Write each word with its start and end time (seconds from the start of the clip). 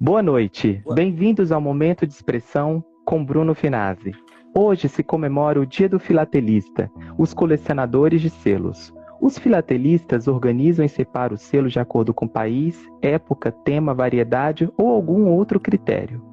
Boa 0.00 0.22
noite. 0.22 0.80
Bem-vindos 0.94 1.50
ao 1.50 1.60
Momento 1.60 2.06
de 2.06 2.12
Expressão 2.12 2.84
com 3.04 3.24
Bruno 3.24 3.52
Finazzi. 3.52 4.12
Hoje 4.54 4.88
se 4.88 5.02
comemora 5.02 5.60
o 5.60 5.66
Dia 5.66 5.88
do 5.88 5.98
Filatelista, 5.98 6.88
os 7.18 7.34
colecionadores 7.34 8.20
de 8.20 8.30
selos. 8.30 8.94
Os 9.20 9.36
filatelistas 9.36 10.28
organizam 10.28 10.84
e 10.84 10.88
separam 10.88 11.34
os 11.34 11.42
selos 11.42 11.72
de 11.72 11.80
acordo 11.80 12.14
com 12.14 12.28
país, 12.28 12.80
época, 13.02 13.50
tema, 13.50 13.92
variedade 13.92 14.70
ou 14.78 14.88
algum 14.88 15.26
outro 15.26 15.58
critério. 15.58 16.27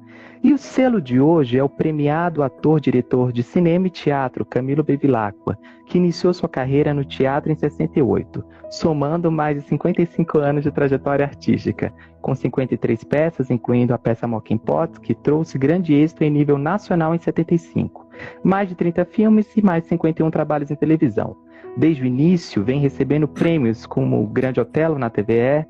E 0.46 0.54
o 0.54 0.58
selo 0.58 1.00
de 1.00 1.18
hoje 1.18 1.58
é 1.58 1.64
o 1.64 1.68
premiado 1.68 2.40
ator-diretor 2.40 3.32
de 3.32 3.42
cinema 3.42 3.88
e 3.88 3.90
teatro 3.90 4.44
Camilo 4.44 4.84
Bevilacqua, 4.84 5.58
que 5.86 5.98
iniciou 5.98 6.32
sua 6.32 6.48
carreira 6.48 6.94
no 6.94 7.04
teatro 7.04 7.50
em 7.50 7.56
68, 7.56 8.44
somando 8.70 9.28
mais 9.28 9.60
de 9.60 9.68
55 9.68 10.38
anos 10.38 10.62
de 10.62 10.70
trajetória 10.70 11.26
artística, 11.26 11.92
com 12.22 12.32
53 12.32 13.02
peças, 13.02 13.50
incluindo 13.50 13.92
a 13.92 13.98
peça 13.98 14.28
Mocking 14.28 14.58
Pot, 14.58 15.00
que 15.00 15.16
trouxe 15.16 15.58
grande 15.58 15.92
êxito 15.94 16.22
em 16.22 16.30
nível 16.30 16.58
nacional 16.58 17.12
em 17.12 17.18
75, 17.18 18.06
mais 18.44 18.68
de 18.68 18.76
30 18.76 19.04
filmes 19.04 19.48
e 19.56 19.60
mais 19.60 19.82
de 19.82 19.88
51 19.88 20.30
trabalhos 20.30 20.70
em 20.70 20.76
televisão. 20.76 21.36
Desde 21.76 22.04
o 22.04 22.06
início, 22.06 22.62
vem 22.62 22.78
recebendo 22.78 23.26
prêmios 23.26 23.84
como 23.84 24.22
o 24.22 24.28
Grande 24.28 24.60
Otelo 24.60 24.96
na 24.96 25.10
TVE, 25.10 25.66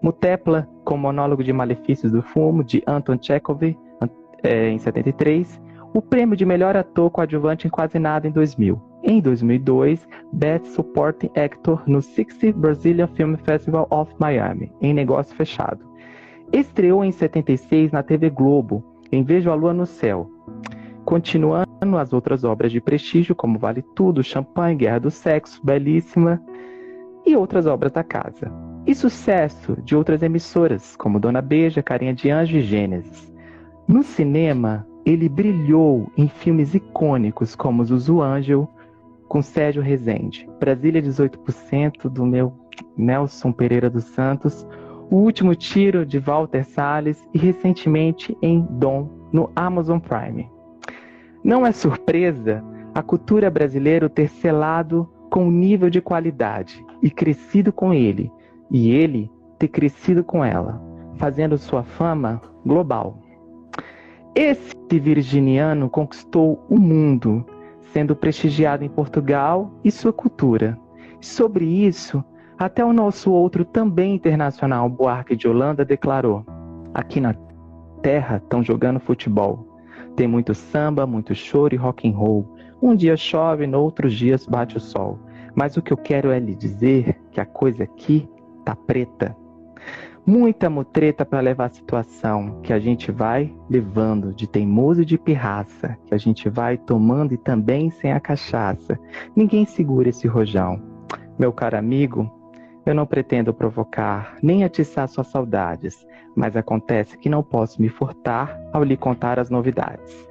Mutepla, 0.00 0.68
com 0.84 0.96
monólogo 0.96 1.42
de 1.42 1.52
Malefícios 1.52 2.12
do 2.12 2.22
Fumo, 2.22 2.62
de 2.62 2.80
Anton 2.86 3.18
Chekhov, 3.20 3.76
é, 4.42 4.68
em 4.70 4.78
73, 4.78 5.60
o 5.94 6.00
prêmio 6.00 6.36
de 6.36 6.46
melhor 6.46 6.76
ator 6.76 7.10
coadjuvante 7.10 7.66
em 7.66 7.70
Quase 7.70 7.98
Nada 7.98 8.28
em 8.28 8.30
2000. 8.30 8.80
Em 9.02 9.20
2002, 9.20 10.06
Best 10.32 10.68
Supporting 10.68 11.30
Actor 11.34 11.82
no 11.86 12.02
60 12.02 12.52
Brazilian 12.58 13.06
Film 13.08 13.34
Festival 13.36 13.86
of 13.90 14.12
Miami, 14.18 14.70
em 14.80 14.92
Negócio 14.92 15.34
Fechado. 15.34 15.80
Estreou 16.52 17.04
em 17.04 17.10
76 17.10 17.92
na 17.92 18.02
TV 18.02 18.28
Globo, 18.28 18.84
em 19.10 19.22
Vejo 19.22 19.50
a 19.50 19.54
Lua 19.54 19.72
no 19.72 19.86
Céu. 19.86 20.30
Continuando 21.04 21.96
as 21.98 22.12
outras 22.12 22.44
obras 22.44 22.70
de 22.70 22.80
prestígio, 22.80 23.34
como 23.34 23.58
Vale 23.58 23.82
Tudo, 23.94 24.22
Champanhe, 24.22 24.76
Guerra 24.76 25.00
do 25.00 25.10
Sexo, 25.10 25.64
Belíssima 25.64 26.40
e 27.26 27.34
outras 27.34 27.66
obras 27.66 27.92
da 27.92 28.04
casa. 28.04 28.52
E 28.86 28.94
sucesso 28.94 29.76
de 29.82 29.96
outras 29.96 30.22
emissoras, 30.22 30.94
como 30.96 31.18
Dona 31.18 31.40
Beija, 31.40 31.82
Carinha 31.82 32.14
de 32.14 32.30
Anjo 32.30 32.56
e 32.56 32.62
Gênesis. 32.62 33.29
No 33.90 34.04
cinema, 34.04 34.86
ele 35.04 35.28
brilhou 35.28 36.12
em 36.16 36.28
filmes 36.28 36.76
icônicos 36.76 37.56
como 37.56 37.84
Zuzu 37.84 38.22
Angel, 38.22 38.70
com 39.26 39.42
Sérgio 39.42 39.82
Rezende, 39.82 40.48
Brasília 40.60 41.02
18% 41.02 42.08
do 42.08 42.24
meu 42.24 42.52
Nelson 42.96 43.50
Pereira 43.50 43.90
dos 43.90 44.04
Santos, 44.04 44.64
O 45.10 45.16
Último 45.16 45.56
Tiro 45.56 46.06
de 46.06 46.20
Walter 46.20 46.64
Salles 46.64 47.28
e 47.34 47.38
recentemente 47.38 48.38
em 48.40 48.64
Dom, 48.78 49.10
no 49.32 49.50
Amazon 49.56 49.98
Prime. 49.98 50.48
Não 51.42 51.66
é 51.66 51.72
surpresa 51.72 52.62
a 52.94 53.02
cultura 53.02 53.50
brasileira 53.50 54.08
ter 54.08 54.28
selado 54.28 55.10
com 55.28 55.48
o 55.48 55.50
nível 55.50 55.90
de 55.90 56.00
qualidade 56.00 56.80
e 57.02 57.10
crescido 57.10 57.72
com 57.72 57.92
ele, 57.92 58.30
e 58.70 58.92
ele 58.92 59.28
ter 59.58 59.66
crescido 59.66 60.22
com 60.22 60.44
ela, 60.44 60.80
fazendo 61.16 61.58
sua 61.58 61.82
fama 61.82 62.40
global. 62.64 63.19
Esse 64.34 64.74
virginiano 64.92 65.90
conquistou 65.90 66.64
o 66.68 66.78
mundo, 66.78 67.44
sendo 67.92 68.14
prestigiado 68.14 68.84
em 68.84 68.88
Portugal 68.88 69.72
e 69.82 69.90
sua 69.90 70.12
cultura. 70.12 70.78
Sobre 71.20 71.64
isso, 71.64 72.24
até 72.56 72.84
o 72.84 72.92
nosso 72.92 73.32
outro 73.32 73.64
também 73.64 74.14
internacional, 74.14 74.88
Buarque 74.88 75.34
de 75.34 75.48
Holanda, 75.48 75.84
declarou: 75.84 76.44
Aqui 76.94 77.20
na 77.20 77.34
terra 78.02 78.36
estão 78.36 78.62
jogando 78.62 79.00
futebol. 79.00 79.66
Tem 80.14 80.28
muito 80.28 80.54
samba, 80.54 81.06
muito 81.06 81.34
choro 81.34 81.74
e 81.74 81.78
rock 81.78 82.08
and 82.08 82.16
roll. 82.16 82.46
Um 82.80 82.94
dia 82.94 83.16
chove, 83.16 83.66
no 83.66 83.80
outros 83.80 84.14
dias 84.14 84.46
bate 84.46 84.76
o 84.76 84.80
sol. 84.80 85.18
Mas 85.54 85.76
o 85.76 85.82
que 85.82 85.92
eu 85.92 85.96
quero 85.96 86.30
é 86.30 86.38
lhe 86.38 86.54
dizer 86.54 87.20
que 87.32 87.40
a 87.40 87.46
coisa 87.46 87.82
aqui 87.82 88.28
tá 88.64 88.76
preta 88.76 89.36
muita 90.30 90.70
mutreta 90.70 91.24
para 91.24 91.40
levar 91.40 91.64
a 91.64 91.74
situação 91.74 92.60
que 92.62 92.72
a 92.72 92.78
gente 92.78 93.10
vai 93.10 93.52
levando 93.68 94.32
de 94.32 94.46
teimoso 94.46 95.02
e 95.02 95.04
de 95.04 95.18
pirraça, 95.18 95.98
que 96.06 96.14
a 96.14 96.18
gente 96.18 96.48
vai 96.48 96.78
tomando 96.78 97.34
e 97.34 97.36
também 97.36 97.90
sem 97.90 98.12
a 98.12 98.20
cachaça. 98.20 98.96
Ninguém 99.34 99.66
segura 99.66 100.08
esse 100.08 100.28
rojão. 100.28 100.80
Meu 101.36 101.52
caro 101.52 101.76
amigo, 101.76 102.30
eu 102.86 102.94
não 102.94 103.06
pretendo 103.06 103.52
provocar 103.52 104.36
nem 104.40 104.62
atiçar 104.62 105.08
suas 105.08 105.26
saudades, 105.26 106.06
mas 106.36 106.54
acontece 106.54 107.18
que 107.18 107.28
não 107.28 107.42
posso 107.42 107.82
me 107.82 107.88
furtar 107.88 108.56
ao 108.72 108.84
lhe 108.84 108.96
contar 108.96 109.36
as 109.40 109.50
novidades. 109.50 110.28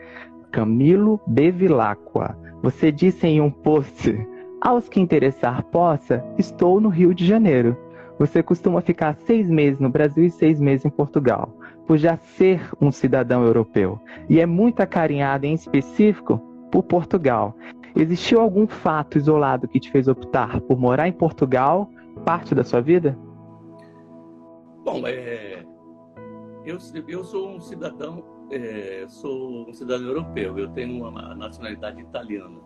Camilo 0.50 1.20
Bevilacqua, 1.28 2.38
você 2.64 2.90
disse 2.90 3.28
em 3.28 3.42
um 3.42 3.52
post: 3.52 4.16
aos 4.62 4.88
que 4.88 5.02
interessar 5.02 5.62
possa, 5.64 6.24
estou 6.38 6.80
no 6.80 6.88
Rio 6.88 7.14
de 7.14 7.26
Janeiro. 7.26 7.78
Você 8.20 8.44
costuma 8.44 8.82
ficar 8.82 9.16
seis 9.16 9.50
meses 9.50 9.80
no 9.80 9.90
Brasil 9.90 10.26
e 10.26 10.30
seis 10.30 10.60
meses 10.60 10.86
em 10.86 10.90
Portugal, 10.90 11.56
por 11.88 11.98
já 11.98 12.18
ser 12.18 12.62
um 12.82 12.92
cidadão 12.92 13.46
europeu. 13.46 13.98
E 14.30 14.42
é 14.42 14.46
muito 14.46 14.82
acarinhado, 14.82 15.46
em 15.46 15.54
específico, 15.54 16.38
por 16.70 16.84
Portugal. 16.84 17.56
Existiu 17.96 18.42
algum 18.42 18.68
fato 18.68 19.18
isolado 19.18 19.70
que 19.70 19.80
te 19.80 19.90
fez 19.90 20.10
optar 20.10 20.60
por 20.62 20.78
morar 20.78 21.08
em 21.08 21.14
Portugal 21.14 21.90
parte 22.26 22.54
da 22.54 22.66
sua 22.66 22.82
vida? 22.82 23.18
Bom, 24.84 25.08
é... 25.08 25.64
eu, 26.66 26.78
eu 27.08 27.24
sou 27.24 27.56
um 27.56 27.62
cidadão, 27.62 28.22
é... 28.52 29.06
sou 29.08 29.70
um 29.70 29.74
cidadão 29.74 30.06
europeu. 30.06 30.58
Eu 30.58 30.68
tenho 30.72 31.08
uma 31.08 31.34
nacionalidade 31.36 32.02
italiana. 32.02 32.60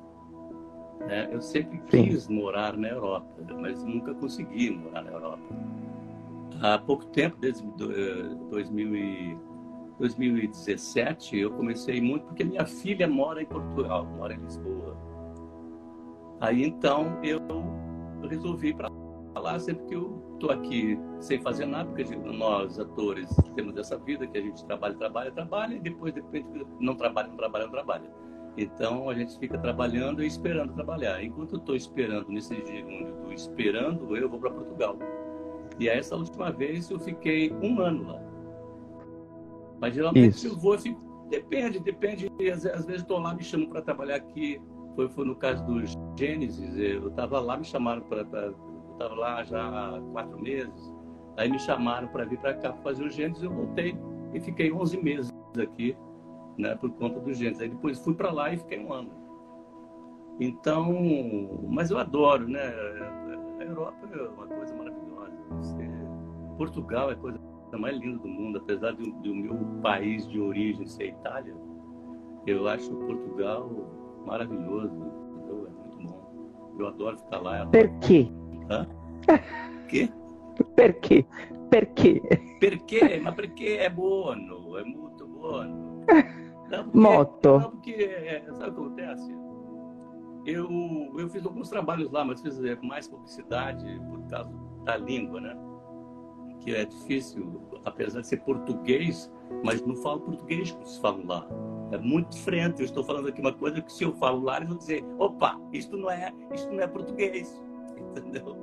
Né? 1.07 1.29
Eu 1.31 1.41
sempre 1.41 1.79
quis 1.89 2.23
Sim. 2.23 2.35
morar 2.35 2.77
na 2.77 2.87
Europa, 2.89 3.27
mas 3.59 3.83
nunca 3.83 4.13
consegui 4.13 4.71
morar 4.71 5.03
na 5.03 5.11
Europa. 5.11 5.43
Há 6.61 6.77
pouco 6.77 7.05
tempo, 7.07 7.35
desde 7.39 7.65
2017, 9.99 11.35
eh, 11.35 11.39
eu 11.43 11.51
comecei 11.51 11.99
muito 11.99 12.25
porque 12.27 12.43
minha 12.43 12.65
filha 12.65 13.07
mora 13.07 13.41
em 13.41 13.45
Portugal, 13.45 14.05
mora 14.05 14.33
em 14.33 14.37
Lisboa. 14.37 14.95
Aí 16.39 16.63
então 16.63 17.19
eu 17.23 17.39
resolvi 18.29 18.69
ir 18.69 18.75
para 18.75 18.89
lá 19.35 19.59
sempre 19.59 19.85
que 19.87 19.95
eu 19.95 20.21
estou 20.33 20.51
aqui 20.51 20.99
sem 21.19 21.39
fazer 21.41 21.65
nada, 21.65 21.89
porque 21.89 22.03
nós 22.15 22.79
atores 22.79 23.29
temos 23.55 23.75
essa 23.77 23.97
vida 23.97 24.27
que 24.27 24.37
a 24.37 24.41
gente 24.41 24.65
trabalha, 24.65 24.95
trabalha, 24.95 25.31
trabalha 25.31 25.75
e 25.75 25.79
depois 25.79 26.13
de 26.13 26.21
repente 26.21 26.47
não 26.79 26.95
trabalha, 26.95 27.27
não 27.29 27.37
trabalha, 27.37 27.65
não 27.65 27.71
trabalha. 27.71 28.22
Então 28.57 29.09
a 29.09 29.13
gente 29.13 29.37
fica 29.39 29.57
trabalhando 29.57 30.23
e 30.23 30.27
esperando 30.27 30.73
trabalhar. 30.73 31.23
Enquanto 31.23 31.53
eu 31.53 31.59
estou 31.59 31.75
esperando 31.75 32.29
nesse 32.29 32.53
gerúndio 32.65 33.15
do 33.15 33.33
esperando, 33.33 34.15
eu 34.15 34.29
vou 34.29 34.39
para 34.39 34.51
Portugal. 34.51 34.97
E 35.79 35.89
essa 35.89 36.15
última 36.15 36.51
vez 36.51 36.89
eu 36.89 36.99
fiquei 36.99 37.51
um 37.51 37.79
ano 37.79 38.07
lá. 38.07 38.21
Mas 39.81 39.95
geralmente 39.95 40.35
Isso. 40.35 40.47
eu 40.47 40.55
vou, 40.55 40.75
eu 40.75 40.79
fico, 40.79 41.01
depende, 41.29 41.79
depende. 41.79 42.31
Às, 42.51 42.65
às 42.65 42.85
vezes 42.85 43.01
estou 43.01 43.19
lá, 43.19 43.33
me 43.33 43.43
chamam 43.43 43.67
para 43.67 43.81
trabalhar 43.81 44.17
aqui. 44.17 44.61
Foi, 44.95 45.09
foi 45.09 45.25
no 45.25 45.35
caso 45.35 45.65
do 45.65 45.81
Gênesis, 46.17 46.77
eu 46.77 47.07
estava 47.07 47.39
lá, 47.39 47.57
me 47.57 47.65
chamaram 47.65 48.03
para. 48.03 48.19
Eu 48.19 48.91
estava 48.91 49.15
lá 49.15 49.43
já 49.43 49.65
há 49.67 50.01
quatro 50.11 50.39
meses. 50.39 50.93
Aí 51.37 51.49
me 51.49 51.57
chamaram 51.57 52.07
para 52.09 52.25
vir 52.25 52.37
para 52.37 52.53
cá 52.53 52.73
fazer 52.83 53.03
o 53.03 53.09
Gênesis, 53.09 53.41
eu 53.41 53.51
voltei 53.51 53.97
e 54.31 54.39
fiquei 54.39 54.71
11 54.71 55.01
meses 55.01 55.31
aqui 55.59 55.97
né, 56.57 56.75
por 56.75 56.91
conta 56.91 57.19
dos 57.19 57.37
genes. 57.37 57.59
Aí 57.59 57.69
depois 57.69 57.99
fui 57.99 58.13
para 58.13 58.31
lá 58.31 58.53
e 58.53 58.57
fiquei 58.57 58.79
um 58.79 58.91
ano. 58.93 59.11
Então, 60.39 60.93
mas 61.69 61.91
eu 61.91 61.97
adoro, 61.97 62.47
né? 62.47 62.73
A 63.59 63.63
Europa 63.63 64.09
é 64.11 64.21
uma 64.29 64.47
coisa 64.47 64.75
maravilhosa. 64.75 65.33
Você... 65.51 65.89
Portugal 66.57 67.09
é 67.09 67.13
a 67.13 67.17
coisa 67.17 67.39
mais 67.77 67.97
linda 67.97 68.19
do 68.19 68.27
mundo, 68.27 68.59
apesar 68.59 68.93
do, 68.93 69.03
do 69.03 69.35
meu 69.35 69.55
país 69.81 70.27
de 70.27 70.39
origem 70.39 70.85
ser 70.85 71.09
Itália. 71.09 71.55
Eu 72.45 72.67
acho 72.67 72.93
Portugal 72.93 73.69
maravilhoso, 74.25 74.93
entendeu? 74.93 75.67
é 75.67 75.97
muito 75.97 76.07
bom. 76.07 76.75
Eu 76.79 76.87
adoro 76.87 77.17
ficar 77.17 77.39
lá. 77.39 77.65
Por 77.65 77.89
quê? 77.99 78.27
Hã? 78.69 78.87
quê? 79.87 80.09
Per 80.75 80.99
quê? 80.99 81.25
Per 81.69 81.93
quê? 81.93 82.21
Perché? 82.59 83.19
Ma 83.19 83.31
perché 83.31 83.79
è 83.79 83.89
buono, 83.89 84.77
é 84.77 84.83
muito 84.83 85.27
buono. 85.27 86.05
Não, 86.69 86.83
porque, 86.83 86.97
Moto. 86.97 87.59
Não, 87.59 87.71
porque, 87.71 87.91
é, 87.91 88.45
sabe 88.53 88.69
o 88.69 88.73
que 88.73 88.79
acontece? 88.81 89.35
Eu, 90.45 90.69
eu 91.17 91.29
fiz 91.29 91.45
alguns 91.45 91.69
trabalhos 91.69 92.11
lá, 92.11 92.25
mas 92.25 92.41
fiz 92.41 92.61
é, 92.63 92.75
mais 92.81 93.07
publicidade 93.07 93.85
por 94.09 94.27
causa 94.27 94.51
da 94.83 94.97
língua, 94.97 95.39
né? 95.39 95.57
Que 96.59 96.75
é 96.75 96.85
difícil, 96.85 97.61
apesar 97.85 98.21
de 98.21 98.27
ser 98.27 98.37
português, 98.43 99.31
mas 99.63 99.81
não 99.85 99.95
falo 99.95 100.21
português 100.21 100.71
como 100.71 100.85
se 100.85 100.99
falam 100.99 101.25
lá. 101.25 101.47
É 101.91 101.97
muito 101.97 102.31
diferente. 102.31 102.79
Eu 102.79 102.85
estou 102.85 103.03
falando 103.03 103.27
aqui 103.27 103.39
uma 103.39 103.53
coisa 103.53 103.81
que 103.81 103.91
se 103.91 104.03
eu 104.03 104.13
falo 104.13 104.41
lá, 104.43 104.57
eles 104.57 104.69
vão 104.69 104.77
dizer, 104.77 105.05
opa, 105.17 105.59
isto 105.71 105.95
não 105.95 106.09
é, 106.09 106.33
isto 106.53 106.71
não 106.71 106.81
é 106.81 106.87
português. 106.87 107.61
Entendeu? 107.97 108.57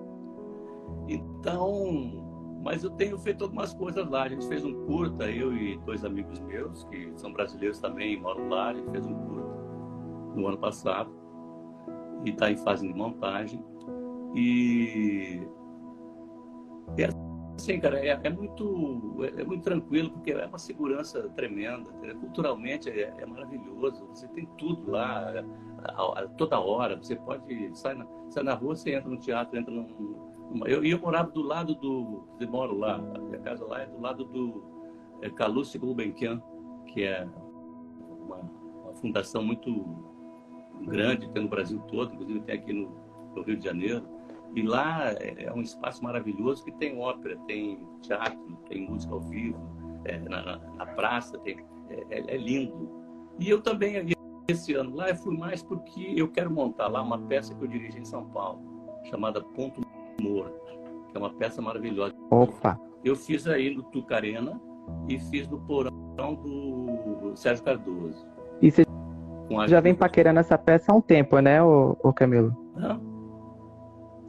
Então, 1.08 2.30
mas 2.62 2.85
eu 2.85 2.91
tenho 2.91 3.19
feito 3.19 3.45
algumas 3.45 3.73
coisas 3.73 4.07
lá. 4.09 4.25
A 4.25 4.29
gente 4.29 4.47
fez 4.47 4.65
um 4.65 4.87
curta, 4.87 5.31
eu 5.31 5.57
e 5.57 5.79
dois 5.79 6.05
amigos 6.05 6.39
meus, 6.41 6.85
que 6.85 7.12
são 7.17 7.33
brasileiros 7.33 7.79
também, 7.79 8.21
moram 8.21 8.49
lá. 8.49 8.69
A 8.69 8.75
gente 8.75 8.91
fez 8.91 9.07
um 9.07 9.15
curta 9.15 9.51
no 10.37 10.47
ano 10.47 10.59
passado 10.59 11.11
e 12.25 12.31
está 12.31 12.51
em 12.51 12.57
fase 12.57 12.87
de 12.87 12.95
montagem. 12.95 13.65
E 14.35 15.47
é 16.99 17.09
assim, 17.57 17.81
cara, 17.81 17.99
é, 17.99 18.19
é 18.23 18.31
muito, 18.31 19.17
é, 19.23 19.41
é, 19.41 19.45
muito 19.45 19.63
tranquilo, 19.63 20.11
porque 20.11 20.33
é 20.33 20.47
uma 20.47 20.59
segurança 20.59 21.29
tremenda. 21.31 21.91
Culturalmente 22.21 22.91
é, 22.91 23.15
é 23.19 23.27
maravilhoso. 23.27 24.06
Você 24.09 24.29
tem 24.29 24.47
tudo 24.59 24.91
lá, 24.91 25.45
a, 25.85 26.21
a, 26.21 26.29
toda 26.37 26.61
hora. 26.61 26.97
Você 26.97 27.17
pode 27.17 27.79
sair 27.79 27.97
na, 27.97 28.06
na 28.43 28.55
rua, 28.55 28.77
você 28.77 28.95
entra 28.95 29.09
no 29.09 29.19
teatro, 29.19 29.59
entra 29.59 29.73
num 29.73 29.87
eu, 30.67 30.85
eu 30.85 30.99
morava 30.99 31.31
do 31.31 31.43
lado 31.43 31.75
do. 31.75 32.25
Eu 32.41 32.49
moro 32.49 32.76
lá, 32.76 32.97
a 32.97 33.19
minha 33.19 33.38
casa 33.41 33.64
lá 33.67 33.82
é 33.82 33.87
do 33.87 34.00
lado 34.00 34.25
do 34.25 34.62
é, 35.23 35.31
Calouste 35.31 35.79
Gulbenkian, 35.79 36.43
que 36.87 37.05
é 37.05 37.26
uma, 38.26 38.38
uma, 38.85 38.94
fundação 38.94 39.43
muito 39.43 39.85
grande, 40.82 41.31
tem 41.31 41.43
no 41.43 41.49
Brasil 41.49 41.79
todo, 41.88 42.12
inclusive 42.14 42.41
tem 42.41 42.55
aqui 42.55 42.73
no, 42.73 42.91
no 43.35 43.43
Rio 43.43 43.56
de 43.56 43.64
Janeiro. 43.64 44.05
E 44.55 44.62
lá 44.62 45.12
é, 45.12 45.44
é, 45.44 45.52
um 45.52 45.61
espaço 45.61 46.02
maravilhoso 46.02 46.64
que 46.64 46.73
tem 46.73 46.99
ópera, 46.99 47.37
tem 47.46 47.79
teatro, 48.03 48.58
tem 48.69 48.88
música 48.88 49.14
ao 49.14 49.20
vivo, 49.20 49.58
é, 50.05 50.19
na, 50.19 50.58
na, 50.58 50.87
praça, 50.87 51.38
tem, 51.38 51.64
é, 51.88 52.06
é, 52.11 52.35
é 52.35 52.37
lindo. 52.37 52.91
E 53.38 53.49
eu 53.49 53.61
também, 53.61 53.94
esse 54.49 54.75
ano 54.75 54.96
lá, 54.96 55.08
eu 55.11 55.17
fui 55.17 55.37
mais 55.37 55.62
porque 55.62 56.14
eu 56.17 56.29
quero 56.29 56.50
montar 56.50 56.88
lá 56.88 57.00
uma 57.00 57.19
peça 57.19 57.55
que 57.55 57.62
eu 57.62 57.69
dirigi 57.69 58.00
em 58.00 58.05
São 58.05 58.29
Paulo, 58.31 58.61
chamada 59.08 59.41
Ponto 59.41 59.81
Morto, 60.20 60.61
que 61.11 61.17
é 61.17 61.19
uma 61.19 61.32
peça 61.32 61.61
maravilhosa. 61.62 62.14
Opa! 62.31 62.78
Eu 63.05 63.17
fiz 63.17 63.46
aí 63.46 63.75
no 63.75 63.82
Tucarena 63.84 64.61
e 65.08 65.19
fiz 65.19 65.49
no 65.49 65.58
Porão 65.61 66.34
do 66.34 67.32
Sérgio 67.34 67.64
Cardoso. 67.64 68.26
E 68.61 68.70
você 68.70 68.84
já 69.67 69.81
vem 69.81 69.94
paquerando 69.94 70.40
essa 70.40 70.58
peça 70.58 70.93
há 70.93 70.94
um 70.94 71.00
tempo, 71.00 71.38
né, 71.40 71.62
o, 71.62 71.96
o 72.02 72.12
Camilo? 72.12 72.55
Hã? 72.76 73.00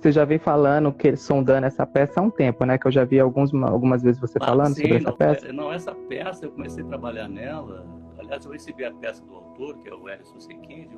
Você 0.02 0.12
já 0.12 0.26
vem 0.26 0.40
falando, 0.40 0.92
que, 0.92 1.16
sondando 1.16 1.68
essa 1.68 1.86
peça 1.86 2.20
há 2.20 2.24
um 2.24 2.32
tempo, 2.32 2.66
né? 2.66 2.76
Que 2.76 2.88
eu 2.88 2.92
já 2.92 3.06
vi 3.06 3.20
alguns, 3.20 3.54
algumas 3.54 4.02
vezes 4.02 4.20
você 4.20 4.40
ah, 4.42 4.46
falando 4.46 4.74
sim, 4.74 4.82
sobre 4.82 4.98
essa 4.98 5.10
não, 5.10 5.18
peça. 5.18 5.48
É, 5.48 5.52
não, 5.52 5.72
essa 5.72 5.94
peça 5.94 6.46
eu 6.46 6.52
comecei 6.52 6.84
a 6.84 6.88
trabalhar 6.88 7.28
nela. 7.28 7.86
Aliás, 8.18 8.44
eu 8.44 8.52
recebi 8.52 8.84
a 8.84 8.92
peça 8.92 9.24
do 9.24 9.36
autor, 9.36 9.78
que 9.78 9.90
é 9.90 9.94
o 9.94 10.10
Hélio 10.10 10.26
Sequinde. 10.26 10.98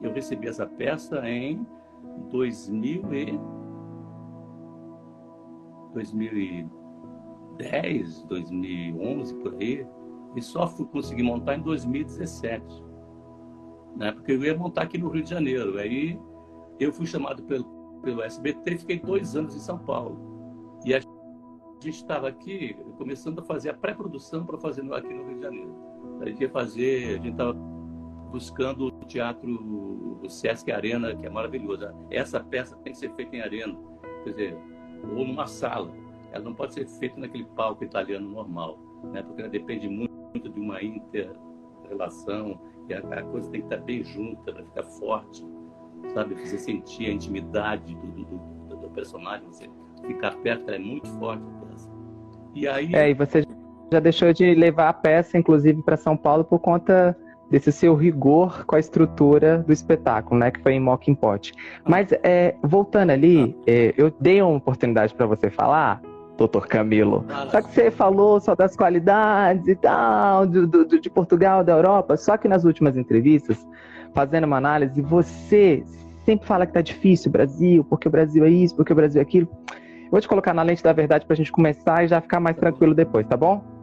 Eu 0.00 0.12
recebi 0.12 0.46
essa 0.46 0.64
peça 0.64 1.28
em 1.28 1.66
2000 2.30 3.14
e 3.14 3.40
2010, 5.96 8.24
2011, 8.24 9.34
por 9.36 9.54
aí, 9.54 9.86
e 10.36 10.42
só 10.42 10.68
fui 10.68 10.84
conseguir 10.86 11.22
montar 11.22 11.56
em 11.56 11.62
2017. 11.62 12.84
Né? 13.96 14.12
Porque 14.12 14.32
eu 14.32 14.44
ia 14.44 14.54
montar 14.54 14.82
aqui 14.82 14.98
no 14.98 15.08
Rio 15.08 15.22
de 15.22 15.30
Janeiro. 15.30 15.78
Aí 15.78 16.20
eu 16.78 16.92
fui 16.92 17.06
chamado 17.06 17.42
pelo, 17.44 17.64
pelo 18.02 18.20
SBT 18.22 18.76
fiquei 18.76 19.00
dois 19.00 19.34
anos 19.34 19.56
em 19.56 19.60
São 19.60 19.78
Paulo. 19.78 20.76
E 20.84 20.92
a 20.94 21.00
gente 21.00 21.88
estava 21.88 22.28
aqui 22.28 22.76
começando 22.98 23.38
a 23.38 23.42
fazer 23.42 23.70
a 23.70 23.74
pré-produção 23.74 24.44
para 24.44 24.58
fazer 24.58 24.82
aqui 24.92 25.14
no 25.14 25.28
Rio 25.28 25.36
de 25.36 25.42
Janeiro. 25.42 25.74
A 26.20 26.28
gente 26.28 26.42
ia 26.42 26.50
fazer, 26.50 27.06
a 27.06 27.12
gente 27.22 27.30
estava 27.30 27.54
buscando 28.30 28.88
o 28.88 28.90
teatro, 29.06 30.20
o 30.22 30.28
Sesc 30.28 30.70
Arena, 30.70 31.16
que 31.16 31.24
é 31.24 31.30
maravilhoso. 31.30 31.86
Essa 32.10 32.38
peça 32.40 32.76
tem 32.78 32.92
que 32.92 32.98
ser 32.98 33.14
feita 33.14 33.34
em 33.34 33.40
arena. 33.40 33.74
Quer 34.24 34.30
dizer, 34.30 34.58
ou 35.04 35.26
numa 35.26 35.46
sala. 35.46 35.90
Ela 36.32 36.44
não 36.44 36.54
pode 36.54 36.74
ser 36.74 36.86
feita 36.86 37.18
naquele 37.18 37.44
palco 37.56 37.84
italiano 37.84 38.28
normal, 38.28 38.78
né? 39.12 39.22
porque 39.22 39.42
ela 39.42 39.50
depende 39.50 39.88
muito, 39.88 40.16
de 40.36 40.60
uma 40.60 40.82
inter-relação 40.82 42.60
e 42.88 42.94
a, 42.94 42.98
a, 42.98 43.22
coisa 43.22 43.50
tem 43.50 43.60
que 43.60 43.66
estar 43.66 43.84
bem 43.84 44.04
junta 44.04 44.52
para 44.52 44.62
ficar 44.62 44.82
forte, 44.82 45.44
sabe? 46.12 46.34
Você 46.34 46.58
sentir 46.58 47.06
a 47.06 47.12
intimidade 47.12 47.94
do, 47.94 48.06
do, 48.06 48.24
do, 48.68 48.76
do 48.76 48.90
personagem, 48.90 49.46
você 49.46 49.68
ficar 50.06 50.36
perto, 50.36 50.68
ela 50.68 50.76
é 50.76 50.78
muito 50.78 51.08
forte. 51.18 51.42
E 52.54 52.68
aí... 52.68 52.94
É, 52.94 53.10
e 53.10 53.14
você 53.14 53.44
já 53.92 54.00
deixou 54.00 54.32
de 54.32 54.54
levar 54.54 54.88
a 54.88 54.92
peça, 54.92 55.38
inclusive, 55.38 55.82
para 55.82 55.96
São 55.96 56.16
Paulo 56.16 56.44
por 56.44 56.58
conta 56.58 57.16
desse 57.50 57.70
seu 57.70 57.94
rigor 57.94 58.64
com 58.64 58.76
a 58.76 58.78
estrutura 58.80 59.58
do 59.58 59.72
espetáculo, 59.72 60.40
né, 60.40 60.50
que 60.50 60.60
foi 60.60 60.72
em 60.72 60.80
Mocking 60.80 61.14
Pot. 61.14 61.52
Mas 61.84 62.08
é, 62.22 62.54
voltando 62.62 63.10
ali, 63.10 63.56
é, 63.66 63.94
eu 63.96 64.12
dei 64.20 64.42
uma 64.42 64.56
oportunidade 64.56 65.14
para 65.14 65.26
você 65.26 65.48
falar, 65.50 66.00
doutor 66.36 66.66
Camilo. 66.66 67.24
Só 67.50 67.62
que 67.62 67.72
você 67.72 67.90
falou 67.90 68.40
só 68.40 68.54
das 68.54 68.76
qualidades 68.76 69.66
e 69.68 69.74
tal, 69.74 70.46
do, 70.46 70.66
do, 70.66 71.00
de 71.00 71.08
Portugal, 71.08 71.64
da 71.64 71.72
Europa. 71.72 72.16
Só 72.16 72.36
que 72.36 72.48
nas 72.48 72.64
últimas 72.64 72.96
entrevistas, 72.96 73.66
fazendo 74.14 74.44
uma 74.44 74.56
análise, 74.56 75.00
você 75.00 75.82
sempre 76.24 76.46
fala 76.46 76.66
que 76.66 76.72
tá 76.72 76.80
difícil 76.80 77.28
o 77.28 77.32
Brasil, 77.32 77.84
porque 77.84 78.08
o 78.08 78.10
Brasil 78.10 78.44
é 78.44 78.50
isso, 78.50 78.74
porque 78.74 78.92
o 78.92 78.96
Brasil 78.96 79.20
é 79.20 79.22
aquilo. 79.22 79.48
Eu 80.06 80.10
vou 80.10 80.20
te 80.20 80.28
colocar 80.28 80.52
na 80.52 80.62
lente 80.62 80.82
da 80.82 80.92
verdade 80.92 81.24
para 81.24 81.34
a 81.34 81.36
gente 81.36 81.50
começar 81.50 82.04
e 82.04 82.08
já 82.08 82.20
ficar 82.20 82.40
mais 82.40 82.56
tranquilo 82.56 82.94
depois, 82.94 83.26
tá 83.26 83.36
bom? 83.36 83.75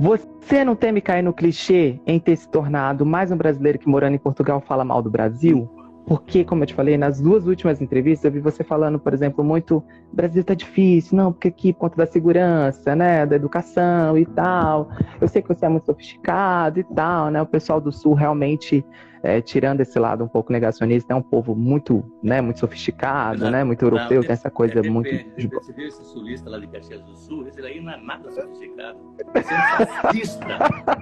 Você 0.00 0.64
não 0.64 0.74
teme 0.74 1.02
cair 1.02 1.20
no 1.20 1.30
clichê 1.30 2.00
em 2.06 2.18
ter 2.18 2.34
se 2.34 2.48
tornado 2.48 3.04
mais 3.04 3.30
um 3.30 3.36
brasileiro 3.36 3.78
que 3.78 3.86
morando 3.86 4.14
em 4.14 4.18
Portugal 4.18 4.58
fala 4.58 4.82
mal 4.82 5.02
do 5.02 5.10
Brasil? 5.10 5.70
Porque, 6.06 6.44
como 6.44 6.62
eu 6.62 6.66
te 6.66 6.74
falei, 6.74 6.96
nas 6.98 7.20
duas 7.20 7.46
últimas 7.46 7.80
entrevistas 7.80 8.24
eu 8.24 8.32
vi 8.32 8.40
você 8.40 8.64
falando, 8.64 8.98
por 8.98 9.14
exemplo, 9.14 9.44
muito 9.44 9.82
Brasil 10.12 10.42
tá 10.42 10.54
difícil, 10.54 11.16
não, 11.16 11.32
porque 11.32 11.48
aqui 11.48 11.72
por 11.72 11.80
conta 11.80 11.96
da 11.96 12.06
segurança, 12.06 12.96
né, 12.96 13.24
da 13.24 13.36
educação 13.36 14.18
e 14.18 14.26
tal. 14.26 14.90
Eu 15.20 15.28
sei 15.28 15.40
que 15.40 15.48
você 15.48 15.66
é 15.66 15.68
muito 15.68 15.86
sofisticado 15.86 16.80
e 16.80 16.84
tal, 16.84 17.30
né? 17.30 17.40
O 17.40 17.46
pessoal 17.46 17.80
do 17.80 17.92
Sul 17.92 18.14
realmente 18.14 18.84
é, 19.22 19.40
tirando 19.40 19.80
esse 19.80 19.98
lado 19.98 20.24
um 20.24 20.28
pouco 20.28 20.52
negacionista, 20.52 21.12
é 21.12 21.16
um 21.16 21.22
povo 21.22 21.54
muito, 21.54 22.02
né, 22.22 22.40
muito 22.40 22.58
sofisticado, 22.58 23.44
não, 23.44 23.50
né, 23.50 23.64
muito 23.64 23.84
europeu, 23.84 24.20
não, 24.20 24.22
tem 24.22 24.32
essa 24.32 24.50
coisa 24.50 24.80
é, 24.80 24.82
muito... 24.82 25.10
Você 25.10 25.72
viu 25.72 25.86
esse 25.86 26.04
sulista 26.04 26.48
lá 26.48 26.58
de 26.58 26.66
Caxias 26.66 27.02
do 27.02 27.16
Sul? 27.16 27.46
Esse 27.46 27.60
aí 27.60 27.80
não 27.80 27.92
é 27.92 28.00
nada 28.00 28.30
sofisticado. 28.30 28.98
Esse 29.34 29.52
é 29.52 29.56
um 29.56 29.86
fascista, 29.86 30.46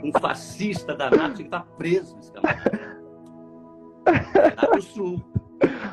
um 0.05 0.21
fascista 0.21 0.95
danado, 0.97 1.35
que 1.35 1.43
está 1.43 1.61
preso 1.61 2.19
esse 2.19 2.33
camarada. 2.33 3.08
Lá 4.09 4.75
no 4.75 4.83
Sul. 4.83 5.23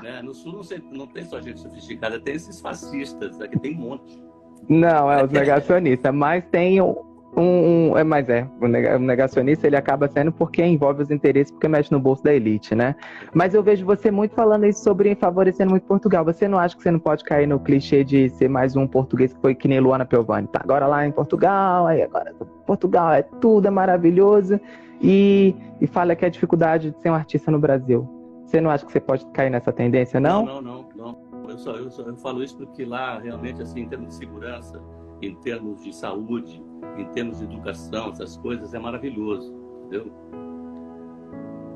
Né? 0.01 0.21
No 0.21 0.33
Sul 0.33 0.53
não, 0.53 0.63
sei, 0.63 0.81
não 0.91 1.07
tem 1.07 1.25
só 1.25 1.41
gente 1.41 1.59
sofisticada, 1.59 2.19
tem 2.19 2.35
esses 2.35 2.62
fascistas, 2.62 3.39
aqui 3.41 3.59
tem 3.59 3.75
um 3.75 3.79
monte. 3.79 4.23
Não, 4.69 5.12
é 5.12 5.23
os 5.23 5.31
negacionistas, 5.31 6.13
mas 6.13 6.44
tem 6.51 6.81
um, 6.81 6.95
um, 7.38 7.97
é, 7.97 8.03
mas 8.03 8.29
é, 8.29 8.47
o 8.62 9.00
negacionista 9.00 9.67
ele 9.67 9.75
acaba 9.75 10.07
sendo 10.07 10.31
porque 10.31 10.63
envolve 10.63 11.03
os 11.03 11.12
interesses, 11.12 11.51
porque 11.51 11.67
mexe 11.67 11.91
no 11.91 12.00
bolso 12.00 12.24
da 12.24 12.34
elite, 12.34 12.74
né? 12.74 12.95
Mas 13.34 13.53
eu 13.53 13.62
vejo 13.62 13.86
você 13.86 14.10
muito 14.10 14.34
falando 14.34 14.65
isso 14.65 14.84
sobre 14.84 15.15
favorecendo 15.15 15.72
muito 15.72 15.86
Portugal. 15.86 16.24
Você 16.25 16.48
não 16.48 16.57
acha 16.57 16.75
que 16.75 16.81
você 16.81 16.91
não 16.91 17.00
pode 17.00 17.24
cair 17.24 17.48
no 17.48 17.60
clichê 17.60 18.03
de 18.03 18.29
ser 18.29 18.48
mais 18.48 18.75
um 18.75 18.88
português 18.88 19.34
que 19.34 19.41
foi 19.41 19.53
que 19.53 19.67
nem 19.67 19.79
Luana 19.79 20.05
Piovani? 20.05 20.48
Tá 20.48 20.62
agora 20.63 20.88
lá 20.88 21.05
em 21.05 21.12
Portugal, 21.12 21.88
aí 21.88 22.01
agora 22.01 22.34
Portugal 22.65 23.13
é 23.13 23.22
tudo, 23.22 23.67
é 23.67 23.72
maravilhoso, 23.72 24.60
e, 25.02 25.56
e 25.82 25.88
fala 25.88 26.16
que 26.16 26.25
é 26.25 26.28
a 26.28 26.32
dificuldade 26.32 26.92
de 26.92 27.02
ser 27.02 27.10
um 27.10 27.16
artista 27.16 27.52
no 27.52 27.60
Brasil. 27.60 28.08
Você 28.46 28.62
não 28.62 28.70
acha 28.70 28.86
que 28.86 28.92
você 28.92 29.00
pode 29.00 29.25
cair 29.28 29.50
nessa 29.50 29.72
tendência, 29.72 30.20
não? 30.20 30.46
Não, 30.46 30.62
não, 30.62 30.90
não. 30.96 31.25
não. 31.34 31.50
Eu, 31.50 31.58
só, 31.58 31.75
eu, 31.75 31.90
só, 31.90 32.04
eu 32.04 32.16
falo 32.18 32.44
isso 32.44 32.58
porque 32.58 32.86
lá, 32.86 33.20
realmente, 33.20 33.62
assim, 33.62 33.82
em 33.82 33.88
termos 33.88 34.10
de 34.10 34.16
segurança, 34.16 34.82
em 35.22 35.36
termos 35.36 35.84
de 35.84 35.96
saúde, 35.96 36.64
em 36.98 37.06
termos 37.10 37.40
de 37.40 37.46
educação, 37.46 38.10
essas 38.12 38.38
coisas, 38.38 38.74
é 38.74 38.80
maravilhoso, 38.80 39.54
entendeu? 39.82 40.12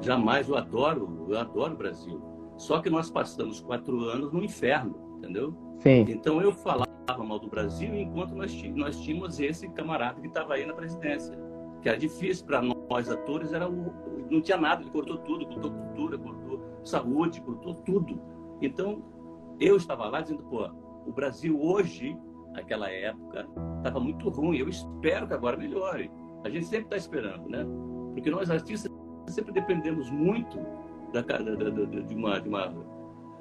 Jamais 0.02 0.48
eu 0.48 0.58
adoro, 0.58 1.26
eu 1.28 1.38
adoro 1.38 1.74
o 1.74 1.78
Brasil. 1.78 2.22
Só 2.58 2.80
que 2.80 2.90
nós 2.90 3.10
passamos 3.10 3.62
quatro 3.62 4.00
anos 4.06 4.32
no 4.32 4.44
inferno, 4.44 4.96
entendeu? 5.18 5.54
Sim. 5.80 6.06
Então 6.10 6.42
eu 6.42 6.52
falava 6.52 6.88
mal 7.18 7.40
do 7.40 7.50
Brasil 7.50 7.94
enquanto 7.94 8.34
nós, 8.36 8.54
nós 8.76 9.00
tínhamos 9.02 9.40
esse 9.40 9.68
camarada 9.70 10.20
que 10.22 10.28
estava 10.28 10.54
aí 10.54 10.66
na 10.66 10.74
presidência. 10.74 11.38
Que 11.82 11.90
era 11.90 11.98
difícil 11.98 12.46
para 12.46 12.62
nós 12.62 12.79
atores, 13.10 13.54
era 13.54 13.70
o, 13.70 13.94
não 14.30 14.42
tinha 14.42 14.58
nada, 14.58 14.82
ele 14.82 14.92
cortou 14.92 15.18
tudo, 15.20 15.46
cortou 15.46 15.72
cultura, 15.72 16.18
cortou 16.18 16.62
saúde, 16.84 17.42
cortou 17.42 17.74
tudo. 17.76 18.22
Então 18.62 19.04
eu 19.60 19.76
estava 19.76 20.08
lá 20.08 20.22
dizendo, 20.22 20.44
pô, 20.44 20.70
o 21.06 21.12
Brasil 21.12 21.60
hoje 21.62 22.18
naquela 22.54 22.90
época 22.90 23.48
estava 23.78 24.00
muito 24.00 24.30
ruim. 24.30 24.58
Eu 24.58 24.70
espero 24.70 25.28
que 25.28 25.34
agora 25.34 25.58
melhore. 25.58 26.12
A 26.44 26.50
gente 26.50 26.66
sempre 26.66 26.86
está 26.86 26.98
esperando, 26.98 27.50
né? 27.50 27.66
Porque 28.14 28.30
nós 28.30 28.50
artistas 28.50 28.92
sempre 29.28 29.52
dependemos 29.52 30.10
muito 30.10 30.58
da, 31.14 31.22
da, 31.22 31.38
da, 31.38 31.70
de, 31.70 32.16
uma, 32.16 32.40
de 32.40 32.50
uma 32.50 32.74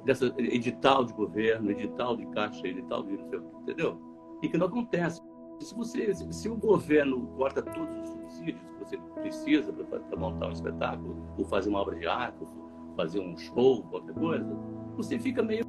dessa 0.05 0.25
edital 0.37 1.05
de 1.05 1.13
governo, 1.13 1.71
edital 1.71 2.15
de 2.15 2.25
caixa, 2.27 2.67
edital 2.67 3.03
de 3.03 3.13
entendeu? 3.13 3.99
E 4.41 4.49
que 4.49 4.57
não 4.57 4.67
acontece. 4.67 5.21
Se 5.59 5.75
você, 5.75 6.13
se 6.13 6.49
o 6.49 6.55
governo 6.55 7.27
corta 7.37 7.61
todos 7.61 7.95
os 7.97 8.09
subsídios 8.09 8.61
que 8.61 8.83
você 8.83 8.97
precisa 9.19 9.73
para 9.73 10.17
montar 10.17 10.47
um 10.47 10.51
espetáculo, 10.51 11.15
ou 11.37 11.45
fazer 11.45 11.69
uma 11.69 11.79
obra 11.79 11.95
de 11.95 12.07
arte, 12.07 12.37
ou 12.41 12.95
fazer 12.95 13.19
um 13.19 13.37
show, 13.37 13.83
qualquer 13.83 14.13
coisa, 14.13 14.45
você 14.95 15.19
fica 15.19 15.43
meio 15.43 15.65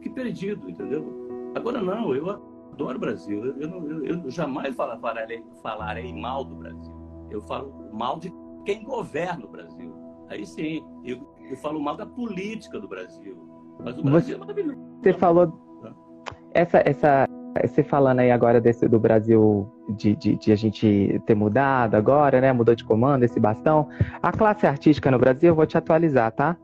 que 0.00 0.10
perdido, 0.10 0.68
entendeu? 0.68 1.52
Agora 1.54 1.80
não, 1.80 2.14
eu 2.14 2.30
adoro 2.30 2.96
o 2.96 3.00
Brasil. 3.00 3.44
Eu, 3.44 3.56
eu, 3.60 4.04
eu, 4.04 4.04
eu 4.04 4.30
jamais 4.30 4.74
falarei, 4.74 5.44
falarei 5.62 6.12
mal 6.12 6.44
do 6.44 6.56
Brasil. 6.56 6.92
Eu 7.30 7.40
falo 7.42 7.90
mal 7.92 8.18
de 8.18 8.32
quem 8.64 8.82
governa 8.82 9.44
o 9.44 9.48
Brasil. 9.48 9.94
Aí 10.28 10.46
sim, 10.46 10.84
eu, 11.04 11.20
eu 11.50 11.56
falo 11.58 11.80
mal 11.80 11.96
da 11.96 12.06
política 12.06 12.80
do 12.80 12.88
Brasil. 12.88 13.36
Mas 13.78 13.98
o 13.98 14.02
Brasil 14.02 14.20
você, 14.20 14.34
é 14.34 14.38
maravilhoso. 14.38 14.80
Você 15.02 15.12
falou. 15.12 15.60
Essa, 16.54 16.82
essa, 16.84 17.26
você 17.64 17.82
falando 17.82 18.20
aí 18.20 18.30
agora 18.30 18.60
desse, 18.60 18.88
do 18.88 18.98
Brasil, 18.98 19.68
de, 19.90 20.16
de, 20.16 20.36
de, 20.36 20.52
a 20.52 20.56
gente 20.56 21.20
ter 21.26 21.34
mudado 21.34 21.94
agora, 21.94 22.40
né? 22.40 22.52
Mudou 22.52 22.74
de 22.74 22.84
comando, 22.84 23.24
esse 23.24 23.38
bastão. 23.38 23.88
A 24.22 24.32
classe 24.32 24.66
artística 24.66 25.10
no 25.10 25.18
Brasil, 25.18 25.50
eu 25.50 25.54
vou 25.54 25.66
te 25.66 25.76
atualizar, 25.76 26.32
tá? 26.32 26.56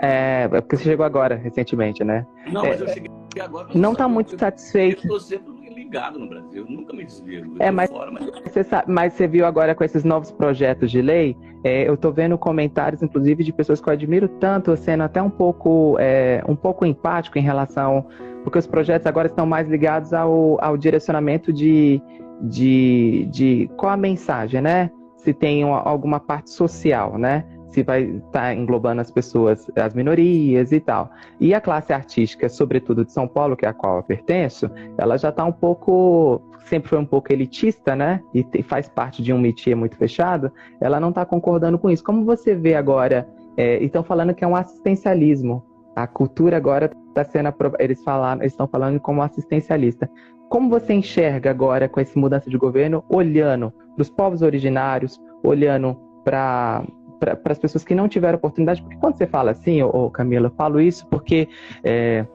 É, 0.00 0.48
é 0.52 0.60
porque 0.60 0.76
você 0.76 0.84
chegou 0.84 1.06
agora, 1.06 1.36
recentemente, 1.36 2.02
né? 2.04 2.26
Não, 2.50 2.62
mas 2.62 2.80
é, 2.80 2.84
eu 2.84 2.88
cheguei 2.88 3.10
agora. 3.40 3.68
Não 3.74 3.92
está 3.92 4.08
muito 4.08 4.38
satisfeito. 4.38 5.06
Eu 5.06 5.16
estou 5.16 5.20
sempre 5.20 5.52
ligado 5.92 6.18
no 6.18 6.26
Brasil, 6.26 6.64
nunca 6.68 6.94
me 6.94 7.04
desvio. 7.04 7.54
É, 7.58 7.70
mas, 7.70 7.90
fora, 7.90 8.10
mas... 8.10 8.24
Você 8.44 8.64
sabe, 8.64 8.90
mas 8.90 9.12
você 9.12 9.26
viu 9.26 9.44
agora 9.44 9.74
com 9.74 9.84
esses 9.84 10.04
novos 10.04 10.30
projetos 10.30 10.90
de 10.90 11.02
lei, 11.02 11.36
é, 11.62 11.86
eu 11.86 11.94
estou 11.94 12.12
vendo 12.12 12.36
comentários, 12.38 13.02
inclusive, 13.02 13.44
de 13.44 13.52
pessoas 13.52 13.80
que 13.80 13.88
eu 13.88 13.92
admiro 13.92 14.26
tanto, 14.26 14.76
sendo 14.76 15.02
até 15.02 15.20
um 15.22 15.30
pouco, 15.30 15.96
é, 16.00 16.42
um 16.48 16.56
pouco 16.56 16.86
empático 16.86 17.38
em 17.38 17.42
relação. 17.42 18.06
Porque 18.42 18.58
os 18.58 18.66
projetos 18.66 19.06
agora 19.06 19.28
estão 19.28 19.46
mais 19.46 19.68
ligados 19.68 20.12
ao, 20.12 20.62
ao 20.62 20.76
direcionamento 20.76 21.52
de, 21.52 22.00
de, 22.42 23.28
de 23.30 23.70
qual 23.76 23.92
a 23.92 23.96
mensagem, 23.96 24.60
né? 24.60 24.90
Se 25.16 25.32
tem 25.32 25.64
uma, 25.64 25.80
alguma 25.80 26.18
parte 26.18 26.50
social, 26.50 27.16
né? 27.16 27.44
se 27.72 27.82
vai 27.82 28.02
estar 28.02 28.30
tá 28.30 28.54
englobando 28.54 29.00
as 29.00 29.10
pessoas, 29.10 29.66
as 29.76 29.94
minorias 29.94 30.72
e 30.72 30.78
tal. 30.78 31.10
E 31.40 31.54
a 31.54 31.60
classe 31.60 31.92
artística, 31.92 32.48
sobretudo 32.48 33.04
de 33.04 33.12
São 33.12 33.26
Paulo, 33.26 33.56
que 33.56 33.64
é 33.64 33.68
a 33.68 33.72
qual 33.72 33.96
eu 33.96 34.02
pertenço, 34.02 34.70
ela 34.98 35.16
já 35.16 35.30
está 35.30 35.44
um 35.44 35.52
pouco, 35.52 36.42
sempre 36.66 36.90
foi 36.90 36.98
um 36.98 37.06
pouco 37.06 37.32
elitista, 37.32 37.96
né? 37.96 38.20
E 38.34 38.62
faz 38.62 38.88
parte 38.88 39.22
de 39.22 39.32
um 39.32 39.40
métier 39.40 39.74
muito 39.74 39.96
fechado. 39.96 40.52
Ela 40.80 41.00
não 41.00 41.08
está 41.08 41.24
concordando 41.24 41.78
com 41.78 41.90
isso. 41.90 42.04
Como 42.04 42.24
você 42.24 42.54
vê 42.54 42.74
agora? 42.74 43.26
É, 43.56 43.82
estão 43.82 44.04
falando 44.04 44.34
que 44.34 44.44
é 44.44 44.46
um 44.46 44.56
assistencialismo. 44.56 45.64
A 45.96 46.06
cultura 46.06 46.56
agora 46.56 46.90
está 47.12 47.24
sendo, 47.24 47.52
eles 47.78 48.02
falaram, 48.02 48.42
estão 48.42 48.66
falando 48.66 48.98
como 49.00 49.22
assistencialista. 49.22 50.10
Como 50.48 50.68
você 50.68 50.92
enxerga 50.92 51.50
agora 51.50 51.88
com 51.88 52.00
essa 52.00 52.18
mudança 52.18 52.50
de 52.50 52.58
governo, 52.58 53.04
olhando 53.08 53.72
para 53.94 54.02
os 54.02 54.10
povos 54.10 54.42
originários, 54.42 55.20
olhando 55.42 55.96
para 56.24 56.84
para 57.20 57.52
as 57.52 57.58
pessoas 57.58 57.84
que 57.84 57.94
não 57.94 58.08
tiveram 58.08 58.36
oportunidade, 58.36 58.82
porque 58.82 58.96
quando 58.96 59.16
você 59.16 59.28
fala 59.28 59.52
assim, 59.52 59.80
ô, 59.80 59.88
ô 59.88 60.10
Camila, 60.10 60.48
eu 60.48 60.50
falo 60.56 60.80
isso 60.80 61.06
porque 61.06 61.48
é, 61.84 62.26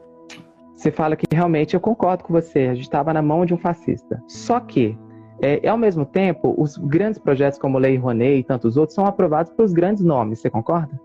você 0.73 0.89
fala 0.91 1.17
que 1.17 1.25
realmente 1.29 1.73
eu 1.73 1.81
concordo 1.81 2.23
com 2.23 2.31
você, 2.31 2.59
a 2.59 2.73
gente 2.73 2.83
estava 2.83 3.11
na 3.11 3.21
mão 3.21 3.45
de 3.45 3.53
um 3.53 3.57
fascista. 3.57 4.23
Só 4.29 4.61
que, 4.61 4.97
é, 5.41 5.67
ao 5.67 5.77
mesmo 5.77 6.05
tempo, 6.05 6.55
os 6.57 6.77
grandes 6.77 7.19
projetos 7.19 7.59
como 7.59 7.77
Lei 7.77 7.97
Rouanet 7.97 8.39
e 8.39 8.43
tantos 8.45 8.77
outros 8.77 8.95
são 8.95 9.05
aprovados 9.05 9.51
pelos 9.51 9.73
grandes 9.73 10.05
nomes, 10.05 10.39
você 10.39 10.49
concorda? 10.49 10.97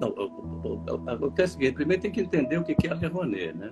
Não, 0.00 0.14
acontece 1.06 1.54
o 1.54 1.58
seguinte, 1.58 1.74
primeiro 1.74 2.02
tem 2.02 2.10
que 2.10 2.20
entender 2.20 2.58
o 2.58 2.64
que 2.64 2.86
é 2.86 2.90
a 2.90 2.94
Lei 2.94 3.08
Rouanet, 3.08 3.56
né? 3.56 3.70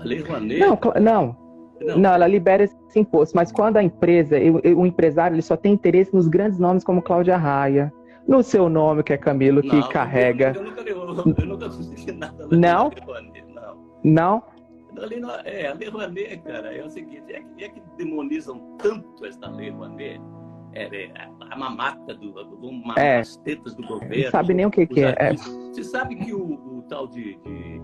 A 0.00 0.04
Lei 0.04 0.20
Rouanet... 0.22 0.60
Não, 0.60 0.78
não, 1.00 1.36
não. 1.80 1.98
não, 1.98 2.10
ela 2.14 2.26
libera 2.26 2.64
esse 2.64 2.76
imposto, 2.98 3.36
mas 3.36 3.52
quando 3.52 3.76
a 3.76 3.82
empresa, 3.82 4.36
o, 4.38 4.80
o, 4.80 4.86
empresário, 4.86 5.34
ele 5.34 5.42
só 5.42 5.56
tem 5.56 5.72
interesse 5.72 6.12
nos 6.12 6.26
grandes 6.26 6.58
nomes 6.58 6.82
como 6.82 7.00
Cláudia 7.00 7.36
Raia, 7.36 7.92
no 8.26 8.42
seu 8.42 8.68
nome, 8.68 9.02
que 9.02 9.12
é 9.12 9.16
Camilo, 9.16 9.62
que 9.62 9.68
não, 9.68 9.88
carrega. 9.88 10.52
Eu, 10.54 10.64
nunca, 10.64 10.80
eu, 10.82 10.96
eu 10.96 11.14
nunca 11.14 12.12
nada. 12.14 12.48
Não? 12.50 12.90
Não? 14.02 14.42
não? 14.92 15.30
É, 15.44 15.68
a 15.68 15.74
Lei 15.74 15.88
Rouanet, 15.88 16.38
cara, 16.38 16.74
é 16.74 16.84
o 16.84 16.90
seguinte, 16.90 17.32
é, 17.32 17.42
é 17.62 17.68
que 17.68 17.80
demonizam 17.96 18.76
tanto 18.78 19.24
esta 19.24 19.48
Lei 19.48 19.70
Rouanet, 19.70 20.20
é, 20.72 21.04
é, 21.04 21.30
a 21.50 21.56
mamata 21.56 22.14
do, 22.14 22.32
do 22.32 22.68
uma, 22.68 22.94
é. 22.94 23.18
as 23.18 23.36
tetas 23.38 23.74
do 23.74 23.86
governo. 23.86 24.24
Não 24.24 24.30
sabe 24.30 24.54
nem 24.54 24.66
o 24.66 24.70
que, 24.70 24.86
que 24.86 25.00
é. 25.00 25.14
é. 25.18 25.34
Você 25.34 25.84
sabe 25.84 26.16
que 26.16 26.32
o, 26.32 26.78
o 26.78 26.82
tal 26.88 27.06
de, 27.08 27.36
de, 27.36 27.80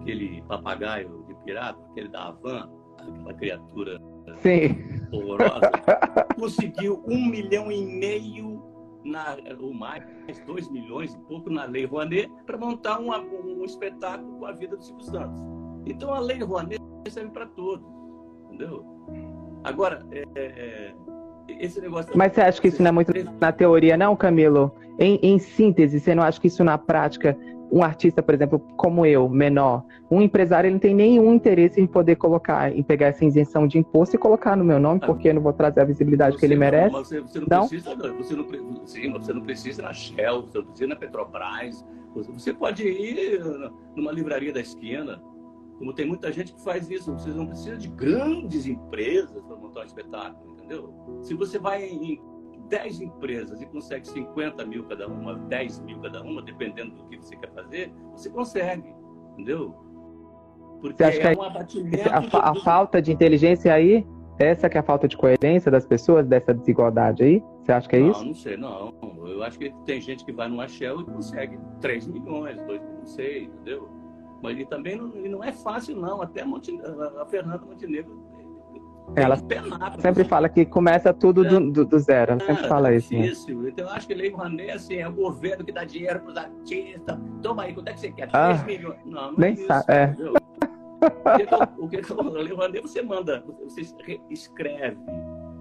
aquele 0.00 0.42
papagaio 0.42 1.24
de 1.28 1.34
pirata, 1.44 1.78
aquele 1.90 2.08
da 2.08 2.28
Havan, 2.28 2.70
aquela 2.98 3.34
criatura 3.34 4.00
Sim. 4.36 4.76
horrorosa, 5.12 5.70
conseguiu 6.38 7.02
um 7.06 7.26
milhão 7.28 7.70
e 7.70 7.84
meio 7.84 8.62
na, 9.04 9.36
ou 9.58 9.72
mais, 9.72 10.04
dois 10.46 10.68
milhões 10.70 11.14
e 11.14 11.18
pouco 11.20 11.50
na 11.50 11.64
Lei 11.64 11.84
Rouanet 11.84 12.30
para 12.46 12.58
montar 12.58 13.00
um, 13.00 13.10
um, 13.10 13.64
espetáculo 13.64 14.38
com 14.38 14.46
a 14.46 14.52
vida 14.52 14.76
do 14.76 14.84
Silvio 14.84 15.04
Santos. 15.04 15.40
Então 15.86 16.12
a 16.12 16.20
Lei 16.20 16.38
Rouanet 16.38 16.80
serve 17.08 17.30
para 17.30 17.46
todos, 17.46 17.86
entendeu? 18.44 18.84
Agora, 19.64 20.06
é, 20.12 20.24
é, 20.36 20.94
esse 21.58 21.80
negócio... 21.80 22.12
Mas 22.14 22.32
você 22.32 22.40
acha 22.40 22.60
que 22.60 22.68
isso 22.68 22.82
não 22.82 22.88
é 22.88 22.92
muito 22.92 23.12
na 23.40 23.50
teoria, 23.52 23.96
não, 23.96 24.14
Camilo? 24.14 24.72
Em, 24.98 25.18
em 25.22 25.38
síntese, 25.38 25.98
você 25.98 26.14
não 26.14 26.22
acha 26.22 26.40
que 26.40 26.48
isso 26.48 26.62
na 26.62 26.76
prática 26.76 27.36
um 27.72 27.82
artista, 27.82 28.22
por 28.22 28.34
exemplo, 28.34 28.58
como 28.76 29.06
eu, 29.06 29.28
menor, 29.28 29.84
um 30.10 30.20
empresário, 30.20 30.66
ele 30.66 30.74
não 30.74 30.80
tem 30.80 30.94
nenhum 30.94 31.32
interesse 31.32 31.80
em 31.80 31.86
poder 31.86 32.16
colocar, 32.16 32.74
em 32.74 32.82
pegar 32.82 33.08
essa 33.08 33.24
isenção 33.24 33.66
de 33.66 33.78
imposto 33.78 34.16
e 34.16 34.18
colocar 34.18 34.56
no 34.56 34.64
meu 34.64 34.80
nome, 34.80 35.00
porque 35.00 35.28
eu 35.28 35.34
não 35.34 35.40
vou 35.40 35.52
trazer 35.52 35.80
a 35.80 35.84
visibilidade 35.84 36.34
você, 36.34 36.40
que 36.40 36.46
ele 36.46 36.56
merece. 36.56 36.90
Você, 36.90 37.20
você, 37.20 37.38
não, 37.38 37.46
não, 37.48 37.68
precisa, 37.68 37.94
você 37.94 38.34
não, 38.34 38.86
sim, 38.86 39.12
você 39.12 39.32
não 39.32 39.42
precisa 39.42 39.82
na 39.82 39.92
Shell, 39.92 40.42
você 40.42 40.58
não 40.58 40.64
precisa 40.64 40.88
na 40.88 40.96
Petrobras. 40.96 41.84
Você 42.14 42.52
pode 42.52 42.82
ir 42.82 43.40
numa 43.94 44.10
livraria 44.10 44.52
da 44.52 44.60
esquina, 44.60 45.22
como 45.78 45.92
tem 45.92 46.06
muita 46.06 46.32
gente 46.32 46.52
que 46.52 46.60
faz 46.64 46.90
isso. 46.90 47.12
Você 47.12 47.30
não 47.30 47.46
precisa 47.46 47.76
de 47.76 47.86
grandes 47.86 48.66
empresas 48.66 49.40
para 49.44 49.56
montar 49.56 49.82
um 49.82 49.84
espetáculo, 49.84 50.49
entendeu? 50.70 50.94
Se 51.22 51.34
você 51.34 51.58
vai 51.58 51.84
em 51.84 52.20
10 52.68 53.00
empresas 53.00 53.60
e 53.60 53.66
consegue 53.66 54.06
50 54.06 54.64
mil 54.64 54.84
cada 54.84 55.08
uma, 55.08 55.34
10 55.34 55.80
mil 55.80 55.98
cada 56.00 56.22
uma, 56.22 56.40
dependendo 56.40 56.94
do 56.94 57.04
que 57.08 57.16
você 57.16 57.36
quer 57.36 57.52
fazer, 57.52 57.92
você 58.12 58.30
consegue, 58.30 58.94
entendeu? 59.32 59.74
Porque 60.80 60.96
você 60.96 61.04
acha 61.04 61.20
é 61.20 61.34
que 61.34 61.40
um 61.40 61.42
abatimento 61.42 62.08
a, 62.08 62.20
do, 62.20 62.36
a, 62.36 62.54
falta 62.62 63.02
de 63.02 63.12
inteligência 63.12 63.72
aí, 63.74 64.06
essa 64.38 64.70
que 64.70 64.78
é 64.78 64.80
a 64.80 64.84
falta 64.84 65.06
de 65.06 65.16
coerência 65.16 65.70
das 65.70 65.84
pessoas, 65.84 66.26
dessa 66.26 66.54
desigualdade 66.54 67.22
aí? 67.22 67.42
Você 67.62 67.72
acha 67.72 67.88
que 67.88 67.96
é 67.96 68.00
não, 68.00 68.10
isso? 68.10 68.24
Não, 68.24 68.34
sei, 68.34 68.56
não. 68.56 68.94
Eu 69.26 69.42
acho 69.42 69.58
que 69.58 69.74
tem 69.84 70.00
gente 70.00 70.24
que 70.24 70.32
vai 70.32 70.48
no 70.48 70.66
Shell 70.66 71.00
e 71.00 71.04
consegue 71.04 71.58
3 71.80 72.06
milhões, 72.06 72.56
2 72.62 72.66
milhões, 72.66 72.98
não 72.98 73.06
sei, 73.06 73.44
entendeu? 73.44 73.90
Mas 74.42 74.52
ele 74.52 74.64
também 74.64 74.96
não, 74.96 75.14
ele 75.14 75.28
não 75.28 75.44
é 75.44 75.52
fácil, 75.52 75.96
não. 75.96 76.22
Até 76.22 76.42
Monte, 76.44 76.80
a 77.20 77.26
Fernanda 77.26 77.62
Montenegro 77.66 78.29
ela 79.16 79.36
sempre 79.98 80.24
fala 80.24 80.48
que 80.48 80.64
começa 80.64 81.12
tudo 81.12 81.44
do, 81.44 81.70
do, 81.70 81.84
do 81.84 81.98
zero. 81.98 82.32
Ela 82.32 82.40
sempre 82.40 82.68
fala 82.68 82.94
isso. 82.94 83.12
Né? 83.12 83.32
Então 83.68 83.86
eu 83.86 83.90
acho 83.90 84.06
que 84.06 84.14
Lei 84.14 84.30
Rouanet 84.30 84.70
assim, 84.70 84.96
é 84.96 85.08
o 85.08 85.12
governo 85.12 85.64
que 85.64 85.72
dá 85.72 85.84
dinheiro 85.84 86.20
para 86.20 86.30
os 86.30 86.36
artistas. 86.36 87.18
Toma 87.42 87.64
aí, 87.64 87.74
quanto 87.74 87.88
é 87.88 87.92
que 87.92 88.00
você 88.00 88.12
quer? 88.12 88.28
3 88.28 88.34
ah, 88.34 88.64
milhões. 88.64 88.98
Não, 89.04 89.32
não 89.32 89.38
nem 89.38 89.50
é 89.50 89.52
isso, 89.54 89.66
sabe. 89.66 89.84
É. 89.92 90.14
O 91.78 91.88
que 91.88 91.96
eu 91.96 92.30
Lei 92.30 92.52
Rouanet, 92.52 92.82
você 92.82 93.02
manda, 93.02 93.44
você 93.64 93.82
escreve 94.30 94.98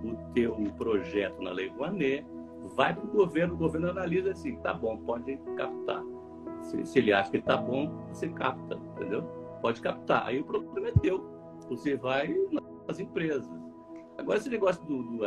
o 0.03 0.15
teu 0.33 0.55
projeto 0.77 1.41
na 1.41 1.51
Lei 1.51 1.69
Rouanet, 1.69 2.25
vai 2.75 2.93
para 2.93 3.05
o 3.05 3.07
governo, 3.07 3.53
o 3.55 3.57
governo 3.57 3.89
analisa 3.89 4.31
assim, 4.31 4.57
tá 4.57 4.73
bom, 4.73 4.97
pode 4.97 5.37
captar. 5.55 6.03
Se, 6.61 6.85
se 6.85 6.99
ele 6.99 7.13
acha 7.13 7.31
que 7.31 7.37
está 7.37 7.57
bom, 7.57 7.89
você 8.11 8.27
capta, 8.29 8.77
entendeu? 8.95 9.23
Pode 9.61 9.81
captar. 9.81 10.27
Aí 10.27 10.39
o 10.39 10.43
problema 10.43 10.89
é 10.89 10.91
teu. 10.91 11.25
Você 11.69 11.95
vai 11.95 12.33
as 12.89 12.99
empresas. 12.99 13.49
Agora, 14.17 14.37
esse 14.37 14.49
negócio 14.49 14.83
do, 14.85 15.03
do 15.03 15.25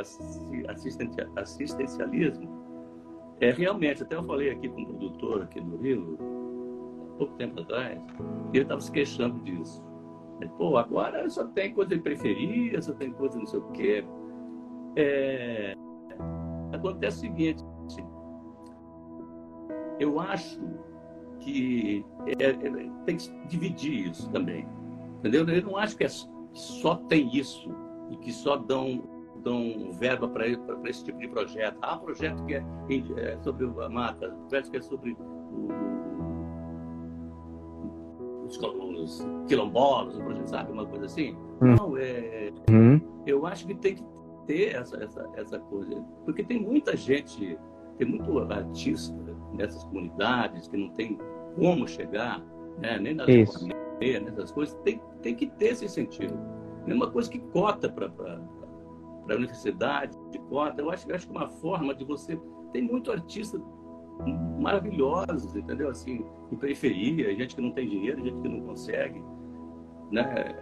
assistencialismo, 1.37 2.63
é 3.41 3.51
realmente, 3.51 4.03
até 4.03 4.17
eu 4.17 4.23
falei 4.23 4.51
aqui 4.51 4.69
com 4.69 4.83
um 4.83 4.85
produtor 4.85 5.43
aqui 5.43 5.61
do 5.61 5.77
Rio, 5.79 6.19
há 7.15 7.19
pouco 7.19 7.35
tempo 7.35 7.61
atrás, 7.61 7.99
e 8.53 8.57
ele 8.57 8.63
estava 8.63 8.81
se 8.81 8.93
queixando 8.93 9.41
disso. 9.43 9.83
Ele, 10.41 10.51
Pô, 10.51 10.77
agora 10.77 11.29
só 11.31 11.47
tem 11.49 11.73
coisa 11.73 11.97
de 11.97 12.01
periferia, 12.01 12.81
só 12.83 12.93
tem 12.95 13.13
coisa 13.13 13.39
não 13.39 13.47
sei 13.47 13.61
o 13.61 13.71
quê. 13.73 14.05
É... 14.97 15.75
Acontece 16.73 17.19
o 17.19 17.21
seguinte, 17.21 17.65
eu 19.99 20.19
acho 20.21 20.61
que 21.41 22.05
é, 22.39 22.45
é, 22.45 22.91
tem 23.05 23.17
que 23.17 23.31
dividir 23.47 24.11
isso 24.11 24.31
também. 24.31 24.67
Entendeu? 25.19 25.47
Eu 25.49 25.63
não 25.63 25.77
acho 25.77 25.97
que 25.97 26.05
é 26.05 26.09
só 26.55 26.97
tem 26.97 27.35
isso 27.35 27.71
e 28.11 28.17
que 28.17 28.33
só 28.33 28.57
dão, 28.57 29.03
dão 29.43 29.91
verba 29.93 30.29
para 30.29 30.47
esse 30.49 31.05
tipo 31.05 31.19
de 31.19 31.29
projeto. 31.29 31.79
Há 31.83 31.97
projeto 31.97 32.45
que 32.45 32.55
é, 32.55 32.65
é 33.17 33.39
sobre 33.43 33.67
a 33.67 33.89
mata, 33.89 34.29
projeto 34.49 34.71
que 34.71 34.77
é 34.77 34.83
sobre 34.83 35.17
o, 35.19 35.69
os, 38.47 38.59
os 38.59 39.27
quilombolas, 39.47 40.17
um 40.19 40.25
projeto, 40.25 40.47
sabe? 40.47 40.73
Uma 40.73 40.87
coisa 40.87 41.07
assim. 41.07 41.37
Hum. 41.63 41.75
Não, 41.77 41.97
é, 41.97 42.53
hum. 42.71 43.01
eu 43.27 43.47
acho 43.47 43.67
que 43.67 43.75
tem 43.75 43.95
que 43.95 44.05
ter 44.47 44.75
essa, 44.75 45.03
essa, 45.03 45.29
essa 45.37 45.59
coisa. 45.59 45.95
Porque 46.25 46.43
tem 46.43 46.61
muita 46.61 46.97
gente, 46.97 47.59
tem 47.99 48.07
muito 48.07 48.39
artista 48.41 49.17
nessas 49.55 49.85
comunidades 49.85 50.69
que 50.69 50.77
não 50.77 50.91
tem 50.91 51.19
como 51.57 51.87
chegar, 51.87 52.41
né? 52.79 52.99
nem 52.99 53.15
na 53.15 53.25
economia, 54.03 54.21
nessas 54.21 54.51
coisas, 54.51 54.75
tem, 54.85 55.01
tem 55.23 55.35
que 55.35 55.47
ter 55.47 55.67
esse 55.67 55.85
incentivo. 55.85 56.37
Mesma 56.87 57.11
coisa 57.11 57.31
que 57.31 57.39
cota 57.39 57.89
para 57.89 58.07
a 58.09 59.35
universidade, 59.35 60.17
de 60.31 60.39
cota. 60.41 60.81
Eu 60.81 60.91
acho, 60.91 61.09
eu 61.09 61.15
acho 61.15 61.29
que 61.29 61.37
é 61.37 61.39
uma 61.39 61.49
forma 61.49 61.95
de 61.95 62.05
você. 62.05 62.39
Tem 62.73 62.83
muito 62.83 63.13
artista 63.13 63.61
maravilhosos, 64.59 65.55
entendeu? 65.55 65.89
Assim, 65.89 66.25
em 66.51 66.57
periferia, 66.57 67.35
gente 67.35 67.55
que 67.55 67.63
não 67.63 67.73
tem 67.73 67.89
dinheiro, 67.89 68.23
gente 68.23 68.41
que 68.41 68.49
não 68.49 68.61
consegue, 68.63 69.23
né? 70.11 70.57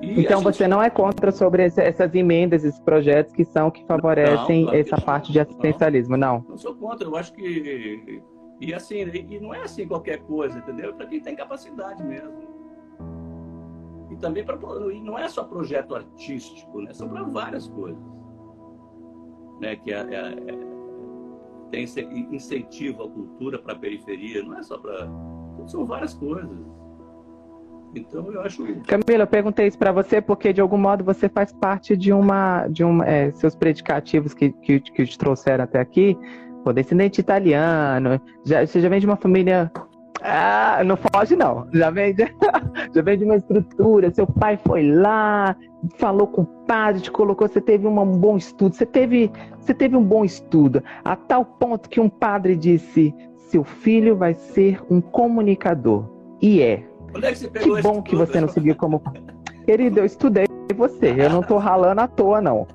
E 0.00 0.20
então 0.20 0.38
gente... 0.42 0.54
você 0.54 0.66
não 0.66 0.82
é 0.82 0.90
contra 0.90 1.30
sobre 1.30 1.62
essas 1.64 2.14
emendas, 2.14 2.64
esses 2.64 2.80
projetos 2.80 3.32
que 3.32 3.44
são 3.44 3.70
que 3.70 3.84
favorecem 3.86 4.64
não, 4.64 4.74
essa 4.74 5.00
parte 5.00 5.28
não, 5.28 5.32
de 5.32 5.40
assistencialismo, 5.40 6.16
não, 6.16 6.38
não? 6.38 6.46
Não 6.50 6.56
sou 6.56 6.74
contra, 6.74 7.06
eu 7.06 7.16
acho 7.16 7.32
que 7.32 8.22
e 8.62 8.72
assim, 8.72 8.98
e 8.98 9.40
não 9.40 9.52
é 9.52 9.62
assim 9.62 9.88
qualquer 9.88 10.18
coisa, 10.20 10.58
entendeu? 10.58 10.90
É 10.90 10.92
para 10.92 11.06
quem 11.06 11.20
tem 11.20 11.34
capacidade 11.34 12.02
mesmo. 12.04 12.41
Também 14.22 14.44
para 14.44 14.56
não 14.56 15.18
é 15.18 15.28
só 15.28 15.42
projeto 15.42 15.96
artístico, 15.96 16.80
né? 16.80 16.94
São 16.94 17.08
para 17.08 17.24
várias 17.24 17.68
coisas, 17.68 18.00
né? 19.60 19.74
Que 19.74 19.92
é, 19.92 19.98
é, 19.98 20.32
é, 20.32 20.72
tem 21.72 21.84
incentivo 22.30 23.02
à 23.02 23.10
cultura 23.10 23.58
para 23.58 23.72
a 23.72 23.78
periferia, 23.78 24.44
não 24.44 24.56
é 24.56 24.62
só 24.62 24.78
para 24.78 25.08
são 25.66 25.84
várias 25.84 26.14
coisas. 26.14 26.48
Então 27.94 28.32
eu 28.32 28.40
acho. 28.42 28.64
Camila, 28.86 29.24
eu 29.24 29.26
perguntei 29.26 29.66
isso 29.66 29.76
para 29.76 29.90
você 29.90 30.20
porque 30.20 30.52
de 30.52 30.60
algum 30.60 30.78
modo 30.78 31.04
você 31.04 31.28
faz 31.28 31.52
parte 31.52 31.96
de 31.96 32.12
uma, 32.12 32.68
de 32.68 32.84
uma, 32.84 33.04
é, 33.04 33.32
seus 33.32 33.56
predicativos 33.56 34.32
que, 34.32 34.50
que, 34.50 34.80
que 34.80 35.04
te 35.04 35.18
trouxeram 35.18 35.64
até 35.64 35.80
aqui, 35.80 36.16
pô, 36.64 36.72
descendente 36.72 37.20
italiano, 37.20 38.20
já, 38.44 38.64
você 38.64 38.80
já 38.80 38.88
vem 38.88 39.00
de 39.00 39.06
uma 39.06 39.16
família 39.16 39.70
ah, 40.24 40.82
não 40.84 40.96
foge 40.96 41.34
não. 41.34 41.66
Já 41.72 41.90
vem, 41.90 42.14
de, 42.14 42.24
já 42.94 43.02
vem 43.02 43.18
de 43.18 43.24
uma 43.24 43.36
estrutura. 43.36 44.10
Seu 44.12 44.26
pai 44.26 44.58
foi 44.66 44.90
lá, 44.90 45.56
falou 45.96 46.26
com 46.26 46.42
o 46.42 46.46
padre, 46.66 47.02
te 47.02 47.10
colocou. 47.10 47.48
Você 47.48 47.60
teve 47.60 47.86
um 47.86 48.04
bom 48.18 48.36
estudo. 48.36 48.74
Você 48.74 48.86
teve, 48.86 49.30
você 49.58 49.74
teve 49.74 49.96
um 49.96 50.04
bom 50.04 50.24
estudo 50.24 50.82
a 51.04 51.16
tal 51.16 51.44
ponto 51.44 51.88
que 51.88 52.00
um 52.00 52.08
padre 52.08 52.56
disse: 52.56 53.14
seu 53.36 53.64
filho 53.64 54.16
vai 54.16 54.34
ser 54.34 54.80
um 54.88 55.00
comunicador. 55.00 56.04
E 56.40 56.62
é. 56.62 56.84
É 57.22 57.32
que, 57.32 57.48
que 57.48 57.82
bom 57.82 58.00
que 58.00 58.14
você 58.14 58.40
não 58.40 58.48
seguiu 58.48 58.76
como. 58.76 59.02
Querido, 59.64 60.00
eu 60.00 60.04
estudei 60.04 60.46
você. 60.76 61.14
Eu 61.18 61.30
não 61.30 61.40
estou 61.40 61.58
ralando 61.58 62.00
à 62.00 62.08
toa, 62.08 62.40
não. 62.40 62.66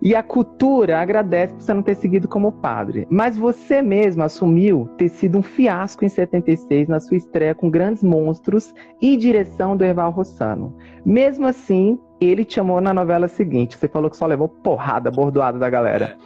E 0.00 0.14
a 0.14 0.22
cultura 0.22 1.00
agradece 1.00 1.52
por 1.54 1.62
você 1.62 1.74
não 1.74 1.82
ter 1.82 1.96
seguido 1.96 2.28
como 2.28 2.52
padre. 2.52 3.06
Mas 3.10 3.36
você 3.36 3.82
mesmo 3.82 4.22
assumiu 4.22 4.88
ter 4.96 5.08
sido 5.08 5.38
um 5.38 5.42
fiasco 5.42 6.04
em 6.04 6.08
76 6.08 6.88
na 6.88 7.00
sua 7.00 7.16
estreia 7.16 7.54
com 7.54 7.70
Grandes 7.70 8.02
Monstros 8.02 8.74
e 9.00 9.16
direção 9.16 9.76
do 9.76 9.84
Eval 9.84 10.10
Rossano. 10.10 10.74
Mesmo 11.04 11.46
assim, 11.46 11.98
ele 12.20 12.44
te 12.44 12.54
chamou 12.54 12.80
na 12.80 12.92
novela 12.92 13.28
seguinte. 13.28 13.76
Você 13.76 13.88
falou 13.88 14.10
que 14.10 14.16
só 14.16 14.26
levou 14.26 14.48
porrada, 14.48 15.10
bordoada 15.10 15.58
da 15.58 15.70
galera. 15.70 16.16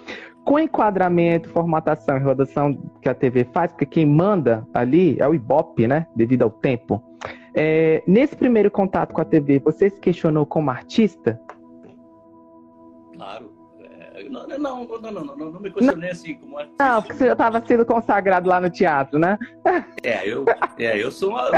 Com 0.44 0.58
enquadramento, 0.58 1.48
formatação 1.50 2.16
e 2.16 2.20
rodação 2.20 2.76
que 3.00 3.08
a 3.08 3.14
TV 3.14 3.44
faz, 3.52 3.70
porque 3.70 3.86
quem 3.86 4.06
manda 4.06 4.66
ali 4.74 5.16
é 5.20 5.28
o 5.28 5.34
Ibope, 5.34 5.86
né? 5.86 6.06
Devido 6.16 6.42
ao 6.42 6.50
tempo. 6.50 7.02
É, 7.54 8.02
nesse 8.06 8.34
primeiro 8.34 8.70
contato 8.70 9.12
com 9.12 9.20
a 9.20 9.24
TV, 9.24 9.58
você 9.58 9.90
se 9.90 10.00
questionou 10.00 10.44
como 10.46 10.70
artista? 10.70 11.40
Claro. 13.22 13.52
É, 13.80 14.28
não, 14.28 14.46
não, 14.46 14.58
não, 14.58 15.12
não, 15.12 15.36
não, 15.36 15.60
me 15.60 15.70
questionei 15.70 16.10
assim 16.10 16.34
como 16.34 16.58
artista. 16.58 16.84
Não, 16.84 17.02
porque 17.02 17.18
você 17.18 17.26
já 17.26 17.32
estava 17.32 17.64
sendo 17.64 17.86
consagrado 17.86 18.48
lá 18.48 18.60
no 18.60 18.70
teatro, 18.70 19.18
né? 19.18 19.38
É, 20.02 20.28
eu, 20.28 20.44
é, 20.78 21.02
eu 21.02 21.10
sou 21.10 21.30
uma. 21.30 21.50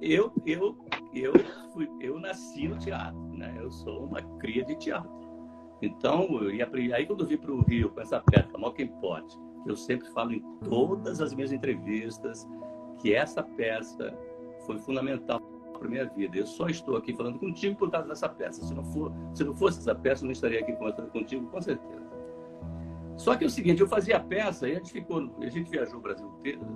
Eu, 0.00 0.32
eu, 0.44 0.76
eu, 1.14 1.32
eu 2.00 2.18
nasci 2.18 2.68
no 2.68 2.76
teatro, 2.78 3.18
né? 3.32 3.54
Eu 3.58 3.70
sou 3.70 4.06
uma 4.06 4.20
cria 4.38 4.64
de 4.64 4.76
teatro. 4.76 5.10
Então, 5.80 6.26
eu 6.42 6.50
ia, 6.50 6.68
aí 6.94 7.06
quando 7.06 7.20
eu 7.20 7.26
vim 7.26 7.36
para 7.36 7.52
o 7.52 7.62
Rio 7.62 7.90
com 7.90 8.00
essa 8.00 8.20
peça, 8.20 8.58
Mal 8.58 8.72
Quem 8.72 8.88
Pode, 8.88 9.34
eu 9.66 9.76
sempre 9.76 10.08
falo 10.10 10.32
em 10.32 10.42
todas 10.64 11.20
as 11.20 11.32
minhas 11.32 11.52
entrevistas 11.52 12.46
que 13.00 13.14
essa 13.14 13.42
peça 13.42 14.12
foi 14.66 14.78
fundamental 14.78 15.40
para 15.78 15.88
minha 15.88 16.06
vida. 16.06 16.36
Eu 16.36 16.46
só 16.46 16.66
estou 16.68 16.96
aqui 16.96 17.14
falando 17.14 17.38
contigo 17.38 17.76
por 17.76 17.90
causa 17.90 18.08
dessa 18.08 18.28
peça. 18.28 18.64
Se 18.64 18.74
não, 18.74 18.84
for, 18.84 19.12
se 19.34 19.44
não 19.44 19.54
fosse 19.54 19.78
essa 19.80 19.94
peça, 19.94 20.24
eu 20.24 20.26
não 20.26 20.32
estaria 20.32 20.60
aqui 20.60 20.72
conversando 20.72 21.10
contigo, 21.10 21.46
com 21.46 21.60
certeza. 21.60 22.04
Só 23.16 23.36
que 23.36 23.44
é 23.44 23.46
o 23.46 23.50
seguinte, 23.50 23.80
eu 23.80 23.88
fazia 23.88 24.16
a 24.16 24.20
peça 24.20 24.68
e 24.68 24.72
a 24.72 24.74
gente 24.76 24.92
ficou, 24.92 25.30
a 25.40 25.48
gente 25.48 25.70
viajou 25.70 25.98
o 25.98 26.02
Brasil 26.02 26.28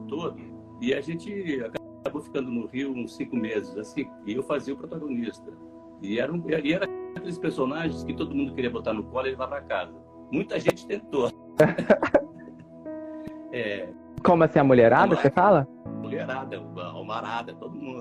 todo 0.08 0.36
e 0.80 0.94
a 0.94 1.00
gente 1.00 1.60
acabou 2.02 2.22
ficando 2.22 2.50
no 2.50 2.66
Rio 2.66 2.92
uns 2.92 3.16
cinco 3.16 3.36
meses, 3.36 3.76
assim, 3.76 4.08
e 4.24 4.34
eu 4.34 4.42
fazia 4.42 4.72
o 4.72 4.76
protagonista. 4.76 5.52
E 6.00 6.20
era, 6.20 6.32
um, 6.32 6.42
e 6.48 6.72
era 6.72 6.86
aqueles 7.16 7.38
personagens 7.38 8.04
que 8.04 8.14
todo 8.14 8.32
mundo 8.32 8.54
queria 8.54 8.70
botar 8.70 8.92
no 8.92 9.02
colo 9.04 9.26
e 9.26 9.30
levar 9.30 9.48
para 9.48 9.62
casa. 9.62 9.92
Muita 10.30 10.60
gente 10.60 10.86
tentou. 10.86 11.32
é, 13.52 13.88
Como 14.22 14.44
assim, 14.44 14.60
a 14.60 14.64
mulherada, 14.64 15.16
você 15.16 15.28
fala? 15.28 15.66
mulherada, 16.08 16.56
almarada, 16.56 17.54
todo 17.54 17.74
mundo. 17.74 18.00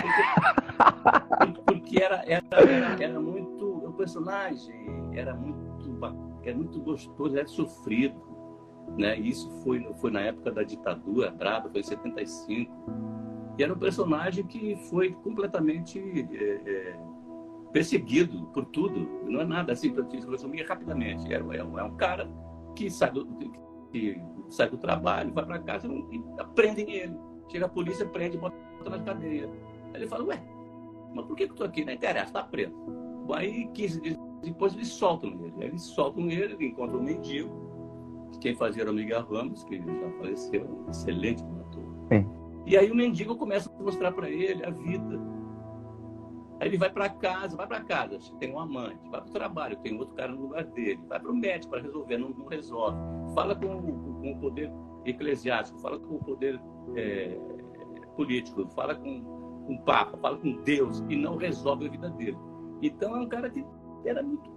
Porque, 0.00 1.60
porque 1.66 2.02
era, 2.02 2.24
era, 2.26 3.02
era, 3.02 3.20
muito. 3.20 3.66
O 3.86 3.92
personagem 3.92 4.86
era 5.12 5.34
muito, 5.34 5.98
era 6.42 6.56
muito 6.56 6.80
gostoso, 6.80 7.36
era 7.36 7.46
sofrido. 7.46 8.20
Né? 8.98 9.18
Isso 9.18 9.50
foi, 9.62 9.86
foi 10.00 10.10
na 10.10 10.20
época 10.20 10.50
da 10.50 10.62
ditadura 10.62 11.30
brava, 11.30 11.68
foi 11.70 11.80
em 11.80 11.84
75. 11.84 12.72
E 13.58 13.62
era 13.62 13.72
um 13.72 13.78
personagem 13.78 14.44
que 14.44 14.76
foi 14.88 15.12
completamente 15.12 15.98
é, 16.32 16.70
é, 16.70 17.00
perseguido 17.72 18.46
por 18.46 18.64
tudo. 18.66 19.08
Não 19.24 19.40
é 19.40 19.44
nada 19.44 19.72
assim, 19.72 19.92
para 19.92 20.04
resumir 20.30 20.62
rapidamente. 20.62 21.32
É, 21.32 21.36
é, 21.36 21.64
um, 21.64 21.78
é 21.78 21.84
um 21.84 21.96
cara 21.96 22.28
que 22.74 22.90
sai 22.90 23.10
do, 23.10 23.26
que 23.92 24.20
sai 24.48 24.68
do 24.68 24.78
trabalho, 24.78 25.32
vai 25.32 25.44
para 25.44 25.58
casa 25.58 25.88
e 25.88 26.22
prendem 26.54 26.90
ele. 26.90 27.16
Chega 27.48 27.66
a 27.66 27.68
polícia, 27.68 28.06
prende 28.06 28.36
e 28.36 28.40
bota 28.40 28.56
na 28.88 28.98
cadeia. 29.00 29.50
Aí 29.92 30.00
ele 30.00 30.06
fala, 30.06 30.24
ué, 30.24 30.42
mas 31.14 31.26
por 31.26 31.36
que, 31.36 31.46
que 31.46 31.52
eu 31.52 31.56
tô 31.56 31.64
aqui? 31.64 31.84
Não 31.84 31.92
interessa, 31.92 32.32
tá 32.32 32.42
preso. 32.42 32.74
Bom, 33.26 33.34
aí 33.34 33.68
15 33.68 34.00
dias 34.00 34.18
depois 34.42 34.74
eles 34.74 34.88
soltam 34.88 35.30
ele. 35.30 35.54
Aí 35.58 35.68
eles 35.68 35.82
soltam 35.82 36.30
ele, 36.30 36.54
ele 36.54 36.66
encontra 36.66 36.96
um 36.96 37.02
mendigo, 37.02 37.50
quem 38.40 38.54
fazia 38.54 38.82
era 38.82 38.90
o 38.90 38.94
Miguel 38.94 39.22
Ramos, 39.22 39.64
que 39.64 39.78
já 39.78 40.10
faleceu, 40.18 40.64
um 40.64 40.90
excelente 40.90 41.42
ator. 41.42 41.84
E 42.66 42.76
aí 42.76 42.90
o 42.90 42.94
mendigo 42.94 43.36
começa 43.36 43.70
a 43.70 43.82
mostrar 43.82 44.12
para 44.12 44.30
ele 44.30 44.64
a 44.64 44.70
vida 44.70 45.18
Aí 46.60 46.68
ele 46.68 46.76
vai 46.76 46.90
para 46.90 47.08
casa, 47.08 47.56
vai 47.56 47.66
para 47.66 47.80
casa, 47.80 48.18
tem 48.38 48.52
um 48.52 48.60
amante, 48.60 49.00
vai 49.08 49.22
para 49.22 49.30
o 49.30 49.32
trabalho, 49.32 49.76
tem 49.78 49.98
outro 49.98 50.14
cara 50.14 50.30
no 50.30 50.42
lugar 50.42 50.64
dele, 50.64 51.00
vai 51.08 51.18
para 51.18 51.30
o 51.30 51.34
médico 51.34 51.70
para 51.70 51.80
resolver, 51.80 52.18
não, 52.18 52.28
não, 52.28 52.46
resolve. 52.46 52.98
Fala 53.34 53.56
com, 53.56 53.80
com, 53.80 54.32
o 54.32 54.38
poder 54.38 54.70
eclesiástico, 55.06 55.80
fala 55.80 55.98
com 55.98 56.16
o 56.16 56.18
poder 56.18 56.60
é, 56.96 57.34
político, 58.14 58.68
fala 58.74 58.94
com, 58.94 59.39
com 59.66 59.74
o 59.74 59.82
Papa, 59.82 60.16
fala 60.18 60.38
com 60.38 60.62
Deus 60.62 61.04
e 61.08 61.16
não 61.16 61.36
resolve 61.36 61.86
a 61.86 61.90
vida 61.90 62.10
dele. 62.10 62.36
Então 62.82 63.16
é 63.16 63.20
um 63.20 63.28
cara 63.28 63.50
que 63.50 63.64
era 64.04 64.22
muito 64.22 64.50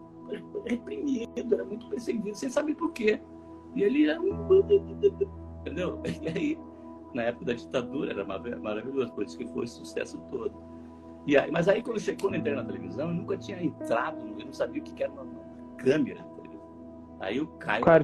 reprimido, 0.65 1.53
era 1.53 1.65
muito 1.65 1.87
perseguido, 1.89 2.35
sem 2.35 2.49
saber 2.49 2.75
por 2.75 2.91
quê. 2.93 3.21
E 3.75 3.83
ele 3.83 4.09
era 4.09 4.21
um. 4.21 4.33
Entendeu? 5.61 6.01
E 6.21 6.27
aí, 6.27 6.59
na 7.13 7.23
época 7.23 7.45
da 7.45 7.53
ditadura, 7.53 8.11
era 8.11 8.25
maravilhoso, 8.25 9.11
por 9.13 9.23
isso 9.23 9.37
que 9.37 9.47
foi 9.47 9.65
o 9.65 9.67
sucesso 9.67 10.19
todo. 10.31 10.53
E 11.25 11.37
aí, 11.37 11.49
mas 11.51 11.67
aí 11.67 11.81
quando, 11.81 11.99
cheguei, 11.99 12.21
quando 12.21 12.35
entrei 12.35 12.55
na 12.55 12.65
televisão, 12.65 13.09
eu 13.09 13.15
nunca 13.15 13.37
tinha 13.37 13.63
entrado, 13.63 14.17
eu 14.37 14.45
não 14.45 14.51
sabia 14.51 14.81
o 14.81 14.83
que 14.83 15.01
era 15.01 15.11
uma, 15.11 15.25
câmera 15.77 16.25
Aí 17.19 17.39
o 17.39 17.47
Caio. 17.47 17.83
Qual 17.83 17.95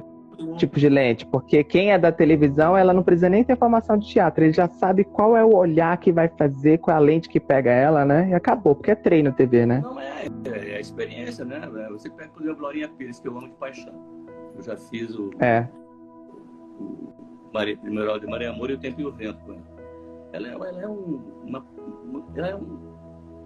tipo 0.56 0.78
de 0.78 0.88
lente? 0.88 1.26
Porque 1.26 1.62
quem 1.62 1.92
é 1.92 1.98
da 1.98 2.10
televisão, 2.10 2.76
ela 2.76 2.92
não 2.92 3.02
precisa 3.02 3.28
nem 3.28 3.44
ter 3.44 3.56
formação 3.56 3.96
de 3.96 4.06
teatro, 4.06 4.44
ele 4.44 4.52
já 4.52 4.68
sabe 4.68 5.04
qual 5.04 5.36
é 5.36 5.44
o 5.44 5.54
olhar 5.54 5.96
que 5.98 6.12
vai 6.12 6.28
fazer, 6.28 6.78
qual 6.78 6.96
é 6.96 6.98
a 6.98 7.02
lente 7.02 7.28
que 7.28 7.40
pega 7.40 7.70
ela, 7.70 8.04
né? 8.04 8.28
E 8.30 8.34
acabou, 8.34 8.74
porque 8.74 8.90
é 8.90 8.94
treino 8.94 9.32
TV, 9.32 9.66
né? 9.66 9.80
Não, 9.82 10.00
é, 10.00 10.26
é, 10.46 10.72
é 10.72 10.76
a 10.76 10.80
experiência, 10.80 11.44
né? 11.44 11.60
Você 11.90 12.10
pega, 12.10 12.30
por 12.30 12.42
exemplo, 12.42 12.62
Laurinha 12.62 12.88
Pires, 12.88 13.20
que 13.20 13.28
eu 13.28 13.36
amo 13.36 13.48
de 13.48 13.54
paixão. 13.54 13.94
Eu 14.54 14.62
já 14.62 14.76
fiz 14.76 15.14
o. 15.14 15.30
É. 15.40 15.68
O, 16.78 16.84
o 16.84 17.50
Maria, 17.52 17.78
Memorial 17.82 18.18
de 18.18 18.26
Maria 18.26 18.50
Amor 18.50 18.70
e 18.70 18.74
o 18.74 18.78
Tempo 18.78 19.00
e 19.00 19.06
o 19.06 19.12
Vento 19.12 19.38
com 19.44 19.52
ela. 19.52 19.62
Ela 20.32 20.48
é, 20.48 20.52
ela 20.52 20.82
é 20.82 20.88
um. 20.88 21.20
Uma, 21.44 21.64
ela 22.36 22.48
é 22.48 22.56
um 22.56 22.90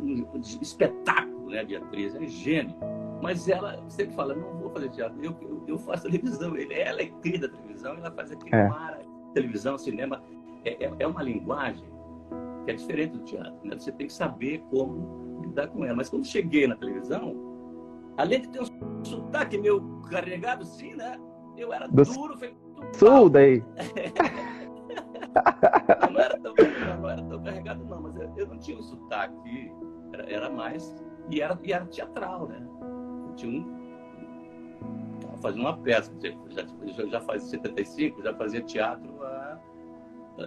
um 0.00 0.26
espetáculo 0.40 1.50
né, 1.50 1.64
de 1.64 1.76
atriz, 1.76 2.14
é 2.14 2.26
gênio. 2.26 2.74
Mas 3.22 3.48
ela 3.48 3.82
sempre 3.88 4.14
fala, 4.14 4.34
não 4.34 4.58
vou 4.58 4.63
fazer 4.74 4.90
teatro, 4.90 5.18
eu, 5.22 5.34
eu, 5.40 5.64
eu 5.66 5.78
faço 5.78 6.02
televisão. 6.04 6.56
Ele, 6.56 6.74
ela 6.74 7.00
é 7.00 7.06
cria 7.22 7.38
da 7.38 7.48
televisão, 7.48 7.94
ela 7.94 8.10
faz 8.10 8.32
aquele 8.32 8.54
é. 8.54 8.70
televisão, 9.32 9.78
cinema. 9.78 10.22
É, 10.64 10.84
é, 10.84 10.92
é, 10.98 11.06
uma 11.06 11.22
linguagem 11.22 11.84
que 12.64 12.70
é 12.70 12.74
diferente 12.74 13.12
do 13.12 13.24
teatro. 13.24 13.58
Né? 13.64 13.78
Você 13.78 13.92
tem 13.92 14.06
que 14.06 14.12
saber 14.12 14.62
como 14.70 15.42
lidar 15.42 15.68
com 15.68 15.84
ela. 15.84 15.96
Mas 15.96 16.08
quando 16.08 16.26
cheguei 16.26 16.66
na 16.66 16.76
televisão, 16.76 17.34
além 18.16 18.42
de 18.42 18.48
ter 18.48 18.62
um 18.62 19.04
sotaque 19.04 19.58
meio 19.58 20.00
carregado, 20.10 20.64
sim, 20.64 20.94
né? 20.94 21.18
Eu 21.56 21.72
era 21.72 21.86
do 21.86 22.02
duro, 22.02 22.36
feito 22.36 22.56
Sul 22.92 23.30
daí. 23.30 23.62
não, 26.10 26.20
era 26.20 26.38
tão, 26.38 26.54
não 27.00 27.10
era 27.10 27.22
tão 27.22 27.42
carregado, 27.42 27.84
não, 27.84 28.02
mas 28.02 28.16
eu, 28.16 28.32
eu 28.36 28.46
não 28.46 28.58
tinha 28.58 28.78
um 28.78 28.82
sotaque 28.82 29.72
era, 30.14 30.30
era 30.30 30.50
mais 30.50 30.94
E 31.30 31.40
era, 31.40 31.58
e 31.62 31.72
era 31.72 31.84
teatral, 31.86 32.48
né? 32.48 32.66
Eu 33.28 33.34
tinha 33.34 33.60
um. 33.60 33.83
Fazendo 35.44 35.60
uma 35.60 35.76
peça, 35.76 36.10
já, 36.22 37.06
já 37.06 37.20
fazia 37.20 37.48
75, 37.50 38.22
já 38.22 38.34
fazia 38.34 38.62
teatro 38.62 39.22
há 39.22 39.58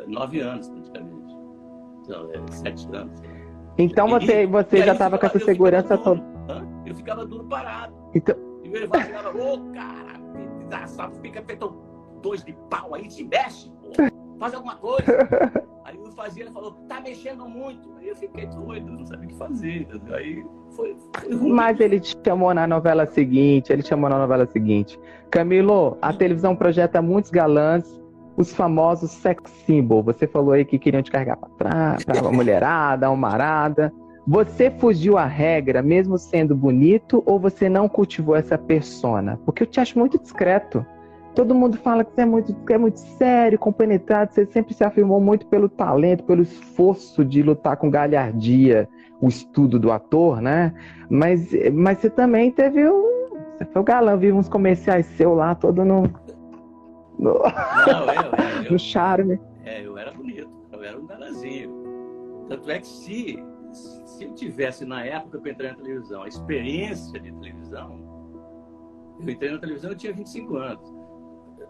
nove 0.07 0.39
anos, 0.39 0.67
praticamente. 0.69 1.35
Então, 2.01 2.31
é, 2.33 2.51
sete 2.51 2.87
anos. 2.95 3.21
Então 3.77 4.07
você, 4.07 4.47
você 4.47 4.77
e 4.77 4.85
já 4.87 4.93
estava 4.93 5.19
com 5.19 5.27
essa 5.27 5.37
segurança 5.37 5.99
toda. 5.99 6.23
Eu 6.83 6.95
ficava 6.95 7.27
duro 7.27 7.43
parado. 7.43 7.93
Então... 8.15 8.35
E 8.63 8.69
o 8.69 8.75
Erivaldo 8.75 9.05
ficava, 9.05 9.37
ô 9.37 9.53
oh, 9.53 9.71
cara, 9.71 11.11
fica 11.21 11.43
feito 11.43 11.69
dois 12.23 12.43
de 12.43 12.53
pau 12.67 12.95
aí, 12.95 13.07
se 13.11 13.23
mexe. 13.23 13.71
Faz 14.39 14.53
alguma 14.53 14.75
coisa. 14.75 15.05
Aí 15.85 15.95
eu 15.95 16.11
fazia, 16.11 16.43
ele 16.43 16.51
falou, 16.51 16.73
tá 16.89 16.99
mexendo 16.99 17.47
muito. 17.47 17.95
Aí 17.97 18.09
eu 18.09 18.15
fiquei 18.15 18.45
doido, 18.47 18.91
não 18.91 19.05
sabia 19.05 19.25
o 19.25 19.29
que 19.29 19.37
fazer. 19.37 19.87
Aí 20.11 20.45
foi, 20.71 20.97
foi 21.15 21.33
ruim. 21.33 21.53
Mas 21.53 21.79
ele 21.79 21.99
te 21.99 22.13
chamou 22.25 22.53
na 22.53 22.67
novela 22.67 23.05
seguinte, 23.05 23.71
ele 23.71 23.81
chamou 23.81 24.09
na 24.09 24.17
novela 24.17 24.45
seguinte. 24.45 24.99
Camilo, 25.31 25.97
a 26.01 26.11
televisão 26.11 26.57
projeta 26.57 27.01
muitos 27.01 27.31
galãs, 27.31 28.01
os 28.35 28.53
famosos 28.53 29.11
sex 29.11 29.49
symbol. 29.65 30.03
Você 30.03 30.27
falou 30.27 30.51
aí 30.51 30.65
que 30.65 30.77
queriam 30.77 31.01
te 31.01 31.09
carregar 31.09 31.37
pra 31.37 31.49
trás, 31.57 32.03
pra 32.03 32.19
uma 32.21 32.33
mulherada, 32.33 33.09
uma 33.09 33.29
arada. 33.29 33.93
Você 34.27 34.69
fugiu 34.69 35.17
à 35.17 35.25
regra, 35.25 35.81
mesmo 35.81 36.17
sendo 36.17 36.53
bonito, 36.53 37.23
ou 37.25 37.39
você 37.39 37.69
não 37.69 37.87
cultivou 37.87 38.35
essa 38.35 38.57
persona? 38.57 39.39
Porque 39.45 39.63
eu 39.63 39.67
te 39.67 39.79
acho 39.79 39.97
muito 39.97 40.19
discreto. 40.19 40.85
Todo 41.37 41.53
mundo 41.53 41.77
fala 41.77 42.03
que 42.03 42.11
você 42.15 42.21
é 42.21 42.25
muito, 42.25 42.51
que 42.65 42.73
é 42.73 42.79
muito 42.79 42.97
sério, 42.97 43.59
compenetrado, 43.59 44.33
você 44.33 44.43
sempre 44.47 44.73
se 44.73 44.83
afirmou 44.83 45.21
muito 45.21 45.45
pelo 45.45 45.69
talento, 45.69 46.23
pelo 46.23 46.41
esforço 46.41 47.23
de 47.23 47.43
lutar 47.43 47.77
com 47.77 47.91
galhardia, 47.91 48.89
o 49.21 49.27
estudo 49.27 49.77
do 49.77 49.91
ator, 49.91 50.41
né? 50.41 50.73
Mas, 51.07 51.51
mas 51.71 51.99
você 51.99 52.09
também 52.09 52.51
teve 52.51 52.89
um. 52.89 53.29
Você 53.55 53.65
foi 53.65 53.81
o 53.83 53.85
galã, 53.85 54.17
viu 54.17 54.35
uns 54.35 54.49
comerciais 54.49 55.05
seu 55.15 55.35
lá, 55.35 55.53
todo 55.53 55.85
no. 55.85 56.09
no, 57.19 57.33
Não, 57.85 58.07
eu, 58.07 58.31
eu, 58.65 58.71
no 58.71 58.79
charme. 58.79 59.39
É, 59.63 59.85
eu 59.85 59.95
era 59.95 60.11
bonito, 60.11 60.49
eu 60.71 60.83
era 60.83 60.97
um 60.97 61.05
galãzinho. 61.05 61.71
Tanto 62.49 62.71
é 62.71 62.79
que 62.79 62.87
se, 62.87 63.37
se 63.71 64.23
eu 64.23 64.33
tivesse, 64.33 64.85
na 64.85 65.05
época 65.05 65.39
que 65.39 65.49
eu 65.49 65.51
entrei 65.51 65.69
na 65.69 65.77
televisão, 65.77 66.23
a 66.23 66.27
experiência 66.27 67.19
de 67.19 67.31
televisão, 67.31 67.99
eu 69.19 69.29
entrei 69.29 69.51
na 69.51 69.59
televisão, 69.59 69.91
eu 69.91 69.95
tinha 69.95 70.13
25 70.13 70.55
anos 70.55 70.96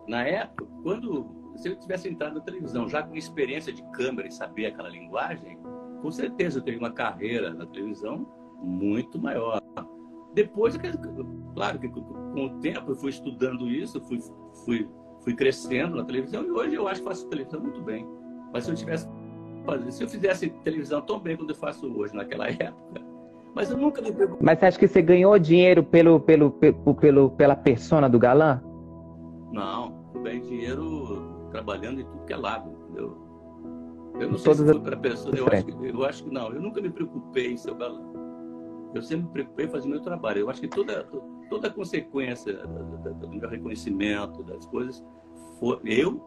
na 0.08 0.24
época, 0.24 0.66
quando 0.84 1.52
se 1.56 1.70
eu 1.70 1.76
tivesse 1.76 2.08
entrado 2.08 2.36
na 2.36 2.42
televisão 2.42 2.88
já 2.88 3.04
com 3.04 3.16
experiência 3.16 3.74
de 3.74 3.84
câmera 3.92 4.28
e 4.28 4.32
saber 4.32 4.68
aquela 4.68 4.90
linguagem, 4.90 5.58
com 6.02 6.12
certeza 6.12 6.60
eu 6.60 6.64
teria 6.64 6.80
uma 6.80 6.92
carreira 6.92 7.54
na 7.54 7.66
televisão 7.66 8.28
muito 8.62 9.20
maior. 9.20 9.62
Depois, 10.34 10.78
claro 11.56 11.80
que 11.80 11.90
com 11.90 12.46
o 12.46 12.60
tempo 12.60 12.92
eu 12.92 12.96
fui 12.96 13.10
estudando 13.10 13.68
isso, 13.68 14.00
fui, 14.02 14.20
fui, 14.66 14.88
fui 15.24 15.36
crescendo 15.36 15.98
na 15.98 16.04
televisão 16.04 16.44
e 16.44 16.52
hoje 16.52 16.76
eu 16.76 16.88
acho 16.88 17.02
que 17.02 17.08
faço 17.08 17.28
televisão 17.28 17.60
muito 17.60 17.82
bem. 17.82 18.08
Mas 18.54 18.66
se 18.66 18.72
eu 18.72 18.76
tivesse 18.76 19.08
se 19.90 20.02
eu 20.02 20.08
fizesse 20.08 20.50
televisão 20.64 21.02
tão 21.02 21.20
bem 21.20 21.36
quanto 21.36 21.50
eu 21.50 21.56
faço 21.56 21.92
hoje 21.94 22.16
naquela 22.16 22.48
época, 22.48 23.02
mas 23.54 23.72
eu 23.72 23.78
nunca 23.78 24.02
me. 24.02 24.12
Mas 24.40 24.60
você 24.60 24.66
acha 24.68 24.80
que 24.80 24.88
você 24.88 25.02
ganhou 25.02 25.38
dinheiro 25.40 25.84
pelo, 25.84 26.20
pelo, 26.20 26.52
pelo, 26.52 26.96
pelo, 26.96 27.32
pela 27.32 27.56
persona 27.56 28.08
do 28.08 28.20
galã? 28.20 28.62
Não, 29.52 29.97
ganhei 30.24 30.42
dinheiro 30.42 31.48
trabalhando 31.52 32.02
em 32.02 32.06
tudo 32.06 32.26
que 32.26 32.34
é 32.34 32.38
lado, 32.38 32.70
entendeu? 32.72 33.18
Eu 34.20 34.32
não 34.32 34.38
sei 34.38 34.54
Todas 34.54 34.68
se 34.68 34.74
foi 34.74 34.82
para 34.82 34.98
pessoa, 34.98 35.36
eu 35.36 35.48
acho, 35.48 35.66
que, 35.66 35.88
eu 35.88 36.06
acho 36.06 36.24
que 36.24 36.32
não, 36.32 36.52
eu 36.52 36.62
nunca 36.62 36.82
me 36.82 36.90
preocupei 36.90 37.54
em 37.54 37.58
ser 37.58 37.74
galã. 37.76 38.02
Eu 38.94 39.02
sempre 39.02 39.26
me 39.26 39.32
preocupei 39.32 39.66
em 39.66 39.70
fazer 39.70 39.88
meu 39.88 40.02
trabalho. 40.02 40.40
Eu 40.40 40.50
acho 40.50 40.62
que 40.62 40.68
toda, 40.68 41.08
toda 41.50 41.68
a 41.68 41.72
consequência 41.72 42.54
do 42.54 43.30
meu 43.30 43.48
reconhecimento, 43.48 44.44
das 44.44 44.66
coisas, 44.66 45.04
foi, 45.60 45.80
eu, 45.86 46.26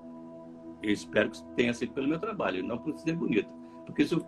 eu 0.83 0.91
espero 0.91 1.31
que 1.31 1.43
tenha 1.57 1.75
sido 1.75 1.93
pelo 1.93 2.07
meu 2.07 2.19
trabalho, 2.21 2.63
não 2.63 2.79
por 2.79 2.97
ser 2.99 3.15
bonito. 3.15 3.49
Porque 3.87 4.07
se 4.07 4.15
eu, 4.15 4.21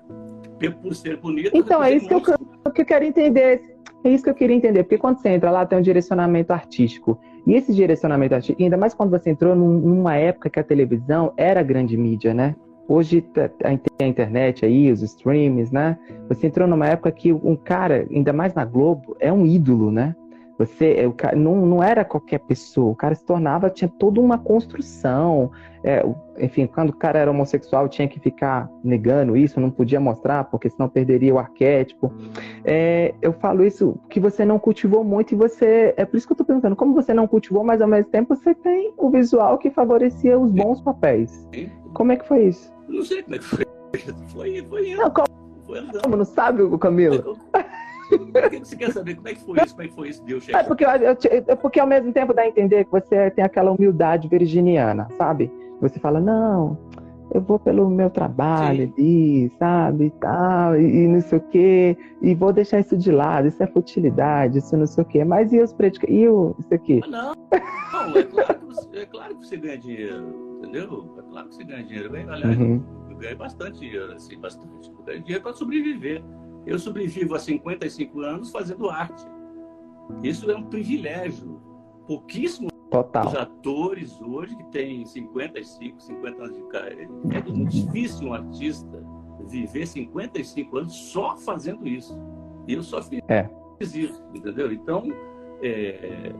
por 0.72 0.94
ser 0.94 1.18
bonito. 1.18 1.50
Então, 1.54 1.82
é 1.82 1.94
isso 1.94 2.08
que 2.08 2.14
eu, 2.14 2.72
que 2.72 2.82
eu 2.82 2.86
quero 2.86 3.04
entender. 3.04 3.76
É 4.04 4.10
isso 4.10 4.24
que 4.24 4.30
eu 4.30 4.34
queria 4.34 4.56
entender. 4.56 4.82
Porque 4.82 4.98
quando 4.98 5.18
você 5.18 5.28
entra 5.28 5.50
lá, 5.50 5.64
tem 5.64 5.78
um 5.78 5.82
direcionamento 5.82 6.52
artístico. 6.52 7.20
E 7.46 7.54
esse 7.54 7.72
direcionamento 7.74 8.34
artístico, 8.34 8.62
ainda 8.62 8.76
mais 8.76 8.94
quando 8.94 9.10
você 9.10 9.30
entrou 9.30 9.54
numa 9.54 10.16
época 10.16 10.48
que 10.48 10.60
a 10.60 10.64
televisão 10.64 11.32
era 11.36 11.62
grande 11.62 11.96
mídia, 11.96 12.32
né? 12.32 12.54
Hoje 12.88 13.20
tem 13.20 13.80
a 14.00 14.06
internet 14.06 14.64
aí, 14.64 14.90
os 14.90 15.02
streams, 15.02 15.72
né? 15.72 15.98
Você 16.28 16.48
entrou 16.48 16.68
numa 16.68 16.86
época 16.86 17.10
que 17.10 17.32
um 17.32 17.56
cara, 17.56 18.06
ainda 18.10 18.32
mais 18.32 18.54
na 18.54 18.64
Globo, 18.64 19.16
é 19.18 19.32
um 19.32 19.46
ídolo, 19.46 19.90
né? 19.90 20.14
Você 20.58 20.94
é, 20.98 21.06
o 21.06 21.12
cara, 21.12 21.34
não, 21.36 21.66
não 21.66 21.82
era 21.82 22.04
qualquer 22.04 22.38
pessoa, 22.40 22.92
o 22.92 22.94
cara 22.94 23.14
se 23.14 23.24
tornava, 23.24 23.70
tinha 23.70 23.88
toda 23.88 24.20
uma 24.20 24.38
construção. 24.38 25.50
É, 25.84 26.04
enfim, 26.38 26.66
quando 26.66 26.90
o 26.90 26.96
cara 26.96 27.18
era 27.18 27.30
homossexual, 27.30 27.88
tinha 27.88 28.06
que 28.06 28.20
ficar 28.20 28.70
negando 28.84 29.36
isso, 29.36 29.58
não 29.58 29.70
podia 29.70 29.98
mostrar, 29.98 30.44
porque 30.44 30.70
senão 30.70 30.88
perderia 30.88 31.34
o 31.34 31.38
arquétipo. 31.38 32.12
É, 32.64 33.14
eu 33.20 33.32
falo 33.32 33.64
isso 33.64 33.98
que 34.08 34.20
você 34.20 34.44
não 34.44 34.58
cultivou 34.58 35.02
muito 35.02 35.32
e 35.32 35.36
você. 35.36 35.94
É 35.96 36.04
por 36.04 36.16
isso 36.16 36.26
que 36.26 36.32
eu 36.32 36.36
tô 36.36 36.44
perguntando, 36.44 36.76
como 36.76 36.94
você 36.94 37.12
não 37.12 37.26
cultivou, 37.26 37.64
mas 37.64 37.80
ao 37.80 37.88
mesmo 37.88 38.10
tempo 38.10 38.36
você 38.36 38.54
tem 38.54 38.92
o 38.96 39.10
visual 39.10 39.58
que 39.58 39.70
favorecia 39.70 40.38
os 40.38 40.52
bons 40.52 40.80
papéis. 40.80 41.48
Como 41.94 42.12
é 42.12 42.16
que 42.16 42.26
foi 42.26 42.46
isso? 42.46 42.72
Não 42.88 43.02
sei 43.04 43.22
como 43.22 43.34
é 43.34 43.38
que 43.38 43.44
foi. 43.44 43.64
Foi, 44.28 44.62
foi, 44.62 44.94
não, 44.94 45.10
como, 45.10 45.26
foi 45.66 45.82
como 46.02 46.16
não 46.16 46.24
sabe, 46.24 46.62
o 48.16 48.32
Camilo? 48.32 48.64
Você 48.64 48.76
quer 48.76 48.92
saber 48.92 49.16
como 49.16 49.28
é 49.28 49.34
que 49.34 49.44
foi 49.44 49.58
isso? 49.62 49.74
Como 49.74 49.82
é 49.82 49.88
que 49.88 49.94
foi 49.94 50.08
isso? 50.08 50.24
Deus 50.24 50.48
é 50.48 50.62
porque, 50.62 50.84
eu, 50.84 50.88
é 50.90 51.56
porque 51.56 51.80
ao 51.80 51.86
mesmo 51.86 52.12
tempo 52.12 52.32
dá 52.32 52.42
a 52.42 52.48
entender 52.48 52.84
que 52.84 52.90
você 52.90 53.30
tem 53.30 53.44
aquela 53.44 53.72
humildade 53.72 54.28
virginiana, 54.28 55.08
sabe? 55.16 55.50
Você 55.80 55.98
fala, 55.98 56.20
não, 56.20 56.78
eu 57.34 57.40
vou 57.40 57.58
pelo 57.58 57.88
meu 57.88 58.10
trabalho 58.10 58.86
Sim. 58.88 58.92
ali, 58.92 59.52
sabe, 59.58 60.06
e 60.06 60.10
tal, 60.10 60.78
e, 60.78 61.04
e, 61.04 61.08
não 61.08 61.20
sei 61.20 61.38
o 61.38 61.40
quê, 61.40 61.96
e 62.20 62.34
vou 62.34 62.52
deixar 62.52 62.80
isso 62.80 62.96
de 62.96 63.10
lado, 63.10 63.48
isso 63.48 63.62
é 63.62 63.66
futilidade, 63.66 64.58
isso 64.58 64.76
não 64.76 64.86
sei 64.86 65.02
o 65.02 65.06
quê. 65.06 65.24
Mas 65.24 65.52
e 65.52 65.58
os 65.58 65.72
predica... 65.72 66.10
e 66.10 66.28
o, 66.28 66.54
isso 66.58 66.74
aqui? 66.74 67.00
Ah, 67.04 67.08
não, 67.08 67.34
não 68.10 68.16
é, 68.18 68.22
claro 68.24 68.58
que 68.58 68.66
você, 68.66 68.88
é 68.98 69.06
claro 69.06 69.36
que 69.36 69.46
você 69.46 69.56
ganha 69.56 69.78
dinheiro, 69.78 70.58
entendeu? 70.58 71.14
É 71.18 71.22
claro 71.30 71.48
que 71.48 71.54
você 71.54 71.64
ganha 71.64 71.84
dinheiro. 71.84 72.14
Aliás, 72.14 72.58
uhum. 72.58 72.82
eu 73.10 73.16
ganho 73.16 73.36
bastante 73.36 73.80
dinheiro, 73.80 74.12
assim, 74.12 74.38
bastante. 74.38 74.90
Eu 74.90 75.04
ganho 75.04 75.22
dinheiro 75.22 75.42
para 75.42 75.54
sobreviver. 75.54 76.22
Eu 76.66 76.78
sobrevivo 76.78 77.34
há 77.34 77.38
55 77.38 78.20
anos 78.20 78.50
fazendo 78.50 78.88
arte. 78.88 79.24
Isso 80.22 80.50
é 80.50 80.56
um 80.56 80.64
privilégio. 80.64 81.60
Pouquíssimos 82.06 82.72
Total. 82.90 83.36
atores 83.38 84.20
hoje 84.20 84.56
que 84.56 84.64
têm 84.64 85.04
55, 85.04 86.00
50 86.02 86.44
anos 86.44 86.56
de 86.56 86.62
carreira. 86.64 87.10
É 87.30 87.42
muito 87.42 87.70
difícil 87.70 88.28
um 88.28 88.34
artista 88.34 89.02
viver 89.48 89.86
55 89.86 90.78
anos 90.78 90.94
só 90.94 91.36
fazendo 91.36 91.86
isso. 91.86 92.16
E 92.68 92.74
eu 92.74 92.82
só 92.82 93.02
fiz 93.02 93.20
é. 93.28 93.48
isso, 93.80 94.22
entendeu? 94.34 94.72
Então, 94.72 95.08
é, 95.62 96.32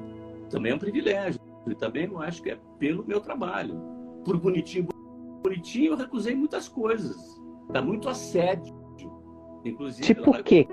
também 0.50 0.72
é 0.72 0.74
um 0.74 0.78
privilégio. 0.78 1.40
E 1.66 1.74
também 1.74 2.04
eu 2.04 2.20
acho 2.20 2.42
que 2.42 2.50
é 2.50 2.58
pelo 2.78 3.04
meu 3.04 3.20
trabalho. 3.20 3.80
Por 4.24 4.38
bonitinho, 4.38 4.88
bonitinho, 5.42 5.92
eu 5.92 5.96
recusei 5.96 6.34
muitas 6.34 6.68
coisas. 6.68 7.40
Dá 7.70 7.80
muito 7.80 8.08
assédio 8.08 8.81
Inclusive, 9.64 10.02
tipo 10.02 10.30
o 10.30 10.42
quê, 10.42 10.66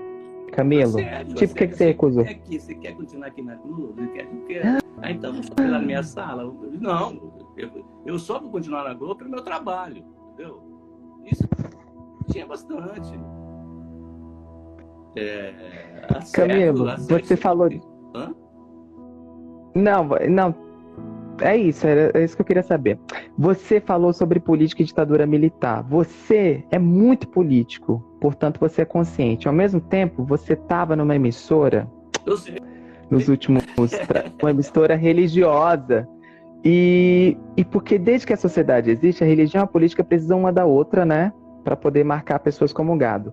Camilo? 0.52 0.92
Sério, 0.92 1.34
tipo 1.34 1.52
o 1.52 1.56
que, 1.56 1.66
que 1.68 1.76
você 1.76 1.84
recusou? 1.86 2.24
Quer 2.24 2.30
aqui, 2.30 2.60
você 2.60 2.74
quer 2.74 2.94
continuar 2.94 3.28
aqui 3.28 3.42
na 3.42 3.54
Globo? 3.56 3.94
Quer, 4.12 4.26
quer... 4.46 4.66
Ah. 4.66 4.78
ah, 5.02 5.10
então 5.10 5.32
vamos 5.32 5.48
fazer 5.48 5.68
lá 5.68 5.78
na 5.78 5.86
minha 5.86 6.02
sala? 6.02 6.52
Não, 6.80 7.32
eu, 7.56 7.70
eu 8.04 8.18
só 8.18 8.40
vou 8.40 8.50
continuar 8.50 8.84
na 8.84 8.94
Globo 8.94 9.16
pelo 9.16 9.30
meu 9.30 9.42
trabalho, 9.42 10.04
entendeu? 10.32 10.62
Isso 11.24 11.44
tinha 12.30 12.46
bastante. 12.46 13.12
É, 15.16 15.52
Camilo, 16.32 16.86
você 16.96 17.36
falou. 17.36 17.68
Hã? 18.14 18.34
Não, 19.74 20.08
não, 20.28 20.54
é 21.40 21.56
isso, 21.56 21.86
é 21.86 22.22
isso 22.22 22.36
que 22.36 22.42
eu 22.42 22.46
queria 22.46 22.62
saber. 22.62 22.98
Você 23.38 23.80
falou 23.80 24.12
sobre 24.12 24.40
política 24.40 24.82
e 24.82 24.84
ditadura 24.84 25.26
militar. 25.26 25.82
Você 25.84 26.64
é 26.70 26.78
muito 26.78 27.28
político, 27.28 28.04
portanto 28.20 28.58
você 28.60 28.82
é 28.82 28.84
consciente. 28.84 29.48
Ao 29.48 29.54
mesmo 29.54 29.80
tempo, 29.80 30.24
você 30.24 30.52
estava 30.52 30.94
numa 30.94 31.16
emissora 31.16 31.88
nos 33.10 33.28
últimos 33.28 33.64
uma 34.40 34.50
emissora 34.50 34.94
religiosa. 34.94 36.08
E, 36.64 37.36
e 37.56 37.64
porque 37.64 37.98
desde 37.98 38.26
que 38.26 38.32
a 38.34 38.36
sociedade 38.36 38.90
existe, 38.90 39.24
a 39.24 39.26
religião 39.26 39.62
e 39.62 39.64
a 39.64 39.66
política 39.66 40.04
precisam 40.04 40.40
uma 40.40 40.52
da 40.52 40.66
outra, 40.66 41.04
né? 41.06 41.32
Para 41.64 41.74
poder 41.74 42.04
marcar 42.04 42.38
pessoas 42.38 42.72
como 42.72 42.96
gado. 42.96 43.32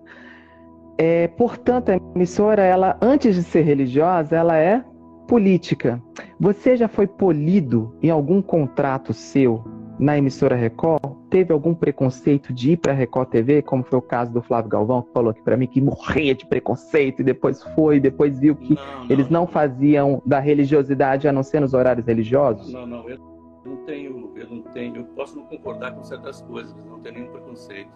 É, 0.96 1.28
portanto, 1.28 1.90
a 1.90 1.96
emissora, 2.16 2.62
ela, 2.62 2.96
antes 3.00 3.36
de 3.36 3.42
ser 3.42 3.62
religiosa, 3.62 4.34
ela 4.34 4.56
é 4.56 4.82
política. 5.28 6.02
Você 6.40 6.76
já 6.76 6.88
foi 6.88 7.06
polido 7.06 7.94
em 8.02 8.10
algum 8.10 8.42
contrato 8.42 9.12
seu 9.12 9.62
na 9.98 10.18
emissora 10.18 10.56
Record? 10.56 11.18
teve 11.28 11.52
algum 11.52 11.74
preconceito 11.74 12.52
de 12.52 12.72
ir 12.72 12.76
para 12.78 12.92
a 12.92 12.94
Record 12.94 13.28
TV, 13.28 13.62
como 13.62 13.84
foi 13.84 13.98
o 13.98 14.02
caso 14.02 14.32
do 14.32 14.42
Flávio 14.42 14.70
Galvão, 14.70 15.02
que 15.02 15.12
falou 15.12 15.30
aqui 15.30 15.42
para 15.42 15.56
mim 15.56 15.66
que 15.66 15.80
morria 15.80 16.34
de 16.34 16.46
preconceito 16.46 17.20
e 17.20 17.24
depois 17.24 17.62
foi, 17.74 18.00
depois 18.00 18.38
viu 18.38 18.56
que 18.56 18.74
não, 18.74 19.00
não, 19.00 19.10
eles 19.10 19.28
não, 19.28 19.46
faziam 19.46 20.22
da 20.24 20.40
religiosidade 20.40 21.28
a 21.28 21.32
não 21.32 21.42
ser 21.42 21.60
nos 21.60 21.74
horários 21.74 22.06
religiosos? 22.06 22.72
Não, 22.72 22.86
não, 22.86 23.08
eu 23.08 23.18
não 23.64 23.76
tenho, 23.84 24.32
eu 24.36 24.48
não 24.48 24.62
tenho, 24.62 24.96
eu 24.96 25.04
posso 25.04 25.36
não 25.36 25.44
concordar 25.44 25.94
com 25.94 26.02
certas 26.02 26.40
coisas, 26.42 26.74
mas 26.74 26.86
não 26.86 27.00
tenho 27.00 27.16
nenhum 27.16 27.30
preconceito. 27.30 27.90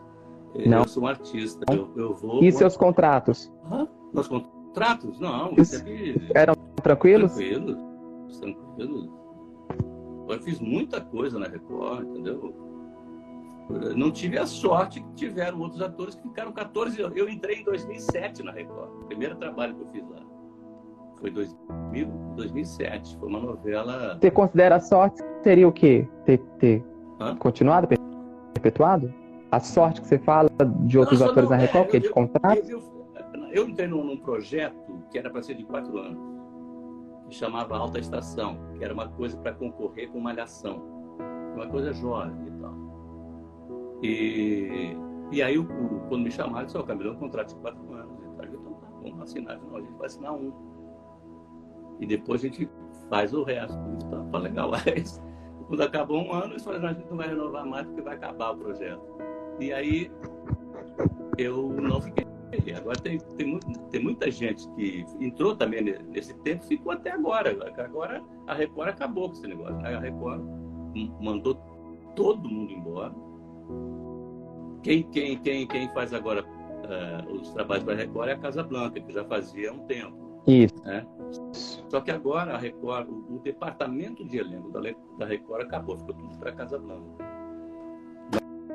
Não. 0.66 0.78
Eu 0.78 0.88
sou 0.88 1.04
um 1.04 1.06
artista, 1.06 1.64
eu, 1.72 1.90
eu 1.96 2.14
vou. 2.14 2.44
E 2.44 2.52
seus 2.52 2.76
contratos? 2.76 3.50
Hã? 3.70 3.88
Meus 4.12 4.28
contratos? 4.28 5.18
Não, 5.18 5.54
eram 6.34 6.54
tranquilos? 6.82 7.32
Tranquilos, 7.32 7.78
tranquilos. 8.40 9.10
Eu 10.28 10.42
fiz 10.42 10.60
muita 10.60 11.00
coisa 11.00 11.38
na 11.38 11.46
Record, 11.46 12.06
entendeu? 12.08 12.54
Não 13.96 14.10
tive 14.10 14.38
a 14.38 14.46
sorte 14.46 15.00
que 15.00 15.14
tiveram 15.14 15.60
outros 15.60 15.80
atores 15.80 16.14
que 16.14 16.22
ficaram 16.22 16.52
14 16.52 17.00
anos. 17.00 17.16
Eu 17.16 17.28
entrei 17.28 17.60
em 17.60 17.64
2007 17.64 18.42
na 18.42 18.52
Record. 18.52 18.90
O 19.02 19.06
primeiro 19.06 19.36
trabalho 19.36 19.74
que 19.74 19.82
eu 19.82 19.88
fiz 19.88 20.10
lá. 20.10 20.22
Foi 21.20 21.30
2000, 21.30 22.08
2007. 22.36 23.16
Foi 23.18 23.28
uma 23.28 23.40
novela. 23.40 24.18
Você 24.20 24.30
considera 24.30 24.76
a 24.76 24.80
sorte 24.80 25.22
seria 25.42 25.68
o 25.68 25.72
quê? 25.72 26.06
Ter, 26.24 26.38
ter 26.58 26.84
continuado, 27.38 27.88
perpetuado? 28.54 29.12
A 29.50 29.60
sorte 29.60 30.00
que 30.00 30.06
você 30.06 30.18
fala 30.18 30.48
de 30.80 30.98
outros 30.98 31.20
atores 31.20 31.50
não, 31.50 31.56
na 31.56 31.62
Record, 31.62 31.86
é, 31.86 31.90
que 31.90 31.96
é 31.98 32.00
de 32.00 32.08
contrato? 32.08 32.68
Eu, 32.68 32.82
eu, 33.34 33.48
eu, 33.52 33.68
entrei 33.68 33.86
num, 33.86 34.02
num 34.02 34.16
projeto 34.16 35.02
que 35.10 35.18
era 35.18 35.28
para 35.28 35.42
ser 35.42 35.54
de 35.54 35.64
quatro 35.64 35.98
anos, 35.98 36.18
chamava 37.32 37.76
Alta 37.76 37.98
Estação, 37.98 38.58
que 38.76 38.84
era 38.84 38.92
uma 38.92 39.08
coisa 39.08 39.36
para 39.36 39.52
concorrer 39.52 40.10
com 40.10 40.20
Malhação. 40.20 40.82
Uma 41.54 41.66
coisa 41.66 41.92
jovem 41.92 42.46
e 42.46 42.60
tal. 42.60 42.74
E, 44.02 44.96
e 45.32 45.42
aí, 45.42 45.58
o, 45.58 45.66
quando 46.08 46.24
me 46.24 46.30
chamaram, 46.30 46.66
disse: 46.66 46.76
Ó, 46.76 46.80
oh, 46.80 46.84
Camilo, 46.84 47.12
um 47.12 47.16
contrato 47.16 47.48
de 47.48 47.56
quatro 47.56 47.92
anos. 47.94 48.18
E 48.20 48.36
tal. 48.36 48.46
Eu 48.46 48.60
então 48.60 48.72
tá, 48.74 48.86
vamos 49.02 49.20
assinar. 49.22 49.58
Não, 49.58 49.76
a 49.76 49.80
gente 49.80 49.92
vai 49.94 50.06
assinar 50.06 50.32
um. 50.32 50.52
E 52.00 52.06
depois 52.06 52.40
a 52.42 52.48
gente 52.48 52.68
faz 53.08 53.32
o 53.32 53.42
resto. 53.44 53.78
Então, 54.04 54.28
tá 54.30 54.38
legal. 54.38 54.70
quando 55.68 55.82
acabou 55.82 56.22
um 56.22 56.32
ano, 56.32 56.52
eles 56.54 56.64
falaram: 56.64 56.88
a 56.88 56.92
gente 56.92 57.08
não 57.08 57.16
vai 57.16 57.28
renovar 57.28 57.66
mais 57.66 57.86
porque 57.86 58.02
vai 58.02 58.14
acabar 58.14 58.50
o 58.50 58.56
projeto. 58.56 59.02
E 59.60 59.72
aí 59.72 60.10
eu 61.38 61.68
não 61.68 62.00
fiquei. 62.00 62.31
Agora 62.76 62.98
tem, 62.98 63.18
tem, 63.18 63.46
muito, 63.46 63.78
tem 63.90 64.02
muita 64.02 64.30
gente 64.30 64.68
que 64.74 65.04
entrou 65.20 65.56
também 65.56 65.82
nesse 65.82 66.34
tempo, 66.40 66.64
ficou 66.64 66.92
até 66.92 67.10
agora. 67.10 67.50
Agora 67.78 68.22
a 68.46 68.54
Record 68.54 68.90
acabou 68.90 69.28
com 69.28 69.36
esse 69.36 69.46
negócio. 69.46 69.74
A 69.76 69.98
Record 69.98 70.42
mandou 71.20 71.54
todo 72.14 72.48
mundo 72.48 72.72
embora. 72.72 73.14
Quem, 74.82 75.02
quem, 75.04 75.38
quem, 75.38 75.66
quem 75.66 75.88
faz 75.90 76.12
agora 76.12 76.44
uh, 76.44 77.32
os 77.32 77.50
trabalhos 77.50 77.84
para 77.84 77.94
a 77.94 77.96
Record 77.96 78.28
é 78.28 78.32
a 78.32 78.38
Casa 78.38 78.62
Blanca, 78.62 79.00
que 79.00 79.12
já 79.12 79.24
fazia 79.24 79.70
há 79.70 79.72
um 79.72 79.86
tempo. 79.86 80.42
Isso. 80.46 80.82
Né? 80.84 81.06
Só 81.88 82.00
que 82.00 82.10
agora 82.10 82.54
a 82.54 82.58
Record, 82.58 83.08
o, 83.08 83.36
o 83.36 83.38
departamento 83.38 84.24
de 84.24 84.38
elenco 84.38 84.70
da, 84.70 84.80
da 85.18 85.26
Record 85.26 85.62
acabou, 85.62 85.96
ficou 85.96 86.14
tudo 86.14 86.36
para 86.38 86.50
a 86.50 86.54
Casa 86.54 86.78
Blanca. 86.78 87.41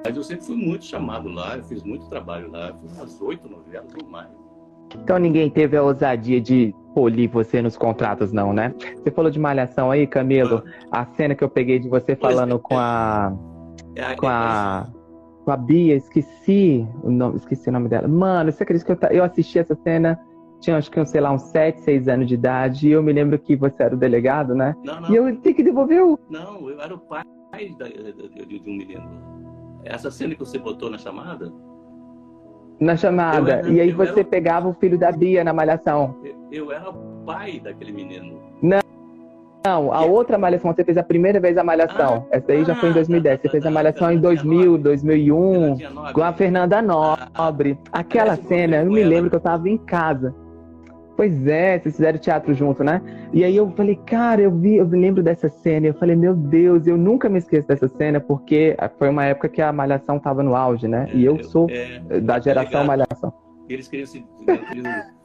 Mas 0.06 0.16
eu 0.16 0.24
sempre 0.24 0.46
fui 0.46 0.56
muito 0.56 0.86
chamado 0.86 1.30
lá, 1.30 1.58
eu 1.58 1.64
fiz 1.64 1.84
muito 1.84 2.08
trabalho 2.08 2.52
lá, 2.52 2.74
fiz 2.82 2.98
umas 2.98 3.22
oito 3.22 3.50
novelas 3.50 3.92
ou 4.02 4.10
mais. 4.10 4.30
Então 4.96 5.18
ninguém 5.18 5.50
teve 5.50 5.76
a 5.76 5.84
ousadia 5.84 6.40
de 6.40 6.74
polir 6.94 7.30
você 7.30 7.62
nos 7.62 7.78
contratos, 7.78 8.32
não, 8.32 8.54
né? 8.54 8.74
Você 8.96 9.12
falou 9.12 9.30
de 9.30 9.40
malhação 9.40 9.92
aí, 9.92 10.08
Camilo. 10.08 10.64
Ah. 10.92 11.02
A 11.02 11.06
cena 11.06 11.36
que 11.36 11.44
eu 11.44 11.50
peguei 11.50 11.80
de 11.80 11.90
você 11.90 12.16
falando 12.16 12.56
é, 12.56 12.60
com 12.60 12.78
a. 12.78 13.34
É, 13.96 14.16
com 14.16 14.28
a. 14.28 14.88
Com 15.46 15.52
a 15.52 15.58
Bia, 15.58 15.96
esqueci 15.96 16.86
o 17.04 17.10
nome, 17.10 17.38
esqueci 17.38 17.70
o 17.70 17.72
nome 17.72 17.88
dela. 17.88 18.08
Mano, 18.08 18.52
você 18.52 18.64
acredita 18.64 18.96
que 18.96 19.06
eu, 19.06 19.10
eu 19.12 19.24
assisti 19.24 19.60
essa 19.60 19.76
cena? 19.76 20.20
Tinha 20.60 20.78
acho 20.78 20.90
que, 20.90 21.06
sei 21.06 21.22
lá, 21.22 21.32
uns 21.32 21.44
7, 21.44 21.82
6 21.82 22.08
anos 22.08 22.28
de 22.28 22.34
idade, 22.34 22.90
e 22.90 22.92
eu 22.92 23.04
me 23.04 23.14
lembro 23.14 23.38
que 23.38 23.56
você 23.56 23.84
era 23.84 23.96
o 23.96 23.98
delegado, 23.98 24.56
né? 24.56 24.76
Não, 24.84 25.00
não. 25.00 25.12
E 25.12 25.16
eu 25.16 25.36
tinha 25.38 25.54
que 25.54 25.64
devolver 25.64 26.04
o. 26.04 26.20
Não, 26.30 26.70
eu 26.70 26.82
era 26.82 26.94
o 26.94 26.98
pai 26.98 27.24
de, 27.54 28.46
de 28.46 28.70
um 28.70 28.74
menino. 28.76 29.47
Essa 29.90 30.12
cena 30.12 30.34
que 30.34 30.40
você 30.40 30.58
botou 30.58 30.90
na 30.90 30.98
chamada? 30.98 31.52
Na 32.80 32.96
chamada. 32.96 33.54
Era, 33.54 33.70
e 33.70 33.82
aí 33.82 33.92
você 33.92 34.20
era... 34.20 34.24
pegava 34.24 34.68
o 34.68 34.74
filho 34.74 34.98
da 34.98 35.12
Bia 35.12 35.44
na 35.44 35.54
malhação. 35.54 36.16
Eu, 36.24 36.36
eu 36.52 36.72
era 36.72 36.90
o 36.90 37.24
pai 37.26 37.60
daquele 37.60 37.92
menino. 37.92 38.40
Não. 38.62 38.80
Não, 39.66 39.92
a 39.92 40.06
outra 40.06 40.38
malhação, 40.38 40.74
você 40.74 40.82
fez 40.82 40.98
a 40.98 41.04
primeira 41.04 41.42
vez 41.42 41.58
a 41.58 41.64
malhação. 41.64 42.26
Ah, 42.32 42.38
Essa 42.38 42.54
aí 42.54 42.64
já 42.64 42.74
foi 42.76 42.90
em 42.90 42.94
2010. 42.94 43.38
Ah, 43.38 43.42
você 43.42 43.50
fez 43.50 43.66
a 43.66 43.72
malhação 43.72 44.12
em 44.14 44.18
2000, 44.18 44.78
2001, 44.78 45.78
com 46.14 46.24
a 46.24 46.32
Fernanda 46.32 46.82
Nobre. 46.82 47.78
Aquela 47.92 48.38
cena, 48.38 48.78
eu 48.78 48.86
me 48.86 49.04
lembro 49.04 49.30
que 49.30 49.36
eu 49.36 49.42
tava 49.42 49.68
em 49.68 49.78
casa. 49.78 50.34
Pois 51.18 51.48
é, 51.48 51.80
vocês 51.80 51.96
fizeram 51.96 52.20
teatro 52.20 52.54
junto, 52.54 52.84
né? 52.84 53.02
E 53.34 53.44
aí 53.44 53.56
eu 53.56 53.72
falei, 53.72 53.96
cara, 54.06 54.40
eu 54.40 54.52
vi, 54.52 54.76
eu 54.76 54.88
me 54.88 55.00
lembro 55.00 55.24
dessa 55.24 55.50
cena. 55.50 55.88
Eu 55.88 55.96
falei, 55.96 56.16
meu 56.16 56.36
Deus, 56.36 56.86
eu 56.86 56.96
nunca 56.96 57.28
me 57.28 57.40
esqueço 57.40 57.68
dessa 57.68 57.88
cena, 57.88 58.20
porque 58.20 58.78
foi 59.00 59.10
uma 59.10 59.26
época 59.26 59.50
que 59.50 59.60
a 59.60 59.74
Malhação 59.74 60.20
tava 60.20 60.44
no 60.44 60.56
auge, 60.56 60.88
né? 60.88 61.10
É, 61.12 61.16
e 61.16 61.26
eu 61.26 61.44
sou 61.44 61.68
é, 61.72 62.20
da 62.22 62.40
geração 62.40 62.86
Malhação. 62.86 63.34
Eles 63.68 63.88
queriam 63.88 64.06
se 64.06 64.24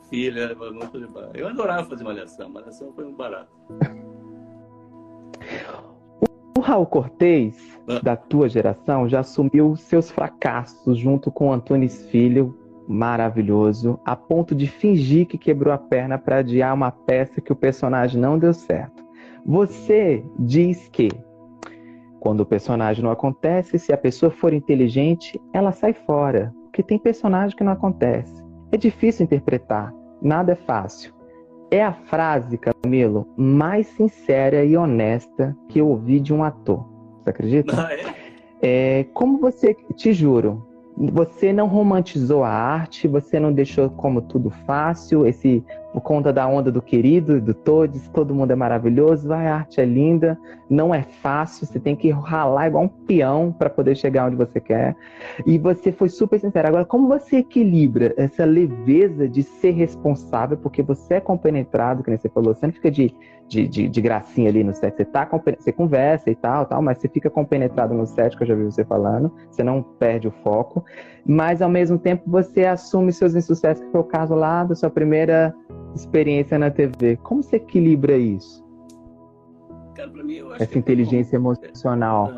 filha, 0.08 0.56
muito 0.72 0.98
Eu 1.34 1.48
adorava 1.48 1.86
fazer 1.86 2.04
Malhação. 2.04 2.48
Malhação 2.48 2.90
foi 2.94 3.04
um 3.04 3.14
barato. 3.14 3.50
O 6.56 6.60
Raul 6.60 6.86
Cortez, 6.86 7.78
ah. 7.86 8.00
da 8.02 8.16
tua 8.16 8.48
geração, 8.48 9.06
já 9.10 9.20
assumiu 9.20 9.76
seus 9.76 10.10
fracassos 10.10 10.96
junto 10.96 11.30
com 11.30 11.52
Antunes 11.52 12.06
Filho, 12.06 12.61
maravilhoso, 12.88 13.98
a 14.04 14.16
ponto 14.16 14.54
de 14.54 14.66
fingir 14.66 15.26
que 15.26 15.38
quebrou 15.38 15.72
a 15.72 15.78
perna 15.78 16.18
para 16.18 16.38
adiar 16.38 16.74
uma 16.74 16.90
peça 16.90 17.40
que 17.40 17.52
o 17.52 17.56
personagem 17.56 18.20
não 18.20 18.38
deu 18.38 18.52
certo. 18.52 19.02
Você 19.44 20.24
diz 20.38 20.88
que 20.88 21.08
quando 22.20 22.40
o 22.40 22.46
personagem 22.46 23.02
não 23.02 23.10
acontece, 23.10 23.78
se 23.78 23.92
a 23.92 23.98
pessoa 23.98 24.30
for 24.30 24.52
inteligente, 24.52 25.40
ela 25.52 25.72
sai 25.72 25.92
fora, 25.92 26.54
porque 26.64 26.82
tem 26.82 26.96
personagem 26.96 27.56
que 27.56 27.64
não 27.64 27.72
acontece. 27.72 28.32
É 28.70 28.76
difícil 28.76 29.24
interpretar, 29.24 29.92
nada 30.20 30.52
é 30.52 30.54
fácil. 30.54 31.12
É 31.68 31.82
a 31.82 31.92
frase, 31.92 32.58
Camilo, 32.58 33.26
mais 33.36 33.88
sincera 33.88 34.64
e 34.64 34.76
honesta 34.76 35.56
que 35.68 35.80
eu 35.80 35.88
ouvi 35.88 36.20
de 36.20 36.32
um 36.32 36.44
ator. 36.44 36.86
Você 37.24 37.30
acredita? 37.30 37.86
Ah, 37.88 37.92
é? 37.92 38.14
É, 38.62 39.04
como 39.12 39.38
você, 39.38 39.74
te 39.96 40.12
juro, 40.12 40.64
você 40.96 41.52
não 41.52 41.66
romantizou 41.66 42.44
a 42.44 42.50
arte, 42.50 43.08
você 43.08 43.40
não 43.40 43.52
deixou 43.52 43.88
como 43.90 44.20
tudo 44.22 44.50
fácil, 44.50 45.26
esse 45.26 45.64
por 45.92 46.00
conta 46.00 46.32
da 46.32 46.46
onda 46.46 46.72
do 46.72 46.80
querido, 46.80 47.40
do 47.40 47.52
todos, 47.52 48.08
todo 48.08 48.34
mundo 48.34 48.50
é 48.50 48.56
maravilhoso, 48.56 49.32
a 49.32 49.38
arte 49.38 49.80
é 49.80 49.84
linda, 49.84 50.38
não 50.68 50.94
é 50.94 51.02
fácil, 51.02 51.66
você 51.66 51.78
tem 51.78 51.94
que 51.94 52.10
ralar 52.10 52.68
igual 52.68 52.84
um 52.84 52.88
peão 52.88 53.52
para 53.52 53.68
poder 53.68 53.94
chegar 53.94 54.26
onde 54.26 54.36
você 54.36 54.58
quer. 54.58 54.96
E 55.46 55.58
você 55.58 55.92
foi 55.92 56.08
super 56.08 56.40
sincero. 56.40 56.68
Agora, 56.68 56.84
como 56.84 57.08
você 57.08 57.38
equilibra 57.38 58.14
essa 58.16 58.44
leveza 58.44 59.28
de 59.28 59.42
ser 59.42 59.72
responsável, 59.72 60.56
porque 60.56 60.82
você 60.82 61.14
é 61.14 61.20
compenetrado, 61.20 62.02
que 62.02 62.10
nem 62.10 62.18
você 62.18 62.28
falou, 62.30 62.54
você 62.54 62.66
não 62.66 62.72
fica 62.72 62.90
de, 62.90 63.14
de, 63.46 63.68
de, 63.68 63.88
de 63.88 64.00
gracinha 64.00 64.48
ali 64.48 64.64
no 64.64 64.74
set, 64.74 64.96
você, 64.96 65.04
tá, 65.04 65.28
você 65.58 65.72
conversa 65.72 66.30
e 66.30 66.34
tal, 66.34 66.64
tal, 66.64 66.80
mas 66.80 66.98
você 66.98 67.08
fica 67.08 67.28
compenetrado 67.28 67.92
no 67.92 68.06
set, 68.06 68.34
que 68.34 68.42
eu 68.44 68.46
já 68.46 68.54
vi 68.54 68.64
você 68.64 68.84
falando, 68.84 69.30
você 69.50 69.62
não 69.62 69.82
perde 69.82 70.26
o 70.26 70.32
foco, 70.42 70.82
mas 71.24 71.60
ao 71.60 71.68
mesmo 71.68 71.98
tempo 71.98 72.22
você 72.26 72.64
assume 72.64 73.12
seus 73.12 73.34
insucessos, 73.34 73.84
que 73.84 73.90
foi 73.90 74.00
o 74.00 74.04
caso 74.04 74.34
lá 74.34 74.64
da 74.64 74.74
sua 74.74 74.88
primeira 74.88 75.54
experiência 75.94 76.58
na 76.58 76.70
TV. 76.70 77.16
Como 77.18 77.42
você 77.42 77.56
equilibra 77.56 78.16
isso? 78.16 78.62
Cara, 79.94 80.10
pra 80.10 80.24
mim, 80.24 80.34
eu 80.34 80.52
acho 80.52 80.62
Essa 80.62 80.78
inteligência 80.78 81.36
é... 81.36 81.38
emocional. 81.38 82.30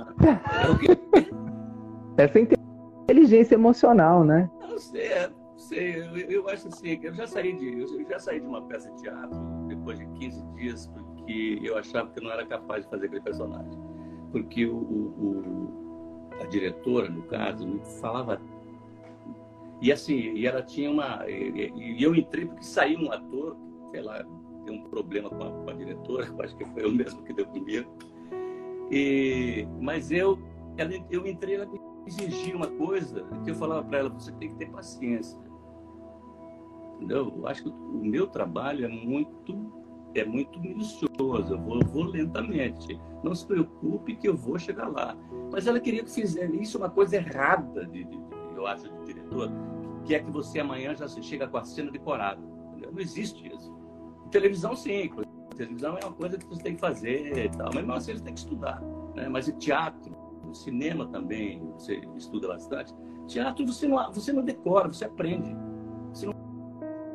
É 2.17 2.25
Essa 2.25 2.39
inteligência 2.41 3.55
emocional, 3.55 4.25
né? 4.25 4.51
Não 4.69 4.79
sei, 4.79 5.03
é, 5.03 5.31
sei 5.57 5.97
eu, 5.97 6.17
eu, 6.31 6.49
acho 6.49 6.69
assim, 6.69 6.99
eu 7.03 7.15
já 7.15 7.27
saí 7.27 7.53
de, 7.53 7.81
eu 7.81 8.09
já 8.09 8.19
saí 8.19 8.41
de 8.41 8.47
uma 8.47 8.63
peça 8.63 8.91
de 8.91 9.03
teatro 9.03 9.39
depois 9.69 9.99
de 9.99 10.07
15 10.07 10.45
dias 10.55 10.87
porque 10.87 11.61
eu 11.63 11.77
achava 11.77 12.09
que 12.11 12.19
eu 12.19 12.25
não 12.25 12.31
era 12.31 12.47
capaz 12.47 12.85
de 12.85 12.91
fazer 12.91 13.07
aquele 13.07 13.23
personagem. 13.23 13.79
Porque 14.31 14.67
o, 14.67 14.77
o, 14.77 15.15
o 15.19 15.85
a 16.41 16.47
diretora, 16.47 17.09
no 17.09 17.23
caso, 17.23 17.67
me 17.67 17.81
falava 18.01 18.41
e 19.85 19.93
assim, 19.93 20.15
e 20.15 20.47
ela 20.47 20.63
tinha 20.63 20.91
uma. 20.91 21.29
E, 21.29 21.71
e 21.77 22.03
eu 22.03 22.15
entrei 22.15 22.47
porque 22.47 22.65
saiu 22.65 23.01
um 23.01 23.13
ator, 23.13 23.55
sei 23.91 24.01
lá, 24.01 24.25
tem 24.65 24.79
um 24.79 24.85
problema 24.85 25.29
com 25.29 25.43
a, 25.43 25.51
com 25.51 25.69
a 25.69 25.75
diretora, 25.75 26.27
acho 26.43 26.57
que 26.57 26.65
foi 26.65 26.85
eu 26.85 26.91
mesmo 26.91 27.23
que 27.23 27.35
deu 27.35 27.47
primeiro. 27.47 27.87
E, 28.91 29.69
mas 29.83 30.11
eu, 30.11 30.39
ela, 30.79 30.91
eu 31.11 31.27
entrei, 31.27 31.57
ela 31.57 31.67
me 31.67 31.79
exigia 32.07 32.57
uma 32.57 32.67
coisa 32.67 33.27
que 33.45 33.51
eu 33.51 33.55
falava 33.57 33.85
para 33.85 33.99
ela: 33.99 34.09
você 34.09 34.33
tem 34.33 34.49
que 34.49 34.55
ter 34.55 34.71
paciência. 34.71 35.39
Entendeu? 36.97 37.35
Eu 37.37 37.47
acho 37.47 37.65
que 37.65 37.69
o 37.69 38.05
meu 38.07 38.27
trabalho 38.27 38.87
é 38.87 38.89
muito 38.89 39.85
é 40.15 40.25
muito 40.25 40.59
minucioso, 40.61 41.53
eu 41.53 41.61
vou, 41.61 41.81
eu 41.81 41.87
vou, 41.89 42.05
lentamente. 42.05 42.99
Não 43.23 43.35
se 43.35 43.45
preocupe 43.45 44.15
que 44.15 44.29
eu 44.29 44.37
vou 44.37 44.59
chegar 44.59 44.89
lá. 44.89 45.15
Mas 45.53 45.67
ela 45.67 45.79
queria 45.79 46.05
que 46.05 46.11
fizesse 46.11 46.57
isso, 46.57 46.79
uma 46.79 46.89
coisa 46.89 47.17
errada, 47.17 47.85
de, 47.85 48.05
de, 48.05 48.19
eu 48.57 48.65
acho, 48.65 48.85
de 48.85 49.13
diretor, 49.13 49.51
que 50.05 50.15
é 50.15 50.21
que 50.21 50.31
você 50.31 50.61
amanhã 50.61 50.95
já 50.95 51.09
chega 51.09 51.49
com 51.49 51.57
a 51.57 51.65
cena 51.65 51.91
decorada. 51.91 52.41
Entendeu? 52.69 52.93
Não 52.93 53.01
existe 53.01 53.53
isso. 53.53 53.73
Televisão, 54.31 54.77
sim. 54.77 55.11
Televisão 55.57 55.97
é 55.99 56.05
uma 56.05 56.15
coisa 56.15 56.37
que 56.37 56.47
você 56.47 56.63
tem 56.63 56.75
que 56.75 56.81
fazer 56.81 57.47
e 57.47 57.49
tal. 57.51 57.67
Mas 57.67 57.77
mesmo 57.77 57.93
assim, 57.93 58.13
você 58.13 58.25
tem 58.25 58.35
que 58.35 58.41
estudar. 58.41 58.81
Né? 59.15 59.29
Mas 59.29 59.49
em 59.49 59.57
teatro, 59.59 60.15
cinema 60.53 61.07
também, 61.09 61.61
você 61.73 62.03
estuda 62.17 62.49
bastante. 62.49 62.95
Teatro, 63.27 63.67
você 63.67 63.89
não, 63.89 64.13
você 64.13 64.33
não 64.33 64.45
decora, 64.45 64.89
você 64.89 65.05
aprende. 65.05 65.55
Você 66.13 66.27
não, 66.27 66.35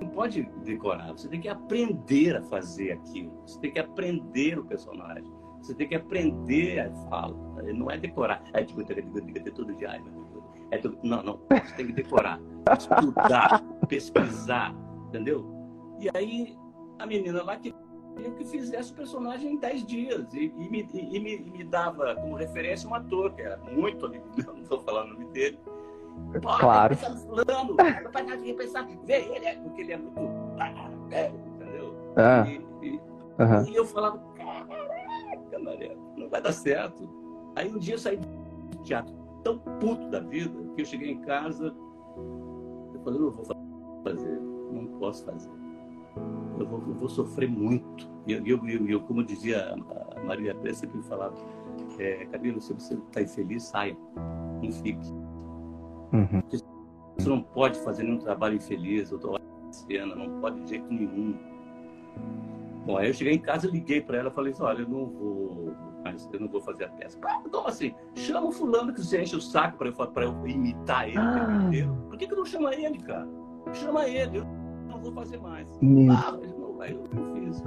não 0.01 0.09
pode 0.09 0.43
decorar, 0.63 1.11
você 1.11 1.27
tem 1.29 1.39
que 1.39 1.47
aprender 1.47 2.35
a 2.35 2.41
fazer 2.43 2.93
aquilo. 2.93 3.31
Você 3.45 3.59
tem 3.59 3.71
que 3.71 3.79
aprender 3.79 4.59
o 4.59 4.65
personagem. 4.65 5.31
Você 5.61 5.73
tem 5.75 5.87
que 5.87 5.95
aprender 5.95 6.79
a 6.79 6.91
fala. 7.09 7.35
Não 7.73 7.91
é 7.91 7.97
decorar. 7.97 8.43
É 8.53 8.63
tipo, 8.63 8.81
todo 8.83 9.75
dia. 9.75 10.01
É 10.71 10.77
tudo... 10.77 10.97
Não, 11.03 11.23
não. 11.23 11.39
Você 11.49 11.75
tem 11.75 11.87
que 11.87 11.93
decorar, 11.93 12.39
estudar, 12.77 13.63
pesquisar, 13.87 14.75
entendeu? 15.07 15.45
E 15.99 16.09
aí, 16.15 16.57
a 16.97 17.05
menina 17.05 17.43
lá 17.43 17.57
que 17.57 17.73
que 18.35 18.43
fizesse 18.45 18.91
o 18.91 18.95
personagem 18.95 19.53
em 19.53 19.57
10 19.57 19.85
dias 19.85 20.33
e, 20.33 20.53
e, 20.57 20.69
me, 20.69 20.89
e, 20.93 21.19
me, 21.19 21.35
e, 21.35 21.51
me, 21.51 21.63
dava 21.63 22.15
como 22.15 22.35
referência 22.35 22.89
um 22.89 22.93
ator 22.93 23.31
que 23.33 23.41
era 23.41 23.57
muito 23.57 24.05
amigo, 24.05 24.25
não 24.45 24.61
estou 24.61 24.81
falando 24.81 25.11
o 25.11 25.13
nome 25.13 25.25
dele. 25.31 25.59
Pô, 26.41 26.57
claro. 26.59 26.95
Fulano, 26.95 27.77
pensar, 28.57 28.85
ver 29.05 29.31
ele, 29.33 29.45
é, 29.45 29.55
porque 29.55 29.81
ele 29.81 29.93
é 29.93 29.97
muito. 29.97 30.19
É, 31.11 31.27
entendeu? 31.27 31.95
Ah. 32.17 32.45
E, 32.47 32.99
uhum. 33.41 33.67
e, 33.69 33.75
eu 33.75 33.85
falava, 33.85 34.19
caraca, 34.35 35.59
Maria, 35.59 35.97
não 36.17 36.29
vai 36.29 36.41
dar 36.41 36.51
certo. 36.51 37.09
Aí 37.55 37.71
um 37.73 37.77
dia 37.77 37.95
eu 37.95 37.99
saí 37.99 38.17
do 38.17 38.83
teatro 38.83 39.18
tão 39.43 39.59
puto 39.79 40.09
da 40.09 40.19
vida 40.19 40.51
que 40.75 40.81
eu 40.81 40.85
cheguei 40.85 41.11
em 41.11 41.21
casa, 41.21 41.75
eu 42.93 43.01
falei, 43.03 43.19
não 43.19 43.31
vou 43.31 43.45
fazer, 44.03 44.39
não 44.71 44.87
posso 44.99 45.25
fazer 45.25 45.59
eu 46.59 46.67
vou, 46.67 46.79
eu 46.87 46.93
vou 46.93 47.09
sofrer 47.09 47.49
muito. 47.49 48.09
E 48.27 48.33
eu, 48.33 48.45
eu, 48.45 48.87
eu, 48.87 49.01
como 49.01 49.23
dizia 49.23 49.73
a 49.73 50.23
Maria 50.23 50.53
Pérez, 50.55 50.77
sempre 50.77 51.01
falava, 51.03 51.35
é, 51.97 52.25
Camilo, 52.25 52.61
se 52.61 52.73
você 52.73 52.95
está 52.95 53.21
infeliz, 53.21 53.63
saia, 53.63 53.97
não 54.61 54.71
fique. 54.71 55.09
Uhum. 56.13 56.41
Você 57.17 57.29
não 57.29 57.41
pode 57.41 57.79
fazer 57.79 58.03
nenhum 58.03 58.19
trabalho 58.19 58.55
infeliz, 58.55 59.11
eu 59.11 59.19
tô 59.19 59.39
cena, 59.71 60.15
não 60.15 60.39
pode 60.41 60.61
de 60.61 60.69
jeito 60.69 60.91
nenhum. 60.91 61.37
Bom, 62.85 62.97
aí 62.97 63.07
eu 63.07 63.13
cheguei 63.13 63.33
em 63.33 63.39
casa, 63.39 63.67
liguei 63.67 64.01
para 64.01 64.17
ela, 64.17 64.31
falei 64.31 64.51
assim, 64.51 64.63
olha, 64.63 64.81
eu 64.81 64.89
não 64.89 65.05
vou, 65.05 65.75
mas 66.03 66.29
eu 66.31 66.39
não 66.39 66.47
vou 66.47 66.61
fazer 66.61 66.85
a 66.85 66.89
peça. 66.89 67.19
Como 67.51 67.67
assim? 67.67 67.93
Chama 68.15 68.47
o 68.47 68.51
fulano 68.51 68.93
que 68.93 69.01
você 69.01 69.21
enche 69.21 69.35
o 69.35 69.41
saco 69.41 69.77
para 69.77 69.87
eu, 69.87 70.31
eu 70.31 70.47
imitar 70.47 71.07
ele 71.07 71.17
ah. 71.17 71.63
inteiro. 71.67 71.95
Por 72.09 72.17
que, 72.17 72.27
que 72.27 72.35
não 72.35 72.45
chama 72.45 72.73
ele, 72.73 72.97
cara? 72.99 73.27
Chama 73.73 74.07
ele. 74.07 74.39
Eu 74.39 74.45
não 74.87 74.99
vou 75.01 75.11
fazer 75.11 75.39
mais. 75.39 75.69
Ah, 75.69 76.37
mas 76.39 76.55
não, 76.57 76.83
eu 76.83 77.03
não 77.13 77.33
fiz. 77.35 77.63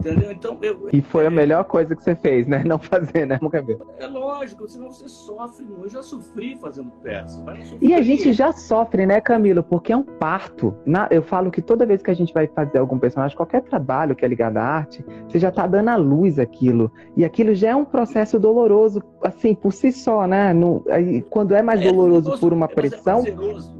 Entendeu? 0.00 0.32
Então, 0.32 0.56
eu, 0.62 0.88
e 0.92 1.02
foi 1.02 1.24
é, 1.24 1.26
a 1.26 1.30
melhor 1.30 1.62
coisa 1.64 1.94
que 1.94 2.02
você 2.02 2.14
fez, 2.14 2.46
né? 2.46 2.64
Não 2.66 2.78
fazer, 2.78 3.26
né, 3.26 3.38
Mucabelo? 3.40 3.86
É 3.98 4.06
lógico, 4.06 4.66
senão 4.66 4.90
você 4.90 5.06
sofre. 5.08 5.66
Eu 5.78 5.88
já 5.90 6.02
sofri 6.02 6.56
fazendo 6.56 6.90
peça. 7.02 7.44
E 7.82 7.92
a 7.92 8.00
gente 8.00 8.32
já 8.32 8.50
sofre, 8.50 9.04
né, 9.04 9.20
Camilo? 9.20 9.62
Porque 9.62 9.92
é 9.92 9.96
um 9.96 10.02
parto. 10.02 10.74
Na, 10.86 11.06
eu 11.10 11.22
falo 11.22 11.50
que 11.50 11.60
toda 11.60 11.84
vez 11.84 12.02
que 12.02 12.10
a 12.10 12.14
gente 12.14 12.32
vai 12.32 12.46
fazer 12.46 12.78
algum 12.78 12.98
personagem, 12.98 13.36
qualquer 13.36 13.60
trabalho 13.62 14.16
que 14.16 14.24
é 14.24 14.28
ligado 14.28 14.56
à 14.56 14.62
arte, 14.62 15.04
você 15.28 15.38
já 15.38 15.52
tá 15.52 15.66
dando 15.66 15.88
à 15.90 15.96
luz 15.96 16.38
aquilo. 16.38 16.90
E 17.14 17.22
aquilo 17.22 17.54
já 17.54 17.70
é 17.70 17.76
um 17.76 17.84
processo 17.84 18.38
doloroso, 18.40 19.02
assim, 19.22 19.54
por 19.54 19.72
si 19.72 19.92
só, 19.92 20.26
né? 20.26 20.54
No, 20.54 20.82
aí, 20.88 21.20
quando 21.28 21.54
é 21.54 21.60
mais 21.60 21.80
é 21.82 21.84
doloroso, 21.84 22.22
doloroso 22.22 22.40
por 22.40 22.52
uma 22.54 22.66
é 22.66 22.74
pressão. 22.74 23.22
É 23.26 23.70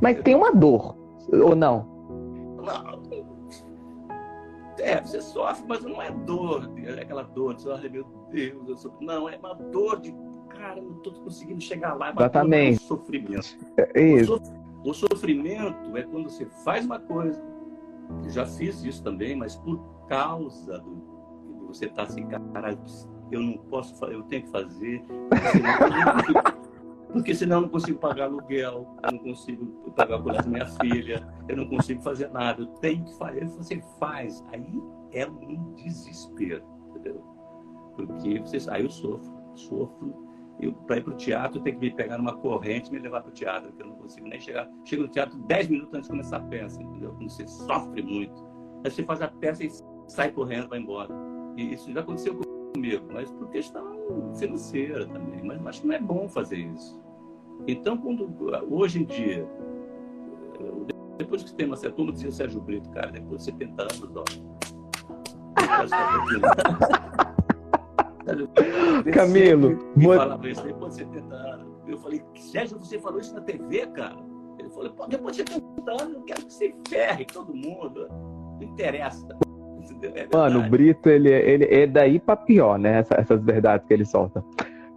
mas 0.00 0.20
tem 0.20 0.34
uma 0.34 0.52
dor, 0.52 0.96
ou 1.32 1.56
não? 1.56 1.86
Não. 2.64 3.01
É, 4.82 5.00
você 5.00 5.22
sofre, 5.22 5.64
mas 5.68 5.84
não 5.84 6.02
é 6.02 6.10
dor, 6.10 6.68
é 6.76 7.02
aquela 7.02 7.22
dor 7.22 7.54
de, 7.54 7.68
olha, 7.68 7.88
meu 7.88 8.04
Deus, 8.30 8.68
eu 8.68 8.76
sofro. 8.76 8.98
Não, 9.00 9.28
é 9.28 9.36
uma 9.36 9.54
dor 9.54 10.00
de, 10.00 10.12
cara, 10.48 10.82
não 10.82 10.96
estou 10.96 11.12
conseguindo 11.12 11.60
chegar 11.60 11.94
lá. 11.94 12.08
É 12.08 12.12
Exatamente. 12.12 12.78
Dor, 12.80 12.86
sofrimento. 12.98 13.56
É 13.94 14.02
isso. 14.02 14.42
O, 14.84 14.92
sofrimento 14.92 15.96
é 15.96 16.02
quando 16.02 16.28
você 16.28 16.46
faz 16.64 16.84
uma 16.84 16.98
coisa, 16.98 17.40
eu 18.24 18.30
já 18.30 18.44
fiz 18.44 18.82
isso 18.82 19.04
também, 19.04 19.36
mas 19.36 19.54
por 19.54 19.78
causa 20.08 20.80
do 20.80 21.12
você 21.68 21.86
está 21.86 22.02
assim, 22.02 22.26
cara, 22.26 22.76
eu 23.30 23.40
não 23.40 23.56
posso, 23.58 24.04
eu 24.06 24.22
tenho 24.24 24.42
que 24.42 24.50
fazer, 24.50 25.02
porque 27.12 27.34
senão 27.34 27.56
eu 27.58 27.62
não 27.62 27.68
consigo 27.68 27.98
pagar 27.98 28.24
aluguel, 28.24 28.96
eu 29.04 29.12
não 29.12 29.18
consigo 29.18 29.90
pagar 29.92 30.22
colégio 30.22 30.44
da 30.44 30.50
minha 30.50 30.66
filha, 30.66 31.28
eu 31.46 31.56
não 31.56 31.68
consigo 31.68 32.02
fazer 32.02 32.30
nada, 32.30 32.62
eu 32.62 32.66
tenho 32.66 33.04
que 33.04 33.16
fazer. 33.18 33.46
Você 33.48 33.82
faz, 33.98 34.42
aí 34.52 34.82
é 35.12 35.26
um 35.26 35.74
desespero, 35.74 36.64
entendeu? 36.88 37.22
Porque 37.94 38.40
você, 38.40 38.58
aí 38.70 38.82
eu 38.84 38.90
sofro, 38.90 39.32
sofro. 39.54 40.32
Para 40.86 40.98
ir 40.98 41.02
para 41.02 41.12
o 41.12 41.16
teatro, 41.16 41.58
eu 41.58 41.62
tenho 41.64 41.78
que 41.78 41.86
me 41.86 41.94
pegar 41.94 42.18
numa 42.18 42.36
corrente 42.36 42.88
e 42.88 42.92
me 42.92 43.00
levar 43.00 43.22
para 43.22 43.30
o 43.30 43.34
teatro, 43.34 43.68
porque 43.70 43.82
eu 43.82 43.88
não 43.88 43.96
consigo 43.96 44.28
nem 44.28 44.40
chegar. 44.40 44.70
Chego 44.84 45.02
no 45.02 45.08
teatro 45.08 45.36
10 45.36 45.68
minutos 45.68 45.94
antes 45.94 46.08
de 46.08 46.10
começar 46.10 46.36
a 46.36 46.40
peça, 46.40 46.80
entendeu? 46.80 47.12
Você 47.20 47.46
sofre 47.48 48.00
muito. 48.00 48.46
Aí 48.84 48.90
você 48.90 49.02
faz 49.02 49.20
a 49.22 49.28
peça 49.28 49.64
e 49.64 49.70
sai 50.06 50.30
correndo, 50.30 50.68
vai 50.68 50.78
embora. 50.78 51.12
E 51.56 51.74
isso 51.74 51.90
já 51.92 52.00
aconteceu 52.00 52.34
comigo, 52.34 52.51
mas 53.12 53.30
por 53.30 53.48
questão 53.50 54.34
financeira 54.34 55.06
também. 55.06 55.42
Mas 55.42 55.66
acho 55.66 55.80
que 55.82 55.86
não 55.86 55.94
é 55.94 56.00
bom 56.00 56.28
fazer 56.28 56.58
isso. 56.58 57.00
Então, 57.66 57.96
quando, 57.96 58.28
hoje 58.70 59.02
em 59.02 59.04
dia, 59.04 59.48
depois 61.16 61.42
que 61.42 61.50
você 61.50 61.56
tem 61.56 61.66
uma 61.66 61.76
certa, 61.76 61.96
como 61.96 62.12
dizia 62.12 62.28
o 62.28 62.32
Sérgio 62.32 62.60
Brito, 62.60 62.90
cara, 62.90 63.12
depois 63.12 63.38
de 63.38 63.44
70 63.44 63.82
anos, 63.82 64.16
ó. 64.16 64.24
Camilo, 69.12 69.78
me 69.96 70.06
falava 70.06 70.48
isso 70.48 70.62
depois 70.64 70.96
de 70.96 71.04
70 71.04 71.34
anos. 71.34 71.72
Eu 71.86 71.98
falei, 71.98 72.22
Sérgio, 72.36 72.78
você 72.78 72.98
falou 72.98 73.20
isso 73.20 73.34
na 73.34 73.40
TV, 73.40 73.86
cara? 73.88 74.16
Ele 74.58 74.70
falou, 74.70 74.92
Pô, 74.92 75.06
depois 75.06 75.36
de 75.36 75.42
70 75.42 75.90
anos, 75.90 76.14
eu 76.14 76.22
quero 76.22 76.46
que 76.46 76.52
você 76.52 76.74
ferre 76.88 77.24
todo 77.24 77.54
mundo. 77.54 78.08
Não 78.08 78.62
interessa. 78.62 79.26
É 80.02 80.26
Mano, 80.32 80.60
o 80.60 80.70
Brito, 80.70 81.08
ele, 81.08 81.30
ele 81.30 81.64
é 81.64 81.86
daí 81.86 82.18
pra 82.18 82.36
pior, 82.36 82.78
né? 82.78 82.98
Essas, 82.98 83.18
essas 83.18 83.42
verdades 83.42 83.86
que 83.86 83.94
ele 83.94 84.04
solta. 84.04 84.44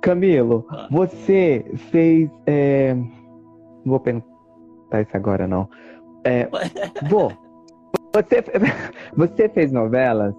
Camilo, 0.02 0.66
ah. 0.70 0.88
você 0.92 1.66
fez. 1.92 2.30
É... 2.46 2.94
Não 2.94 3.06
vou 3.86 4.00
perguntar 4.00 5.02
isso 5.02 5.16
agora, 5.16 5.48
não. 5.48 5.70
É... 6.24 6.48
vou. 7.10 7.32
Você, 8.14 8.44
você 9.16 9.50
fez 9.50 9.72
novelas? 9.72 10.34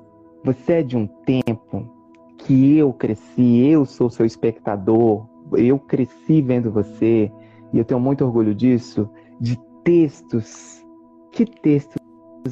Você 0.44 0.74
é 0.74 0.82
de 0.82 0.96
um 0.96 1.06
tempo 1.06 1.96
que 2.38 2.78
eu 2.78 2.92
cresci, 2.92 3.66
eu 3.68 3.84
sou 3.84 4.08
seu 4.08 4.24
espectador, 4.24 5.26
eu 5.56 5.78
cresci 5.78 6.40
vendo 6.40 6.70
você, 6.70 7.30
e 7.72 7.78
eu 7.78 7.84
tenho 7.84 7.98
muito 7.98 8.24
orgulho 8.24 8.54
disso, 8.54 9.10
de 9.40 9.58
textos. 9.82 10.84
Que 11.32 11.44
textos 11.44 11.98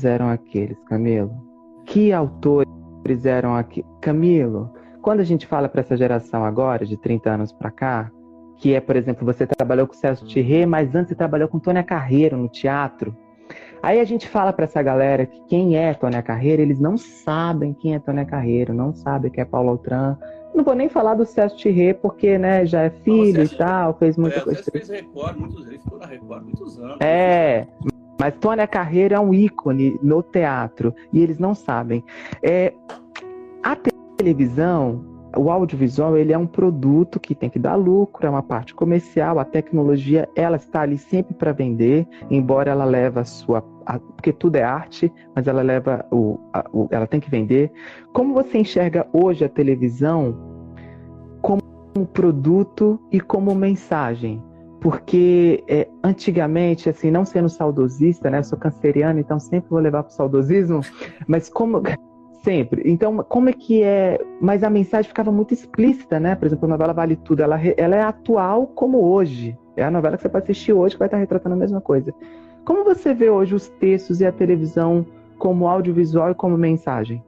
eram 0.04 0.28
aqueles, 0.28 0.78
Camilo? 0.84 1.32
Que 1.84 2.12
autores 2.12 3.24
eram 3.24 3.54
aqueles? 3.54 3.88
Camilo, 4.00 4.70
quando 5.00 5.20
a 5.20 5.24
gente 5.24 5.46
fala 5.46 5.68
para 5.68 5.80
essa 5.80 5.96
geração 5.96 6.44
agora, 6.44 6.86
de 6.86 6.96
30 6.96 7.30
anos 7.30 7.52
para 7.52 7.70
cá, 7.70 8.10
que 8.56 8.74
é, 8.74 8.80
por 8.80 8.96
exemplo, 8.96 9.24
você 9.24 9.46
trabalhou 9.46 9.86
com 9.86 9.92
o 9.92 9.96
Celso 9.96 10.26
Thierry, 10.26 10.64
mas 10.66 10.94
antes 10.94 11.08
você 11.08 11.14
trabalhou 11.14 11.48
com 11.48 11.58
Tônia 11.58 11.82
Carreiro 11.82 12.36
no 12.36 12.48
teatro. 12.48 13.16
Aí 13.82 14.00
a 14.00 14.04
gente 14.04 14.26
fala 14.26 14.50
para 14.50 14.64
essa 14.64 14.82
galera 14.82 15.26
que 15.26 15.38
quem 15.46 15.76
é 15.76 15.92
Tônia 15.92 16.22
Carreiro, 16.22 16.62
eles 16.62 16.80
não 16.80 16.96
sabem 16.96 17.74
quem 17.74 17.94
é 17.94 17.98
Tônia 17.98 18.24
Carreiro, 18.24 18.72
não 18.72 18.94
sabem 18.94 19.30
quem 19.30 19.42
é 19.42 19.44
Paulo 19.44 19.70
Altran. 19.70 20.16
Não 20.54 20.64
vou 20.64 20.74
nem 20.74 20.88
falar 20.88 21.14
do 21.14 21.26
Celso 21.26 21.56
Thierry, 21.58 21.92
porque 21.92 22.38
né, 22.38 22.64
já 22.64 22.82
é 22.82 22.90
filho 22.90 23.42
e 23.42 23.48
tal, 23.48 23.92
fez 23.98 24.16
muita 24.16 24.38
é, 24.38 24.40
coisa. 24.40 24.62
fez 24.70 24.88
Record, 24.88 25.36
muitos, 25.36 25.66
ele 25.66 25.78
ficou 25.78 25.98
na 25.98 26.06
Record 26.06 26.44
muitos 26.44 26.78
anos. 26.78 26.96
É, 27.00 27.66
mas 28.24 28.34
Tônia 28.40 28.66
Carreiro 28.66 29.14
é 29.14 29.20
um 29.20 29.34
ícone 29.34 29.98
no 30.02 30.22
teatro 30.22 30.94
e 31.12 31.22
eles 31.22 31.38
não 31.38 31.54
sabem. 31.54 32.02
É, 32.42 32.72
a 33.62 33.76
televisão, 34.16 35.04
o 35.36 35.50
audiovisual, 35.50 36.16
ele 36.16 36.32
é 36.32 36.38
um 36.38 36.46
produto 36.46 37.20
que 37.20 37.34
tem 37.34 37.50
que 37.50 37.58
dar 37.58 37.74
lucro, 37.74 38.26
é 38.26 38.30
uma 38.30 38.42
parte 38.42 38.74
comercial, 38.74 39.38
a 39.38 39.44
tecnologia, 39.44 40.26
ela 40.34 40.56
está 40.56 40.80
ali 40.80 40.96
sempre 40.96 41.34
para 41.34 41.52
vender, 41.52 42.08
embora 42.30 42.70
ela 42.70 42.86
leve 42.86 43.20
a 43.20 43.24
sua, 43.24 43.60
porque 43.60 44.32
tudo 44.32 44.56
é 44.56 44.62
arte, 44.62 45.12
mas 45.36 45.46
ela 45.46 45.60
leva 45.60 46.06
o, 46.10 46.38
a, 46.54 46.64
o, 46.72 46.88
ela 46.90 47.06
tem 47.06 47.20
que 47.20 47.28
vender. 47.28 47.70
Como 48.14 48.32
você 48.32 48.56
enxerga 48.56 49.06
hoje 49.12 49.44
a 49.44 49.50
televisão 49.50 50.34
como 51.42 51.60
um 51.94 52.06
produto 52.06 52.98
e 53.12 53.20
como 53.20 53.54
mensagem? 53.54 54.42
Porque 54.84 55.64
é, 55.66 55.88
antigamente, 56.02 56.90
assim, 56.90 57.10
não 57.10 57.24
sendo 57.24 57.48
saudosista, 57.48 58.28
né? 58.28 58.40
Eu 58.40 58.44
sou 58.44 58.58
canceriana, 58.58 59.18
então 59.18 59.40
sempre 59.40 59.70
vou 59.70 59.80
levar 59.80 60.02
para 60.02 60.10
o 60.10 60.14
saudosismo, 60.14 60.82
mas 61.26 61.48
como 61.48 61.80
sempre. 62.44 62.82
Então, 62.84 63.24
como 63.26 63.48
é 63.48 63.54
que 63.54 63.82
é? 63.82 64.18
Mas 64.42 64.62
a 64.62 64.68
mensagem 64.68 65.08
ficava 65.08 65.32
muito 65.32 65.54
explícita, 65.54 66.20
né? 66.20 66.34
Por 66.34 66.44
exemplo, 66.44 66.66
a 66.66 66.68
novela 66.68 66.92
Vale 66.92 67.16
Tudo, 67.16 67.42
ela, 67.42 67.58
ela 67.78 67.96
é 67.96 68.02
atual 68.02 68.66
como 68.66 69.02
hoje. 69.02 69.58
É 69.74 69.82
a 69.82 69.90
novela 69.90 70.18
que 70.18 70.22
você 70.22 70.28
pode 70.28 70.44
assistir 70.44 70.74
hoje 70.74 70.96
que 70.96 70.98
vai 70.98 71.08
estar 71.08 71.16
retratando 71.16 71.54
a 71.54 71.58
mesma 71.58 71.80
coisa. 71.80 72.12
Como 72.66 72.84
você 72.84 73.14
vê 73.14 73.30
hoje 73.30 73.54
os 73.54 73.70
textos 73.80 74.20
e 74.20 74.26
a 74.26 74.32
televisão 74.32 75.06
como 75.38 75.66
audiovisual 75.66 76.32
e 76.32 76.34
como 76.34 76.58
mensagem? 76.58 77.24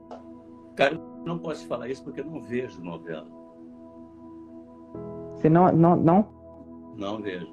Cara, 0.75 0.93
eu 0.93 1.01
não 1.25 1.39
posso 1.39 1.65
falar 1.65 1.89
isso 1.89 2.03
porque 2.03 2.21
eu 2.21 2.25
não 2.25 2.39
vejo 2.39 2.79
novela. 2.83 3.25
Você 5.35 5.49
não, 5.49 5.71
não, 5.71 5.95
não 5.95 6.36
não 6.97 7.21
vejo. 7.21 7.47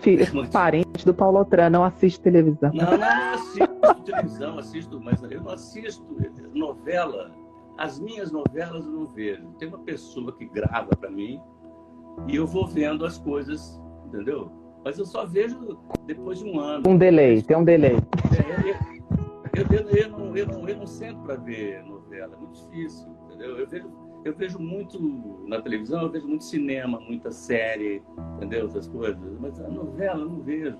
Filho, 0.00 0.26
parente 0.50 1.04
do 1.04 1.12
Paulo 1.12 1.40
Otran, 1.40 1.70
não 1.70 1.84
assiste 1.84 2.20
televisão. 2.20 2.70
Não, 2.72 2.90
não, 2.92 2.98
não 2.98 3.34
assisto 3.34 4.04
televisão, 4.04 4.58
assisto, 4.58 5.00
mas 5.00 5.22
eu 5.22 5.42
não 5.42 5.52
assisto 5.52 6.06
novela. 6.54 7.32
As 7.76 7.98
minhas 7.98 8.30
novelas 8.30 8.84
eu 8.84 8.92
não 8.92 9.06
vejo. 9.06 9.46
Tem 9.58 9.68
uma 9.68 9.78
pessoa 9.80 10.32
que 10.36 10.46
grava 10.46 10.96
para 10.96 11.10
mim 11.10 11.40
e 12.28 12.36
eu 12.36 12.46
vou 12.46 12.66
vendo 12.66 13.04
as 13.04 13.18
coisas, 13.18 13.80
entendeu? 14.06 14.50
Mas 14.84 14.98
eu 14.98 15.04
só 15.04 15.26
vejo 15.26 15.78
depois 16.06 16.38
de 16.38 16.44
um 16.44 16.58
ano. 16.58 16.88
Um 16.88 16.96
delay, 16.96 17.42
tem 17.42 17.56
um 17.56 17.64
delay. 17.64 17.96
É, 17.96 18.70
eu, 19.58 19.66
eu, 19.70 19.80
eu, 19.80 19.88
eu, 19.90 20.08
não, 20.08 20.36
eu, 20.36 20.46
não, 20.46 20.68
eu 20.68 20.76
não 20.76 20.86
sento 20.86 21.20
para 21.20 21.36
ver 21.36 21.82
novela, 21.84 22.34
é 22.34 22.36
muito 22.38 22.54
difícil, 22.64 23.08
entendeu? 23.26 23.58
Eu 23.58 23.68
vejo 23.68 23.88
eu 24.24 24.34
vejo 24.34 24.58
muito 24.58 24.98
na 25.46 25.60
televisão, 25.60 26.02
eu 26.02 26.10
vejo 26.10 26.26
muito 26.26 26.44
cinema, 26.44 27.00
muita 27.00 27.30
série, 27.30 28.02
entendeu? 28.36 28.66
Essas 28.66 28.86
coisas. 28.88 29.38
Mas 29.40 29.58
a 29.60 29.68
novela 29.68 30.20
eu 30.20 30.28
não 30.28 30.42
vejo. 30.42 30.78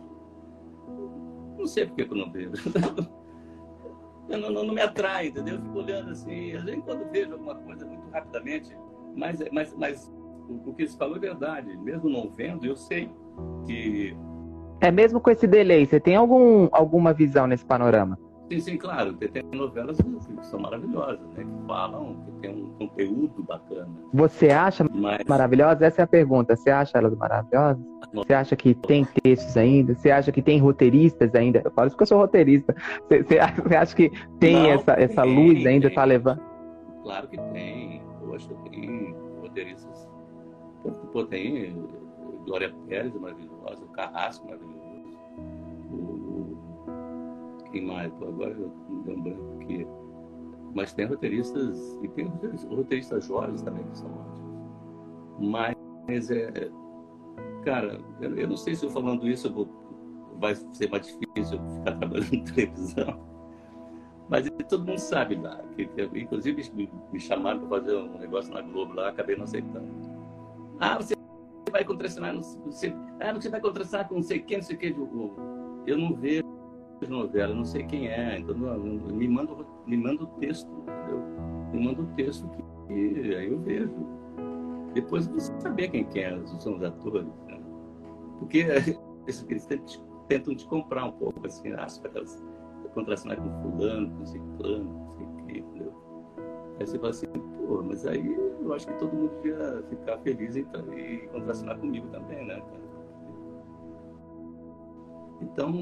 Não 1.59 1.67
sei 1.67 1.87
por 1.87 1.97
que 1.97 2.03
eu 2.03 2.17
não 2.17 2.31
vejo. 2.31 2.53
Não, 4.29 4.49
não, 4.49 4.63
não, 4.63 4.73
me 4.73 4.81
atrai, 4.81 5.27
entendeu? 5.27 5.57
Eu 5.57 5.63
fico 5.63 5.79
olhando 5.79 6.11
assim, 6.11 6.53
às 6.53 6.63
vezes 6.63 6.85
quando 6.85 7.11
vejo 7.11 7.33
alguma 7.33 7.57
coisa 7.57 7.85
muito 7.85 8.09
rapidamente, 8.11 8.71
mas, 9.17 9.43
mas, 9.51 9.75
mas 9.75 10.13
o, 10.49 10.71
o 10.71 10.75
que 10.75 10.87
se 10.87 10.97
falou 10.97 11.17
é 11.17 11.19
verdade. 11.19 11.77
Mesmo 11.79 12.09
não 12.09 12.31
vendo, 12.31 12.65
eu 12.65 12.77
sei 12.77 13.11
que. 13.67 14.17
É 14.81 14.93
mesmo 14.93 15.21
com 15.21 15.31
esse 15.31 15.49
delay, 15.49 15.85
você 15.85 15.99
tem 15.99 16.15
algum, 16.15 16.69
alguma 16.71 17.13
visão 17.13 17.49
nesse 17.49 17.65
panorama? 17.65 18.17
Sim, 18.51 18.61
sim, 18.61 18.77
claro. 18.77 19.13
Tem 19.15 19.45
novelas 19.53 19.97
que 19.97 20.45
são 20.45 20.59
maravilhosas, 20.59 21.21
né? 21.37 21.45
Que 21.45 21.67
falam, 21.69 22.17
que 22.25 22.33
tem 22.41 22.51
um 22.51 22.71
conteúdo 22.71 23.45
bacana. 23.45 23.89
Você 24.13 24.51
acha 24.51 24.85
Mas... 24.93 25.25
maravilhosa? 25.29 25.87
Essa 25.87 26.03
é 26.03 26.05
a 26.05 26.09
pergunta. 26.09 26.57
Você 26.57 26.69
acha 26.69 26.99
elas 26.99 27.15
maravilhosas? 27.17 27.81
Você 28.13 28.35
acha 28.35 28.57
que 28.57 28.75
tem 28.75 29.07
textos 29.23 29.57
ainda? 29.57 29.95
Você 29.95 30.11
acha 30.11 30.33
que 30.33 30.43
tem 30.43 30.59
roteiristas 30.59 31.33
ainda? 31.33 31.63
Eu 31.65 31.71
falo 31.71 31.87
isso 31.87 31.97
porque 31.97 32.03
eu 32.03 32.09
sou 32.09 32.19
roteirista. 32.19 32.75
Você, 33.09 33.23
você 33.23 33.77
acha 33.77 33.95
que 33.95 34.11
tem 34.41 34.55
Não, 34.55 34.71
essa, 34.71 34.95
tem, 34.95 35.05
essa 35.05 35.23
luz 35.23 35.65
ainda 35.65 35.87
está 35.87 36.03
levando? 36.03 36.43
Claro 37.05 37.29
que 37.29 37.37
tem. 37.53 38.03
Poxa, 38.27 38.53
tem 38.69 39.15
roteiristas. 39.41 40.09
Pô, 41.13 41.25
tem 41.25 41.89
Glória 42.47 42.75
Pérez 42.89 43.15
maravilhosa, 43.15 43.85
o 43.85 43.89
Carrasco 43.93 44.45
maravilhoso. 44.47 44.81
O 45.93 46.20
quem 47.71 47.87
mais? 47.87 48.13
Agora 48.23 48.53
eu 48.53 48.73
lembrando 49.07 49.59
que. 49.67 49.87
Mas 50.75 50.93
tem 50.93 51.07
roteiristas, 51.07 51.99
e 52.03 52.09
tem 52.09 52.27
roteiristas 52.69 53.27
jovens 53.27 53.63
também 53.63 53.85
que 53.85 53.99
são 53.99 54.09
ótimos. 54.09 54.41
Mas, 55.41 56.31
é, 56.31 56.71
cara, 57.65 58.01
eu, 58.21 58.37
eu 58.37 58.49
não 58.49 58.57
sei 58.57 58.75
se 58.77 58.87
eu 58.87 58.91
falando 58.91 59.29
isso 59.29 59.49
eu 59.49 59.53
vou, 59.53 59.69
vai 60.39 60.55
ser 60.55 60.89
mais 60.89 61.07
difícil 61.07 61.59
ficar 61.79 61.97
trabalhando 61.99 62.35
em 62.35 62.45
televisão. 62.45 63.31
Mas 64.29 64.49
todo 64.69 64.87
mundo 64.87 64.99
sabe 64.99 65.35
lá. 65.35 65.61
Que, 65.75 65.87
que, 65.87 66.03
inclusive 66.21 66.71
me, 66.73 66.89
me 67.13 67.19
chamaram 67.19 67.67
para 67.67 67.81
fazer 67.81 67.97
um 67.97 68.19
negócio 68.19 68.55
na 68.55 68.63
Globo 68.63 68.95
lá, 68.95 69.09
acabei 69.09 69.35
não 69.35 69.43
aceitando. 69.43 69.89
Ah, 70.79 70.97
você 70.97 71.15
vai 71.71 71.85
contracenar, 71.85 72.33
não, 72.33 72.43
você, 72.43 72.95
ah, 73.21 73.33
você 73.33 73.49
vai 73.49 73.61
contracenar 73.61 74.09
com 74.09 74.17
não 74.17 74.23
sei 74.23 74.39
quem, 74.41 74.59
não 74.59 74.65
sei 74.65 74.93
o. 74.93 75.35
Eu 75.87 75.99
não 75.99 76.15
vejo 76.15 76.45
novela, 77.09 77.55
não 77.55 77.65
sei 77.65 77.85
quem 77.85 78.09
é, 78.09 78.39
então 78.39 78.55
me 78.55 79.29
manda, 79.29 79.53
me 79.87 79.97
manda 79.97 80.25
o 80.25 80.27
texto, 80.39 80.71
entendeu? 80.71 81.23
Me 81.73 81.85
manda 81.85 82.03
o 82.03 82.07
texto 82.15 82.49
que, 82.89 83.35
aí 83.35 83.51
eu 83.51 83.59
vejo. 83.61 83.93
Depois 84.95 85.27
eu 85.27 85.33
vou 85.33 85.41
saber 85.41 85.89
quem 85.89 86.05
que 86.05 86.21
é, 86.21 86.39
são 86.59 86.77
os 86.77 86.83
atores, 86.83 87.27
né? 87.47 87.61
Porque 88.39 88.67
eles 89.27 89.69
tentam 90.29 90.55
te 90.55 90.67
comprar 90.67 91.07
um 91.07 91.13
pouco, 91.13 91.47
assim, 91.47 91.71
você 91.71 92.01
vai 92.03 92.91
contracenar 92.95 93.37
com 93.41 93.63
fulano, 93.63 94.11
com 94.17 94.27
ciclano, 94.27 94.85
não 94.85 95.11
sei 95.11 95.27
o 95.27 95.47
que, 95.47 95.59
entendeu? 95.59 95.93
Aí 96.79 96.87
você 96.87 96.99
fala 96.99 97.11
assim, 97.11 97.27
pô, 97.27 97.83
mas 97.83 98.07
aí 98.07 98.35
eu 98.63 98.73
acho 98.75 98.87
que 98.87 98.95
todo 98.95 99.13
mundo 99.13 99.33
devia 99.43 99.83
ficar 99.89 100.19
feliz 100.19 100.57
em, 100.57 100.67
em 100.97 101.29
contracenar 101.29 101.79
comigo 101.79 102.07
também, 102.09 102.47
né, 102.47 102.63
Então, 105.43 105.73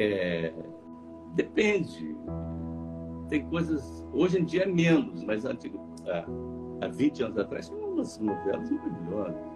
é, 0.00 0.52
depende. 1.34 2.16
Tem 3.28 3.44
coisas. 3.46 4.06
Hoje 4.12 4.40
em 4.40 4.44
dia 4.44 4.64
é 4.64 4.66
menos, 4.66 5.22
mas 5.24 5.44
antigo, 5.44 5.78
há, 6.08 6.86
há 6.86 6.88
20 6.88 7.22
anos 7.22 7.38
atrás 7.38 7.68
tinha 7.68 7.86
umas 7.86 8.18
novelas 8.18 8.70
maravilhosas. 8.70 9.50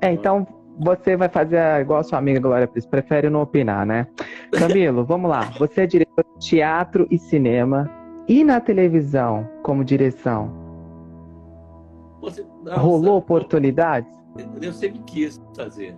É, 0.00 0.10
então 0.10 0.46
você 0.78 1.16
vai 1.16 1.28
fazer 1.28 1.58
igual 1.80 2.00
a 2.00 2.02
sua 2.02 2.18
amiga 2.18 2.40
Glória 2.40 2.66
Pires, 2.66 2.86
prefere 2.86 3.28
não 3.28 3.42
opinar, 3.42 3.84
né? 3.84 4.06
Camilo, 4.52 5.04
vamos 5.06 5.28
lá. 5.28 5.42
Você 5.58 5.82
é 5.82 5.86
diretor 5.86 6.24
de 6.38 6.46
teatro 6.46 7.06
e 7.10 7.18
cinema 7.18 7.90
e 8.26 8.42
na 8.42 8.60
televisão 8.60 9.48
como 9.62 9.84
direção. 9.84 10.50
Você, 12.22 12.44
não, 12.64 12.78
Rolou 12.78 13.18
oportunidades? 13.18 14.10
Eu 14.62 14.72
sempre 14.72 15.00
quis 15.00 15.40
fazer. 15.54 15.96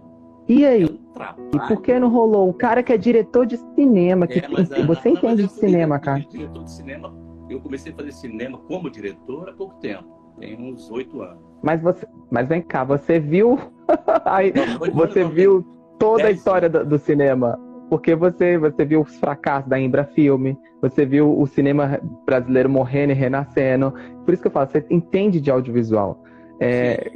E 0.51 0.67
aí? 0.67 0.83
E 0.83 1.59
por 1.69 1.81
que 1.81 1.97
não 1.97 2.09
rolou? 2.09 2.49
O 2.49 2.53
cara 2.53 2.83
que 2.83 2.93
é 2.93 2.99
diretor 2.99 3.47
de 3.47 3.57
cinema, 3.77 4.27
que 4.27 4.41
é, 4.41 4.49
você 4.85 5.09
a, 5.09 5.13
entende 5.13 5.45
de 5.45 5.53
cinema, 5.53 5.97
cara? 6.01 6.27
Diretor 6.29 6.65
de 6.65 6.73
cinema, 6.73 7.15
eu 7.49 7.61
comecei 7.61 7.93
a 7.93 7.95
fazer 7.95 8.11
cinema 8.11 8.59
como 8.67 8.91
diretor 8.91 9.49
há 9.49 9.53
pouco 9.53 9.77
tempo, 9.77 10.05
tem 10.41 10.61
uns 10.61 10.91
oito 10.91 11.23
anos. 11.23 11.39
Mas 11.63 11.81
você, 11.81 12.05
mas 12.33 12.49
vem 12.49 12.61
cá, 12.63 12.83
você 12.83 13.21
viu, 13.21 13.61
aí, 14.27 14.53
não, 14.53 14.93
você 14.93 15.23
não, 15.23 15.31
viu 15.31 15.65
toda 16.01 16.25
a 16.25 16.33
história 16.33 16.69
do, 16.69 16.85
do, 16.85 16.99
cinema? 16.99 17.57
Porque 17.89 18.17
você, 18.17 18.59
você 18.59 18.85
viu 18.85 19.03
os 19.03 19.21
fracassos 19.21 19.71
da 19.71 19.79
Imbra 19.79 20.03
Filme, 20.03 20.59
você 20.83 21.07
viu 21.07 21.39
o 21.39 21.47
cinema 21.47 22.01
brasileiro 22.27 22.69
morrendo 22.69 23.13
e 23.13 23.15
renascendo. 23.15 23.95
Por 24.25 24.35
isso 24.35 24.43
que 24.43 24.49
eu 24.49 24.53
falo, 24.53 24.69
você 24.69 24.85
entende 24.91 25.41
de 25.41 25.49
audiovisual. 25.49 26.21
É, 26.59 27.13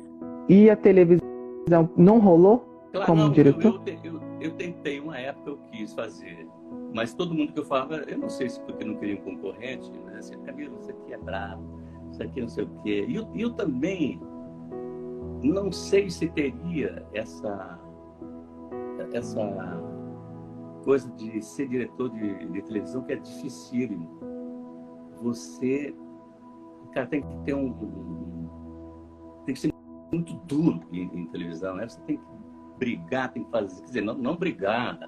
e 0.49 0.71
a 0.71 0.77
televisão 0.77 1.91
não 1.97 2.21
rolou? 2.21 2.74
Claro, 2.95 3.07
como 3.09 3.25
não, 3.25 3.33
diretor? 3.33 3.83
Eu, 3.87 3.99
eu, 4.05 4.21
eu, 4.41 4.51
tentei, 4.53 5.01
uma 5.01 5.19
época 5.19 5.51
eu 5.51 5.59
quis 5.73 5.93
fazer, 5.95 6.49
mas 6.95 7.13
todo 7.13 7.35
mundo 7.35 7.53
que 7.53 7.59
eu 7.59 7.65
falava, 7.65 7.97
eu 8.07 8.17
não 8.17 8.29
sei 8.29 8.49
se 8.49 8.61
porque 8.61 8.85
não 8.85 8.95
queria 8.95 9.17
um 9.17 9.25
concorrente, 9.25 9.91
mas 10.05 10.19
assim, 10.19 10.41
Camilo, 10.43 10.79
isso 10.79 10.93
aqui 10.93 11.13
é 11.13 11.19
brabo, 11.19 11.81
isso 12.13 12.23
aqui 12.23 12.41
não 12.41 12.49
sei 12.49 12.63
o 12.63 12.71
quê. 12.85 13.05
E 13.09 13.17
eu, 13.17 13.29
eu 13.35 13.53
também 13.53 14.21
não 15.43 15.73
sei 15.73 16.09
se 16.09 16.29
teria 16.29 17.05
essa, 17.13 17.81
essa 19.13 19.83
coisa 20.85 21.11
de 21.17 21.43
ser 21.43 21.67
diretor 21.67 22.11
de, 22.11 22.47
de 22.47 22.63
televisão 22.63 23.03
que 23.03 23.15
é 23.15 23.17
dificílimo. 23.17 24.21
Você, 25.21 25.93
cara, 26.93 27.09
tem 27.09 27.23
que 27.23 27.37
ter 27.39 27.55
um, 27.55 27.71
um 27.71 29.43
tem 29.47 29.53
que 29.53 29.61
ser 29.63 29.75
muito 30.13 30.33
duro 30.47 30.81
em, 30.93 31.03
em 31.13 31.27
televisão, 31.27 31.75
né? 31.75 31.89
Você 31.89 32.01
tem 32.03 32.19
que 32.19 32.44
brigar, 32.79 33.33
tem 33.33 33.45
que 33.45 33.51
fazer, 33.51 33.81
quer 33.81 33.87
dizer, 33.87 34.01
não, 34.03 34.15
não 34.15 34.37
brigar, 34.37 34.99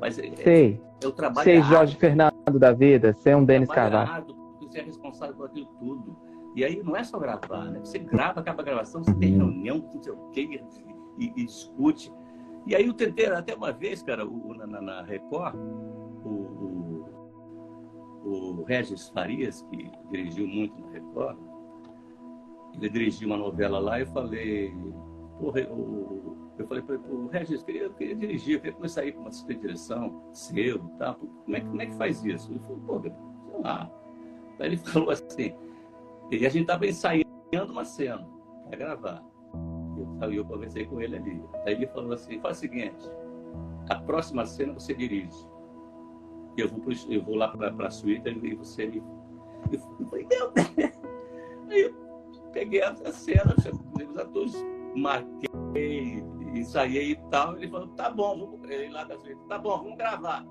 mas 0.00 0.18
é, 0.18 0.30
Sei. 0.36 0.80
é, 1.02 1.06
o 1.06 1.12
trabalho. 1.12 1.44
Sei, 1.44 1.62
Jorge 1.62 1.96
Fernando 1.96 2.58
da 2.58 2.72
vida, 2.72 3.12
ser 3.14 3.36
um 3.36 3.44
Denis 3.44 3.68
Carvalho. 3.68 4.34
Você 4.60 4.80
é 4.80 4.82
responsável 4.82 5.34
por 5.36 5.46
aquilo 5.46 5.66
tudo. 5.78 6.16
E 6.54 6.64
aí 6.64 6.82
não 6.82 6.96
é 6.96 7.04
só 7.04 7.18
gravar, 7.18 7.66
né? 7.66 7.80
Você 7.80 7.98
grava, 7.98 8.40
acaba 8.40 8.62
a 8.62 8.64
gravação, 8.64 9.04
você 9.04 9.14
tem 9.14 9.36
reunião, 9.36 9.78
não 9.78 10.02
sei 10.02 10.12
o 10.12 10.30
quê, 10.30 10.60
e, 11.18 11.32
e, 11.36 11.44
discute. 11.44 12.10
E 12.66 12.74
aí 12.74 12.86
eu 12.86 12.94
tentei, 12.94 13.26
até 13.26 13.54
uma 13.54 13.72
vez, 13.72 14.02
cara, 14.02 14.26
o, 14.26 14.54
na, 14.54 14.66
na, 14.66 15.02
Record, 15.02 15.54
o, 16.24 17.04
o, 18.24 18.60
o 18.60 18.64
Regis 18.64 19.08
Farias, 19.10 19.62
que 19.70 19.90
dirigiu 20.10 20.48
muito 20.48 20.80
na 20.80 20.90
Record, 20.92 21.38
ele 22.74 22.88
dirigiu 22.88 23.28
uma 23.28 23.36
novela 23.36 23.78
lá 23.78 23.98
e 23.98 24.02
eu 24.02 24.06
falei, 24.08 24.74
porra, 25.38 25.60
o, 25.70 26.35
eu 26.58 26.66
falei 26.66 26.82
para 26.82 26.94
ele, 26.94 27.04
Regis, 27.30 27.60
eu 27.60 27.66
queria, 27.66 27.82
eu 27.82 27.94
queria 27.94 28.16
dirigir, 28.16 28.54
eu 28.54 28.60
queria 28.60 28.76
começar 28.76 29.02
a 29.02 29.06
ir 29.06 29.12
para 29.12 29.20
uma 29.20 29.28
assistente 29.28 29.56
de 29.56 29.62
direção 29.62 30.30
seu, 30.32 30.78
tá? 30.98 31.14
Como 31.14 31.56
é, 31.56 31.60
como 31.60 31.82
é 31.82 31.86
que 31.86 31.94
faz 31.94 32.24
isso? 32.24 32.50
Ele 32.50 32.60
falou, 32.60 32.80
pô, 32.86 33.00
sei 33.00 33.12
lá. 33.62 33.90
Aí 34.58 34.66
ele 34.66 34.76
falou 34.88 35.10
assim, 35.10 35.54
e 36.30 36.44
a 36.44 36.48
gente 36.48 36.62
estava 36.62 36.86
ensaiando 36.86 37.72
uma 37.72 37.84
cena 37.84 38.26
para 38.68 38.76
gravar. 38.76 39.24
Eu, 40.20 40.32
eu 40.32 40.44
conversei 40.44 40.84
com 40.86 41.00
ele 41.00 41.16
ali. 41.16 41.42
Aí 41.64 41.74
ele 41.74 41.86
falou 41.86 42.12
assim: 42.12 42.40
faz 42.40 42.58
o 42.58 42.60
seguinte, 42.60 43.10
a 43.88 43.96
próxima 43.96 44.44
cena 44.44 44.72
você 44.72 44.94
dirige. 44.94 45.46
Eu 46.56 46.68
vou, 46.68 46.80
pro, 46.80 46.92
eu 47.10 47.22
vou 47.22 47.36
lá 47.36 47.48
para 47.48 47.86
a 47.86 47.90
suíte 47.90 48.28
e 48.28 48.54
você 48.54 48.86
me. 48.86 49.02
Eu 50.00 50.06
falei, 50.06 50.26
meu 50.30 50.52
Aí 51.70 51.80
eu 51.80 51.94
peguei 52.52 52.82
a 52.82 52.94
cena, 53.12 53.54
os 53.56 54.16
atores, 54.16 54.54
marquei, 54.94 56.22
ensaiei 56.60 57.12
e 57.12 57.16
tal. 57.30 57.56
Ele 57.56 57.68
falou: 57.68 57.88
tá 57.88 58.10
bom, 58.10 58.38
vamos, 58.38 58.70
ele 58.70 58.90
lá 58.90 59.04
da 59.04 59.18
suíte, 59.18 59.40
tá 59.48 59.58
bom, 59.58 59.78
vamos 59.78 59.96
gravar. 59.96 60.44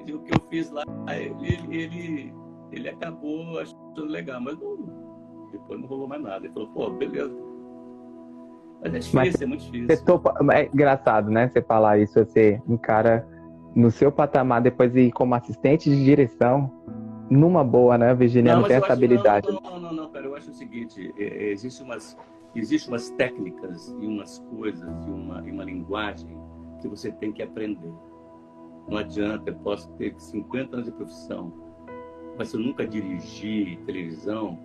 O 0.00 0.22
que 0.22 0.32
eu 0.34 0.48
fiz 0.48 0.70
lá, 0.70 0.82
ele, 1.08 1.68
ele, 1.70 2.34
ele 2.72 2.88
acabou 2.88 3.58
achando 3.58 4.06
legal, 4.06 4.40
mas 4.40 4.58
não, 4.58 5.48
depois 5.52 5.80
não 5.80 5.86
rolou 5.86 6.08
mais 6.08 6.22
nada. 6.22 6.46
Ele 6.46 6.54
falou, 6.54 6.68
pô, 6.70 6.90
beleza. 6.90 7.36
Mas 8.82 8.94
é 8.94 8.98
difícil, 8.98 9.14
Mas 9.14 9.42
é 9.42 9.46
muito 9.46 9.70
difícil. 9.70 10.04
Topa... 10.06 10.34
É 10.52 10.66
engraçado, 10.66 11.30
né? 11.30 11.48
Você 11.48 11.60
falar 11.60 11.98
isso, 11.98 12.14
você 12.14 12.60
encara 12.66 13.26
no 13.74 13.90
seu 13.90 14.10
patamar, 14.10 14.62
depois 14.62 14.94
ir 14.96 15.12
como 15.12 15.34
assistente 15.34 15.88
de 15.90 16.02
direção, 16.02 16.70
numa 17.30 17.62
boa, 17.62 17.96
né, 17.96 18.14
Virginia? 18.14 18.54
Não, 18.54 18.62
não 18.62 18.68
tem 18.68 18.76
essa 18.76 18.92
habilidade. 18.92 19.46
Não, 19.48 19.60
não, 19.60 19.80
não, 19.80 19.92
não, 19.92 20.10
pera, 20.10 20.26
eu 20.26 20.34
acho 20.34 20.50
o 20.50 20.54
seguinte: 20.54 21.12
é, 21.18 21.24
é, 21.24 21.52
existe 21.52 21.82
umas, 21.82 22.16
existe 22.54 22.88
umas 22.88 23.10
técnicas 23.10 23.94
e 24.00 24.06
umas 24.06 24.38
coisas 24.56 25.06
e 25.06 25.10
uma, 25.10 25.46
e 25.46 25.50
uma 25.50 25.64
linguagem 25.64 26.36
que 26.80 26.88
você 26.88 27.12
tem 27.12 27.32
que 27.32 27.42
aprender. 27.42 27.92
Não 28.88 28.98
adianta, 28.98 29.50
eu 29.50 29.54
posso 29.56 29.90
ter 29.92 30.14
50 30.18 30.76
anos 30.76 30.86
de 30.86 30.92
profissão, 30.92 31.52
mas 32.36 32.48
se 32.48 32.56
eu 32.56 32.60
nunca 32.60 32.86
dirigi 32.86 33.78
televisão, 33.86 34.58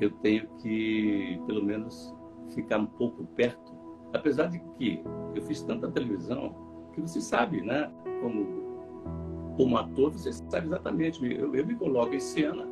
eu 0.00 0.10
tenho 0.10 0.46
que, 0.58 1.40
pelo 1.46 1.64
menos, 1.64 2.14
ficar 2.54 2.78
um 2.78 2.86
pouco 2.86 3.24
perto. 3.36 3.72
Apesar 4.12 4.46
de 4.46 4.58
que 4.76 5.02
eu 5.34 5.42
fiz 5.42 5.62
tanta 5.62 5.90
televisão 5.90 6.54
que 6.92 7.00
você 7.00 7.20
sabe, 7.20 7.60
né? 7.60 7.90
Como, 8.22 9.54
como 9.56 9.76
ator, 9.76 10.12
você 10.12 10.32
sabe 10.32 10.66
exatamente. 10.66 11.24
Eu, 11.24 11.54
eu 11.54 11.66
me 11.66 11.74
coloco 11.74 12.14
em 12.14 12.20
cena, 12.20 12.66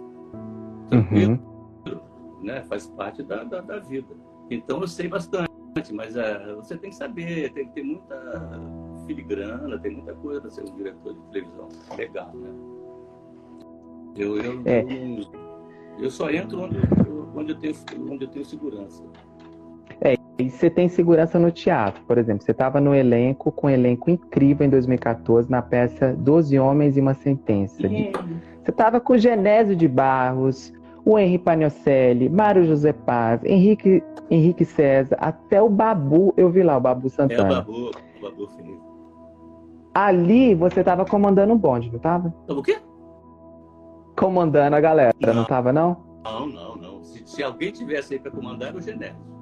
tranquilo, 0.88 1.32
uhum. 1.32 1.55
Né? 2.42 2.62
Faz 2.64 2.86
parte 2.88 3.22
da, 3.22 3.44
da, 3.44 3.60
da, 3.60 3.78
vida. 3.78 4.14
Então 4.50 4.80
eu 4.80 4.88
sei 4.88 5.08
bastante, 5.08 5.50
mas 5.92 6.16
uh, 6.16 6.56
você 6.56 6.76
tem 6.76 6.90
que 6.90 6.96
saber, 6.96 7.52
tem 7.52 7.66
que 7.68 7.74
ter 7.74 7.82
muita 7.82 8.16
filigrana, 9.06 9.78
tem 9.78 9.92
muita 9.92 10.14
coisa 10.14 10.40
para 10.40 10.50
ser 10.50 10.62
um 10.62 10.76
diretor 10.76 11.14
de 11.14 11.20
televisão 11.32 11.68
legal, 11.96 12.32
né? 12.34 12.50
Eu, 14.16 14.36
eu, 14.38 14.62
é. 14.64 14.82
eu, 14.82 15.20
eu 15.98 16.10
só 16.10 16.30
entro 16.30 16.62
onde, 16.62 16.78
onde, 17.34 17.52
eu 17.52 17.58
tenho, 17.58 17.74
onde 18.10 18.24
eu 18.24 18.28
tenho 18.28 18.44
segurança. 18.44 19.04
É, 20.00 20.14
e 20.38 20.50
você 20.50 20.70
tem 20.70 20.88
segurança 20.88 21.38
no 21.38 21.50
teatro, 21.50 22.02
por 22.04 22.18
exemplo. 22.18 22.42
Você 22.42 22.52
estava 22.52 22.80
no 22.80 22.94
elenco, 22.94 23.52
com 23.52 23.66
um 23.66 23.70
elenco 23.70 24.10
incrível 24.10 24.66
em 24.66 24.70
2014, 24.70 25.50
na 25.50 25.62
peça 25.62 26.14
Doze 26.14 26.58
Homens 26.58 26.96
e 26.96 27.00
uma 27.00 27.14
Sentença. 27.14 27.86
É. 27.86 28.12
Você 28.62 28.70
estava 28.70 29.00
com 29.00 29.12
o 29.12 29.18
Genésio 29.18 29.76
de 29.76 29.86
Barros, 29.86 30.72
o 31.06 31.18
Henri 31.18 31.38
Pagnocelli, 31.38 32.28
Mário 32.28 32.64
José 32.64 32.92
Paz, 32.92 33.42
Henrique, 33.44 34.02
Henrique 34.28 34.64
César, 34.64 35.16
até 35.20 35.62
o 35.62 35.68
Babu, 35.68 36.34
eu 36.36 36.50
vi 36.50 36.62
lá 36.62 36.76
o 36.76 36.80
Babu 36.80 37.08
Santana. 37.08 37.42
É 37.42 37.52
o 37.52 37.54
Babu, 37.54 37.90
o 37.90 38.20
Babu 38.20 38.48
Felipe. 38.48 38.80
Ali 39.94 40.54
você 40.54 40.80
estava 40.80 41.06
comandando 41.06 41.54
o 41.54 41.58
bonde, 41.58 41.88
não 41.88 41.96
estava? 41.96 42.34
O 42.48 42.62
quê? 42.62 42.78
Comandando 44.18 44.74
a 44.76 44.80
galera, 44.80 45.14
não, 45.20 45.34
não 45.34 45.42
estava 45.42 45.72
não? 45.72 45.96
Não, 46.24 46.46
não, 46.46 46.76
não. 46.76 47.04
Se, 47.04 47.22
se 47.24 47.42
alguém 47.42 47.70
tivesse 47.70 48.14
aí 48.14 48.20
para 48.20 48.30
comandar, 48.32 48.68
era 48.68 48.76
o 48.76 48.80
Genésio 48.80 49.36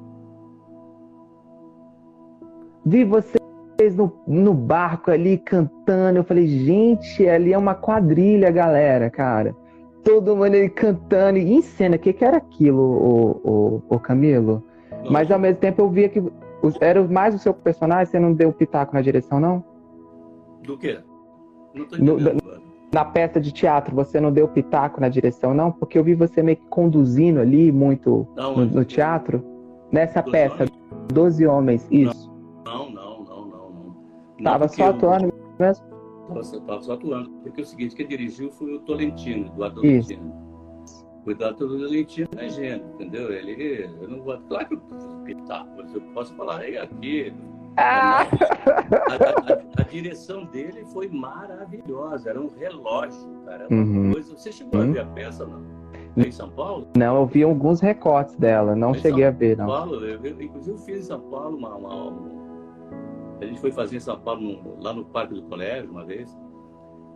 vi 2.85 3.05
vocês 3.05 3.97
no, 3.97 4.13
no 4.27 4.53
barco 4.53 5.11
ali 5.11 5.39
cantando. 5.39 6.19
Eu 6.19 6.25
falei, 6.25 6.47
gente, 6.47 7.27
ali 7.27 7.53
é 7.53 7.59
uma 7.59 7.75
quadrilha, 7.75 8.51
galera, 8.51 9.11
cara. 9.11 9.57
Todo 10.05 10.37
mundo 10.37 10.55
ali 10.55 10.69
cantando. 10.69 11.39
E 11.39 11.55
em 11.55 11.63
cena, 11.63 11.97
o 11.97 11.99
que, 11.99 12.13
que 12.13 12.25
era 12.25 12.37
aquilo, 12.37 12.83
o, 12.83 13.41
o, 13.45 13.83
o 13.97 13.99
Camilo? 13.99 14.63
Não. 15.03 15.11
Mas 15.11 15.31
ao 15.31 15.39
mesmo 15.39 15.59
tempo 15.59 15.83
eu 15.83 15.89
via 15.89 16.09
que 16.09 16.23
era 16.81 17.03
mais 17.03 17.35
o 17.35 17.39
seu 17.39 17.53
personagem, 17.53 18.07
você 18.07 18.19
não 18.19 18.33
deu 18.33 18.53
pitaco 18.53 18.95
na 18.95 19.03
direção, 19.03 19.41
não? 19.41 19.65
Do 20.63 20.79
quê? 20.79 20.99
Não 21.75 21.85
tô 21.87 21.97
no, 21.97 22.17
na 22.93 23.05
peça 23.05 23.41
de 23.41 23.53
teatro, 23.53 23.95
você 23.95 24.21
não 24.21 24.33
deu 24.33 24.47
pitaco 24.47 25.01
na 25.01 25.09
direção, 25.09 25.53
não? 25.53 25.73
Porque 25.73 25.99
eu 25.99 26.05
vi 26.05 26.15
você 26.15 26.43
meio 26.43 26.57
que 26.57 26.67
conduzindo 26.69 27.41
ali 27.41 27.73
muito 27.73 28.27
não, 28.37 28.57
no, 28.57 28.67
no, 28.67 28.85
teatro. 28.85 29.45
Nessa 29.91 30.23
peça, 30.23 30.55
homens? 30.55 30.73
Doze 31.13 31.47
Homens, 31.47 31.87
isso. 31.91 32.33
Não, 32.65 32.91
não, 32.91 33.25
não, 33.25 33.47
não. 33.47 33.71
não. 34.39 34.45
Tava 34.45 34.69
só 34.69 34.91
atuando 34.91 35.33
mesmo? 35.59 35.94
Tava, 36.29 36.43
tava 36.43 36.83
só 36.83 36.93
atuando. 36.95 37.31
Porque 37.43 37.61
é 37.61 37.65
o 37.65 37.67
seguinte, 37.67 37.95
quem 37.95 38.07
dirigiu 38.07 38.51
foi 38.51 38.75
o 38.75 38.81
Tolentino, 38.81 39.47
Eduardo 39.47 39.81
Tolentino. 39.81 40.45
O 41.27 41.31
Eduardo 41.31 41.59
Tolentino 41.59 42.29
é 42.37 42.49
gênio, 42.49 42.87
entendeu? 42.95 43.33
Ele, 43.33 43.89
eu 44.01 44.09
não 44.09 44.23
vou, 44.23 44.39
claro 44.49 44.69
que 44.69 44.75
eu 44.75 44.81
pitar, 45.25 45.67
mas 45.77 45.93
eu 45.95 46.01
posso 46.13 46.35
falar 46.35 46.61
aí 46.61 46.77
aqui. 46.77 47.33
Ah. 47.77 48.23
A, 48.23 49.83
a, 49.83 49.83
a, 49.83 49.83
direção 49.85 50.45
dele 50.45 50.85
foi 50.93 51.09
maravilhosa, 51.09 52.31
era 52.31 52.41
um 52.41 52.49
relógio, 52.49 53.43
cara. 53.45 53.67
Uma 53.69 53.83
uhum. 53.83 54.13
coisa. 54.13 54.37
Você 54.37 54.53
chegou 54.53 54.81
uhum. 54.81 54.91
a 54.91 54.93
ver 54.93 55.01
a 55.01 55.07
peça, 55.07 55.47
não? 55.47 55.63
Em 56.17 56.31
São 56.31 56.49
Paulo? 56.51 56.87
Não, 56.97 57.17
eu 57.17 57.27
vi 57.27 57.43
alguns 57.43 57.81
recortes 57.81 58.37
dela, 58.37 58.77
não 58.77 58.95
cheguei 58.95 59.25
São 59.25 59.29
a 59.29 59.31
ver, 59.31 59.57
não. 59.57 59.67
Paulo, 59.67 60.05
eu, 60.05 60.25
eu, 60.25 60.41
inclusive 60.41 60.77
eu 60.77 60.79
fiz 60.79 61.01
em 61.01 61.03
São 61.03 61.21
Paulo 61.23 61.57
uma, 61.57 61.75
uma, 61.75 62.05
a 63.41 63.45
gente 63.45 63.61
foi 63.61 63.73
fazer 63.73 63.97
em 63.97 64.01
São 64.01 64.19
Paulo, 64.21 64.79
lá 64.81 64.93
no 64.93 65.05
Parque 65.07 65.35
do 65.35 65.43
Colégio, 65.45 65.91
uma 65.91 66.05
vez. 66.05 66.37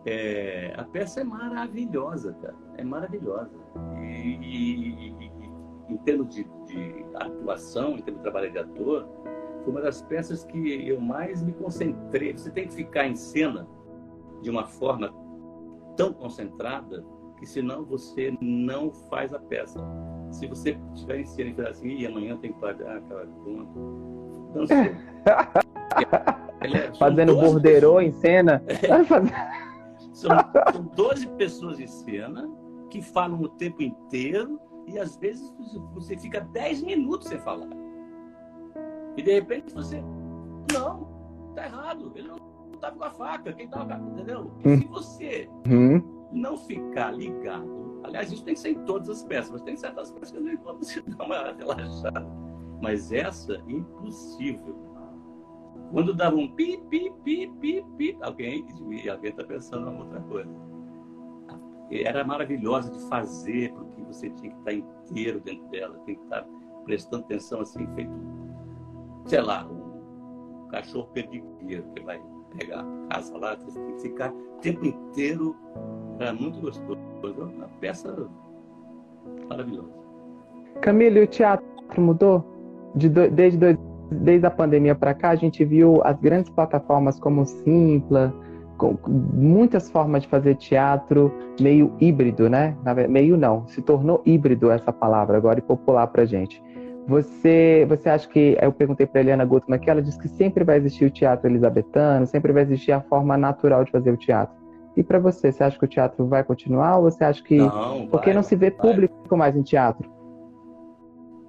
É, 0.05 0.73
a 0.77 0.85
peça 0.85 1.21
é 1.21 1.25
maravilhosa, 1.25 2.33
cara. 2.35 2.57
É 2.77 2.85
maravilhosa. 2.85 3.51
E, 4.01 4.39
e, 4.41 5.11
e 5.11 5.29
em 5.89 5.97
termos 5.99 6.35
de, 6.35 6.45
de, 6.66 7.07
atuação, 7.14 7.97
em 7.97 8.03
termos 8.03 8.21
de 8.21 8.23
trabalho 8.23 8.51
de 8.51 8.59
ator, 8.59 9.09
foi 9.62 9.73
uma 9.73 9.81
das 9.81 10.03
peças 10.03 10.45
que 10.45 10.89
eu 10.89 11.01
mais 11.01 11.43
me 11.43 11.53
concentrei. 11.53 12.33
Você 12.33 12.51
tem 12.51 12.69
que 12.69 12.75
ficar 12.75 13.07
em 13.07 13.16
cena 13.16 13.66
de 14.43 14.51
uma 14.51 14.66
forma 14.66 15.12
tão 15.97 16.12
concentrada 16.12 17.05
que 17.39 17.47
senão 17.47 17.85
você 17.85 18.37
não 18.41 18.93
faz 18.93 19.33
a 19.33 19.39
peça. 19.39 19.81
Se 20.31 20.47
você 20.47 20.79
estiver 20.95 21.21
em 21.21 21.25
cena 21.25 21.51
e 21.51 21.55
falar 21.55 21.71
assim, 21.71 21.89
e 21.89 22.07
amanhã 22.07 22.37
tem 22.37 22.53
que 22.53 22.61
pagar 22.61 22.99
aquela 22.99 23.27
conta, 23.27 23.81
dançou. 24.55 24.77
É, 26.61 26.93
Fazendo 26.99 27.36
borderô 27.36 28.01
em 28.01 28.11
cena. 28.12 28.62
É. 28.66 29.05
São, 30.12 30.30
são 30.72 30.82
12 30.97 31.28
pessoas 31.28 31.78
em 31.78 31.86
cena 31.86 32.51
que 32.91 33.01
falam 33.01 33.41
o 33.41 33.49
tempo 33.49 33.82
inteiro 33.82 34.61
e 34.86 34.99
às 34.99 35.16
vezes 35.16 35.55
você 35.95 36.16
fica 36.16 36.41
10 36.41 36.82
minutos 36.82 37.28
sem 37.28 37.39
falar. 37.39 37.68
E 39.16 39.22
de 39.22 39.32
repente 39.32 39.74
você. 39.74 40.03
Não, 40.72 41.53
tá 41.55 41.66
errado. 41.66 42.12
Ele 42.14 42.28
não 42.28 42.36
estava 42.74 42.97
com 42.97 43.05
a 43.05 43.11
faca. 43.11 43.53
Quem 43.53 43.68
tava. 43.68 43.95
Entendeu? 43.95 44.51
Hum. 44.64 44.78
Se 44.78 44.86
você 44.86 45.51
hum. 45.68 46.03
não 46.32 46.57
ficar 46.57 47.12
ligado. 47.12 48.01
Aliás, 48.05 48.32
isso 48.32 48.45
tem 48.45 48.55
que 48.55 48.61
ser 48.61 48.70
em 48.70 48.84
todas 48.84 49.09
as 49.11 49.24
peças, 49.24 49.51
mas 49.51 49.62
tem 49.62 49.76
certas 49.76 50.11
peças 50.12 50.30
que 50.30 50.57
você 50.57 51.03
dá 51.03 51.24
uma 51.24 51.53
relaxada. 51.53 52.26
Mas 52.80 53.12
essa, 53.12 53.61
impossível. 53.66 54.88
Quando 55.93 56.14
dava 56.14 56.36
um 56.36 56.49
pi, 56.49 56.78
pi, 56.91 57.12
pi, 57.24 57.51
pi, 57.61 57.84
pi, 57.97 58.18
alguém 58.22 58.66
está 59.22 59.45
pensando 59.45 59.91
em 59.91 59.99
outra 59.99 60.20
coisa. 60.20 60.51
Era 61.91 62.22
maravilhosa 62.22 62.91
de 62.91 63.01
fazer, 63.09 63.72
porque 63.72 64.03
você 64.03 64.28
tinha 64.30 64.53
que 64.53 64.59
estar 64.59 64.72
inteiro 64.74 65.41
dentro 65.41 65.66
dela, 65.68 65.99
tem 66.05 66.16
que 66.16 66.22
estar 66.22 66.47
prestando 66.84 67.24
atenção 67.24 67.61
assim, 67.62 67.86
feito, 67.95 68.12
sei 69.24 69.41
lá, 69.41 69.66
um 69.66 70.68
cachorro 70.68 71.09
perdigueiro 71.14 71.84
que 71.95 72.03
vai 72.03 72.20
pegar 72.57 72.80
a 72.80 73.14
casa 73.14 73.39
lá, 73.39 73.57
você 73.57 73.80
tem 73.80 73.95
que 73.95 74.03
ficar 74.03 74.32
o 74.32 74.59
tempo 74.61 74.84
inteiro. 74.84 75.57
Era 76.18 76.32
muito 76.32 76.61
gostoso. 76.61 76.99
Uma 77.22 77.68
peça 77.80 78.14
maravilhosa. 79.49 79.93
Camilo, 80.80 81.18
e 81.18 81.22
o 81.24 81.26
teatro 81.26 81.66
mudou? 81.97 82.45
De 82.95 83.09
do, 83.09 83.30
desde 83.30 83.59
dois 83.59 83.78
desde 84.11 84.47
a 84.47 84.51
pandemia 84.51 84.95
para 84.95 85.15
cá, 85.15 85.31
a 85.31 85.37
gente 85.37 85.65
viu 85.65 86.01
as 86.05 86.19
grandes 86.21 86.51
plataformas 86.51 87.19
como 87.19 87.45
Simpla, 87.45 88.33
com 88.77 88.97
muitas 89.07 89.91
formas 89.91 90.23
de 90.23 90.29
fazer 90.29 90.55
teatro 90.55 91.33
meio 91.61 91.93
híbrido, 92.01 92.49
né? 92.49 92.77
Meio 93.09 93.37
não, 93.37 93.67
se 93.67 93.83
tornou 93.83 94.23
híbrido 94.25 94.71
essa 94.71 94.93
palavra 94.93 95.37
agora 95.37 95.59
e 95.59 95.63
popular 95.63 96.07
para 96.07 96.25
gente. 96.25 96.63
Você, 97.09 97.87
você 97.89 98.09
acha 98.09 98.29
que 98.29 98.57
eu 98.61 98.71
perguntei 98.71 99.07
para 99.07 99.21
Eliana 99.21 99.45
Gutmann 99.45 99.81
que 99.81 99.89
ela 99.91 100.03
disse 100.03 100.19
que 100.19 100.29
sempre 100.29 100.63
vai 100.63 100.77
existir 100.77 101.07
o 101.07 101.11
teatro 101.11 101.49
elisabetano, 101.49 102.27
sempre 102.27 102.53
vai 102.53 102.63
existir 102.63 102.93
a 102.93 103.01
forma 103.01 103.37
natural 103.37 103.83
de 103.83 103.91
fazer 103.91 104.13
o 104.13 104.17
teatro. 104.17 104.55
E 104.97 105.03
para 105.03 105.19
você, 105.19 105.51
você 105.51 105.65
acha 105.65 105.79
que 105.79 105.85
o 105.85 105.89
teatro 105.89 106.27
vai 106.27 106.45
continuar 106.45 106.99
ou 106.99 107.05
você 107.05 107.25
acha 107.25 107.43
que 107.43 107.57
não, 107.57 108.09
porque 108.09 108.27
vai, 108.27 108.35
não 108.35 108.43
se 108.43 108.55
vê 108.55 108.71
vai. 108.71 108.79
público 108.79 109.37
mais 109.37 109.57
em 109.57 109.63
teatro? 109.63 110.09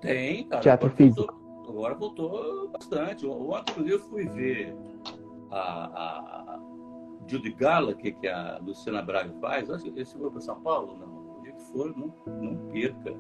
Tem, 0.02 0.46
cara. 0.46 0.62
Teatro 0.62 0.90
físico. 0.92 1.39
Agora 1.80 1.96
voltou 1.96 2.68
bastante. 2.68 3.26
Ontem 3.26 3.88
eu 3.88 4.00
fui 4.00 4.28
ver 4.28 4.76
a, 5.50 5.86
a 5.86 6.60
Judy 7.26 7.54
Gala, 7.54 7.94
que, 7.94 8.12
que 8.12 8.28
a 8.28 8.60
Luciana 8.62 9.02
Braga 9.02 9.34
faz. 9.40 9.70
Esse 9.70 10.18
foi 10.18 10.30
para 10.30 10.42
São 10.42 10.60
Paulo? 10.60 10.98
Não. 10.98 11.38
O 11.38 11.42
dia 11.42 11.54
que 11.54 11.62
for, 11.72 11.96
não, 11.96 12.14
não 12.28 12.70
perca. 12.70 13.16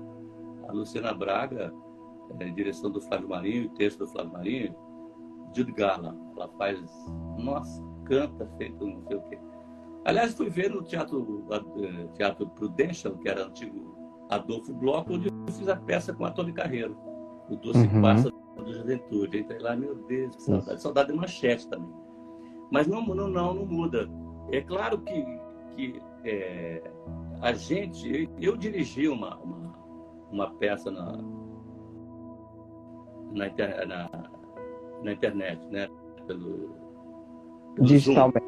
A 0.67 0.73
Luciana 0.73 1.13
Braga, 1.13 1.73
é, 2.37 2.49
direção 2.49 2.91
do 2.91 2.99
Flávio 2.99 3.29
Marinho, 3.29 3.69
texto 3.75 3.99
do 3.99 4.07
Flávio 4.07 4.33
Marinho. 4.33 4.75
Judy 5.55 5.71
Gala, 5.71 6.13
ela 6.35 6.49
faz. 6.57 6.81
Nossa, 7.37 7.81
canta 8.03 8.45
feito 8.57 8.85
não 8.85 9.01
sei 9.07 9.15
o 9.15 9.21
quê. 9.21 9.39
Aliás, 10.03 10.33
fui 10.33 10.49
ver 10.49 10.69
no 10.69 10.83
Teatro, 10.83 11.45
eh, 11.49 12.07
teatro 12.15 12.49
Prudential, 12.49 13.17
que 13.17 13.29
era 13.29 13.45
antigo 13.45 13.95
Adolfo 14.29 14.73
Bloco, 14.73 15.13
onde 15.13 15.29
eu 15.29 15.33
fiz 15.47 15.67
a 15.69 15.77
peça 15.77 16.13
com 16.13 16.25
a 16.25 16.31
Tony 16.31 16.53
Carreiro, 16.53 16.97
o 17.49 17.55
Doce 17.57 17.79
Uhum. 17.87 18.01
Pássaro 18.01 18.35
da 18.57 18.71
Juventude. 18.71 19.39
Entrei 19.39 19.59
lá, 19.59 19.75
meu 19.75 19.95
Deus, 19.95 20.35
que 20.35 20.41
saudade. 20.43 20.73
Isso. 20.73 20.81
Saudade 20.83 21.11
de 21.11 21.17
manchete 21.17 21.67
também. 21.69 21.93
Mas 22.71 22.87
não, 22.87 23.05
não, 23.05 23.27
não, 23.27 23.53
não 23.53 23.65
muda. 23.65 24.07
É 24.51 24.61
claro 24.61 24.99
que, 24.99 25.25
que 25.75 26.01
é, 26.23 26.83
a 27.41 27.51
gente. 27.53 28.29
Eu, 28.39 28.51
eu 28.53 28.57
dirigi 28.57 29.07
uma, 29.07 29.37
uma, 29.37 29.73
uma 30.31 30.49
peça 30.55 30.91
na, 30.91 31.17
na, 33.31 33.47
inter- 33.47 33.87
na, 33.87 34.09
na 35.03 35.11
internet, 35.13 35.65
né? 35.67 35.87
Pelo, 36.27 36.75
pelo 37.75 37.77
Zoom. 37.77 37.83
Digitalmente. 37.85 38.45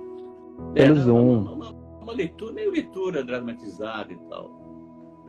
É, 0.76 0.84
Pelo 0.86 0.95
não, 0.95 1.04
Zoom. 1.04 1.41
Uma, 1.41 1.52
uma- 1.54 1.82
uma 2.02 2.14
leitura, 2.14 2.52
meio 2.54 2.72
leitura 2.72 3.24
dramatizada 3.24 4.12
e 4.12 4.18
tal. 4.30 4.61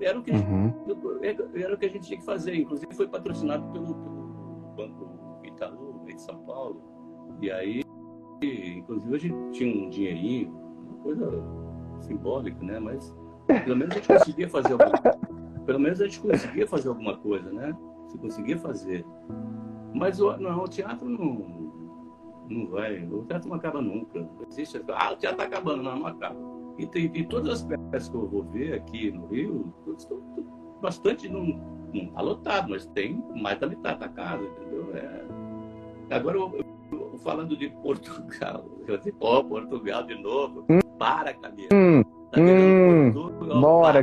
Era 0.05 0.19
o 0.19 0.23
que, 0.23 0.31
Uhum. 0.33 0.73
era 1.55 1.75
o 1.75 1.79
que 1.79 1.87
a 1.87 1.89
gente 1.89 2.07
tinha 2.07 2.19
que 2.19 2.25
fazer. 2.25 2.55
Inclusive 2.55 2.95
foi 2.95 3.07
patrocinado 3.09 3.65
pelo, 3.73 3.95
pelo 3.95 4.75
Banco 4.77 5.41
Itaú, 5.45 6.03
de 6.07 6.21
São 6.21 6.39
Paulo. 6.45 6.83
E 7.41 7.51
aí, 7.51 7.83
inclusive, 8.43 9.15
a 9.15 9.19
gente 9.19 9.37
tinha 9.53 9.87
um 9.87 9.89
dinheirinho, 9.89 10.53
uma 10.53 11.03
coisa 11.03 11.31
simbólica, 12.01 12.63
né? 12.65 12.79
Mas 12.79 13.15
pelo 13.65 13.77
menos 13.77 13.93
a 13.95 13.99
gente 13.99 14.09
conseguia 14.09 14.49
fazer 14.49 14.73
alguma 14.73 14.93
Pelo 15.67 15.79
menos 15.79 16.01
a 16.01 16.05
gente 16.05 16.21
conseguia 16.21 16.67
fazer 16.67 16.89
alguma 16.89 17.17
coisa, 17.19 17.51
né? 17.53 17.77
Se 18.09 18.19
conseguia 18.19 18.59
fazer. 18.59 19.07
Mas 19.95 20.21
o, 20.21 20.37
não, 20.39 20.65
o 20.65 20.69
teatro 20.69 21.09
não, 21.09 21.73
não 22.49 22.67
vai. 22.69 23.05
O 23.07 23.25
teatro 23.25 23.49
não 23.49 23.57
acaba 23.57 23.81
nunca. 23.81 24.19
Não 24.19 24.47
existe. 24.49 24.83
Ah, 24.89 25.13
o 25.13 25.17
teatro 25.17 25.43
está 25.43 25.45
acabando. 25.45 25.83
Não, 25.83 25.99
não 26.01 26.07
acaba. 26.07 26.37
E, 26.83 26.87
tem, 26.89 27.05
e 27.15 27.25
todas 27.25 27.49
as 27.49 27.63
peças 27.93 28.09
que 28.09 28.17
eu 28.17 28.27
vou 28.27 28.43
ver 28.43 28.75
aqui 28.75 29.13
no 29.13 29.27
Rio, 29.27 29.73
estão 29.97 30.19
bastante. 30.81 31.29
Não 31.29 31.57
está 31.95 32.21
lotado, 32.21 32.71
mas 32.71 32.87
tem 32.87 33.23
mais 33.41 33.59
da 33.61 33.69
metade 33.69 34.01
da 34.01 34.09
casa, 34.09 34.43
entendeu? 34.43 34.91
É... 34.97 35.25
Agora, 36.15 36.39
eu, 36.39 36.53
eu- 36.91 37.19
falando 37.19 37.57
de 37.57 37.69
Portugal, 37.69 38.65
eu 38.89 38.97
disse, 38.99 39.15
ó, 39.21 39.45
Portugal 39.45 40.03
de 40.03 40.21
novo. 40.21 40.65
Para, 40.99 41.33
Camila. 41.35 41.69
Hum, 41.73 42.03
Tá 42.33 42.41
Hum, 42.41 43.13
Portugal, 43.13 43.61
bora. 43.61 44.03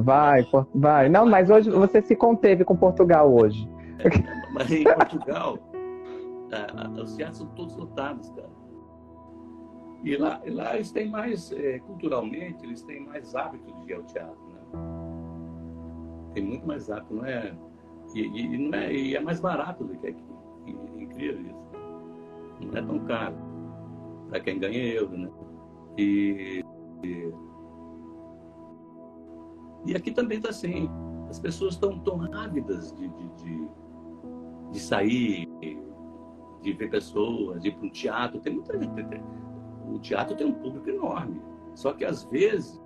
Vai, 0.00 0.42
Por- 0.44 0.66
vai. 0.74 1.08
Não, 1.10 1.26
mas 1.26 1.48
hoje 1.50 1.70
você 1.70 2.00
se 2.00 2.16
conteve 2.16 2.64
com 2.64 2.74
Portugal 2.74 3.32
hoje. 3.32 3.68
Mas 4.52 4.70
em 4.72 4.82
Portugal, 4.82 5.58
ah, 6.52 6.90
os 7.02 7.14
teatros 7.14 7.38
são 7.38 7.46
todos 7.48 7.76
lotados, 7.76 8.30
cara. 8.30 8.55
E 10.06 10.16
lá, 10.16 10.40
lá 10.46 10.76
eles 10.76 10.92
têm 10.92 11.10
mais, 11.10 11.50
eh, 11.50 11.80
culturalmente, 11.80 12.64
eles 12.64 12.80
têm 12.82 13.04
mais 13.04 13.34
hábito 13.34 13.72
de 13.74 13.90
ir 13.90 13.94
ao 13.94 14.04
teatro, 14.04 14.38
né? 14.50 14.60
Tem 16.32 16.44
muito 16.44 16.64
mais 16.64 16.88
hábito, 16.88 17.12
não 17.12 17.24
é? 17.24 17.52
E, 18.14 18.20
e- 18.20 18.54
e 18.54 18.56
não 18.58 18.78
é, 18.78 18.92
e 18.94 19.16
é 19.16 19.20
mais 19.20 19.40
barato 19.40 19.82
do 19.82 19.98
que 19.98 20.06
aqui. 20.06 20.24
É 20.64 21.02
incrível 21.02 21.40
isso. 21.40 21.72
Não 22.60 22.78
é 22.78 22.82
tão 22.82 23.00
caro 23.00 23.34
para 24.28 24.38
quem 24.38 24.60
ganha 24.60 24.78
euro, 24.94 25.18
né? 25.18 25.28
E, 25.98 26.62
e, 27.02 27.32
e 29.86 29.96
aqui 29.96 30.12
também 30.12 30.38
está 30.38 30.50
assim. 30.50 30.88
As 31.28 31.40
pessoas 31.40 31.74
estão 31.74 31.98
tão 31.98 32.32
ávidas 32.32 32.92
de, 32.92 33.08
de, 33.08 33.28
de, 33.42 33.68
de 34.70 34.78
sair, 34.78 35.48
de 36.62 36.72
ver 36.74 36.90
pessoas, 36.90 37.60
de 37.60 37.70
ir 37.70 37.72
para 37.76 37.86
um 37.86 37.90
teatro. 37.90 38.40
Tem 38.40 38.54
muita 38.54 38.78
gente. 38.78 38.94
tem- 39.08 39.45
O 39.88 39.98
teatro 39.98 40.36
tem 40.36 40.46
um 40.46 40.52
público 40.52 40.88
enorme. 40.88 41.40
Só 41.74 41.92
que 41.92 42.04
às 42.04 42.24
vezes 42.24 42.80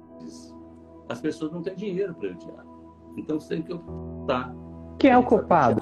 as 1.09 1.21
pessoas 1.21 1.53
não 1.53 1.63
têm 1.63 1.75
dinheiro 1.75 2.15
para 2.15 2.29
ir 2.29 2.33
ao 2.33 2.39
teatro. 2.39 2.71
Então 3.17 3.41
você 3.41 3.57
tem 3.57 3.63
que 3.63 3.73
optar. 3.73 4.55
Quem 4.99 5.11
é 5.11 5.19
o 5.19 5.25
culpado? 5.25 5.81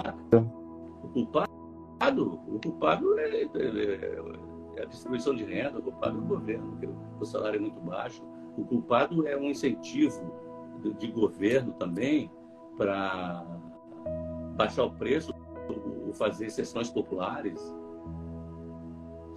O 1.02 1.08
culpado, 1.08 2.40
o 2.48 2.60
culpado 2.60 3.18
é, 3.18 3.42
é- 3.42 4.22
é 4.76 4.82
a 4.82 4.84
distribuição 4.86 5.34
de 5.34 5.44
renda, 5.44 5.78
o 5.78 5.82
culpado 5.82 6.16
é 6.16 6.20
o 6.20 6.24
governo, 6.24 6.70
porque 6.72 6.88
o 7.20 7.24
salário 7.24 7.56
é 7.56 7.60
muito 7.60 7.80
baixo. 7.80 8.22
O 8.56 8.64
culpado 8.64 9.26
é 9.26 9.36
um 9.36 9.44
incentivo 9.44 10.32
de, 10.82 10.92
de 10.94 11.10
governo 11.10 11.72
também 11.72 12.30
para 12.76 13.44
baixar 14.56 14.84
o 14.84 14.90
preço, 14.92 15.32
ou 16.06 16.12
fazer 16.12 16.48
sessões 16.50 16.90
populares. 16.90 17.60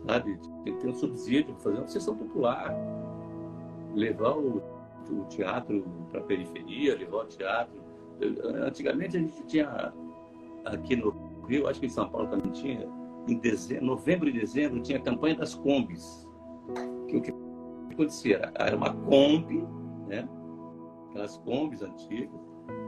Sabe? 0.07 0.39
Tem 0.63 0.73
que 0.75 0.79
ter 0.81 0.89
um 0.89 0.93
subsídio 0.93 1.53
para 1.53 1.63
fazer 1.63 1.77
uma 1.77 1.87
sessão 1.87 2.15
popular. 2.15 2.75
Levar 3.95 4.37
o, 4.37 4.61
o 5.09 5.25
teatro 5.29 5.83
para 6.09 6.19
a 6.21 6.23
periferia, 6.23 6.95
levar 6.97 7.23
o 7.23 7.25
teatro. 7.25 7.81
Antigamente 8.65 9.17
a 9.17 9.19
gente 9.19 9.43
tinha 9.45 9.93
aqui 10.65 10.95
no 10.95 11.09
Rio, 11.47 11.67
acho 11.67 11.79
que 11.79 11.87
em 11.87 11.89
São 11.89 12.07
Paulo 12.09 12.27
também 12.27 12.51
tinha, 12.51 12.87
em 13.27 13.37
dezembro, 13.37 13.85
novembro 13.85 14.29
e 14.29 14.31
dezembro, 14.31 14.79
tinha 14.81 14.99
a 14.99 15.01
campanha 15.01 15.35
das 15.35 15.55
combis. 15.55 16.27
Que 17.07 17.17
o 17.17 17.21
que 17.21 17.33
acontecia? 17.91 18.51
Era 18.55 18.77
uma 18.77 18.93
Kombi, 18.93 19.65
né? 20.07 20.27
aquelas 21.09 21.37
combis 21.39 21.81
antigas, 21.81 22.39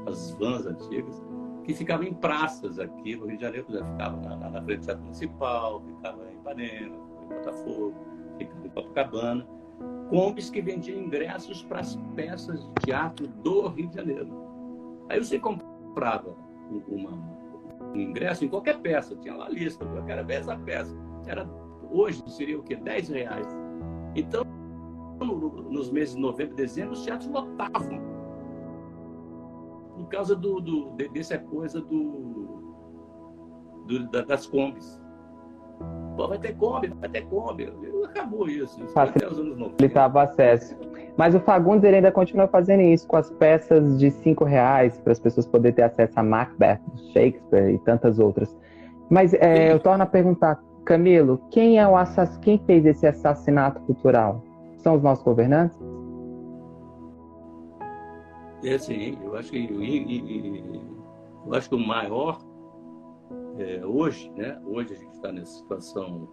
as 0.07 0.32
vans 0.36 0.65
antigas, 0.65 1.21
que 1.63 1.74
ficavam 1.74 2.05
em 2.05 2.13
praças 2.13 2.80
aqui 2.80 3.15
no 3.15 3.26
Rio 3.26 3.38
de 3.38 3.43
Janeiro, 3.43 3.65
exemplo, 3.69 3.91
ficava 3.91 4.17
na, 4.17 4.49
na- 4.49 4.61
frente 4.61 4.80
do 4.80 4.86
Teatro 4.86 5.03
Municipal, 5.03 5.82
ficava 5.82 6.32
em 6.32 6.36
Ipanema, 6.36 6.95
Botafogo, 7.36 7.93
ficava 8.38 8.65
em 8.65 8.69
Copacabana. 8.69 9.47
Combis 10.09 10.49
que 10.49 10.61
vendiam 10.61 10.99
ingressos 10.99 11.63
para 11.63 11.79
as 11.79 11.95
peças 12.15 12.63
de 12.63 12.86
teatro 12.86 13.27
do 13.27 13.67
Rio 13.69 13.88
de 13.89 13.95
Janeiro. 13.95 14.29
Aí 15.09 15.23
você 15.23 15.39
comprava 15.39 16.36
um- 16.69 16.84
uma, 16.88 17.11
um 17.93 17.95
ingresso 17.99 18.45
em 18.45 18.47
qualquer 18.49 18.79
peça, 18.79 19.15
tinha 19.17 19.36
lá 19.36 19.45
a 19.47 19.49
lista, 19.49 19.84
eu 19.84 20.03
quero 20.05 20.25
ver 20.25 20.36
essa 20.36 20.55
peça. 20.57 20.95
Era, 21.25 21.47
hoje 21.91 22.23
seria 22.27 22.59
o 22.59 22.63
quê? 22.63 22.75
10 22.75 23.09
reais. 23.09 23.47
Então, 24.15 24.43
no- 25.19 25.36
no- 25.38 25.69
nos 25.71 25.89
meses 25.91 26.15
de 26.15 26.21
novembro 26.21 26.53
e 26.53 26.57
dezembro, 26.57 26.93
os 26.93 27.03
teatros 27.03 27.29
lotavam. 27.29 28.01
Por 29.95 30.07
causa 30.09 30.36
do, 30.36 30.59
do, 30.59 30.89
de- 30.91 31.09
dessa 31.09 31.38
coisa 31.38 31.81
do, 31.81 32.73
do- 33.88 34.09
da- 34.09 34.21
das 34.23 34.45
combis. 34.45 35.01
Pô, 36.16 36.28
vai 36.28 36.38
ter 36.38 36.55
Kombi, 36.55 36.88
vai 36.99 37.09
ter 37.09 37.22
Kombi. 37.26 37.74
Acabou 38.05 38.47
isso. 38.47 38.84
Isso 38.84 38.99
até 38.99 39.28
os 39.28 39.39
anos 39.39 39.57
90. 39.57 39.72
Facilitava 39.72 40.18
o 40.20 40.22
acesso. 40.22 40.76
Mas 41.18 41.36
o 41.36 41.39
Fagundes 41.39 41.84
ele 41.84 41.97
ainda 41.97 42.11
continua 42.11 42.47
fazendo 42.47 42.82
isso 42.82 43.07
com 43.07 43.18
as 43.18 43.30
peças 43.32 43.99
de 43.99 44.09
cinco 44.11 44.43
reais 44.43 44.97
para 44.99 45.11
as 45.11 45.20
pessoas 45.20 45.45
poderem 45.45 45.76
ter 45.76 45.84
acesso 45.84 46.14
a 46.20 46.24
Macbeth, 46.24 46.80
Shakespeare 47.14 47.74
e 47.74 47.78
tantas 47.80 48.18
outras. 48.20 48.55
Mas 49.09 49.34
é, 49.36 49.72
eu 49.72 49.80
torno 49.80 50.03
a 50.03 50.07
perguntar, 50.07 50.59
Camilo, 50.86 51.39
quem 51.51 51.80
é 51.80 51.88
o 51.88 51.95
assass... 51.95 52.38
quem 52.38 52.57
fez 52.66 52.86
esse 52.86 53.05
assassinato 53.05 53.80
cultural? 53.82 54.41
São 54.78 54.95
os 54.95 55.03
nossos 55.03 55.24
governantes? 55.24 55.78
É 58.64 58.78
sim, 58.78 59.18
eu 59.24 59.36
acho 59.36 59.51
que, 59.51 59.57
e- 59.57 60.03
e- 60.03 60.20
e- 60.20 60.82
eu 61.45 61.53
acho 61.53 61.70
que 61.70 61.76
o 61.76 61.80
maior 61.80 62.39
é, 63.58 63.86
hoje, 63.86 64.32
né? 64.36 64.60
Hoje 64.66 64.93
a 64.93 64.97
gente 64.97 65.14
está 65.14 65.32
nessa 65.32 65.51
situação 65.60 66.28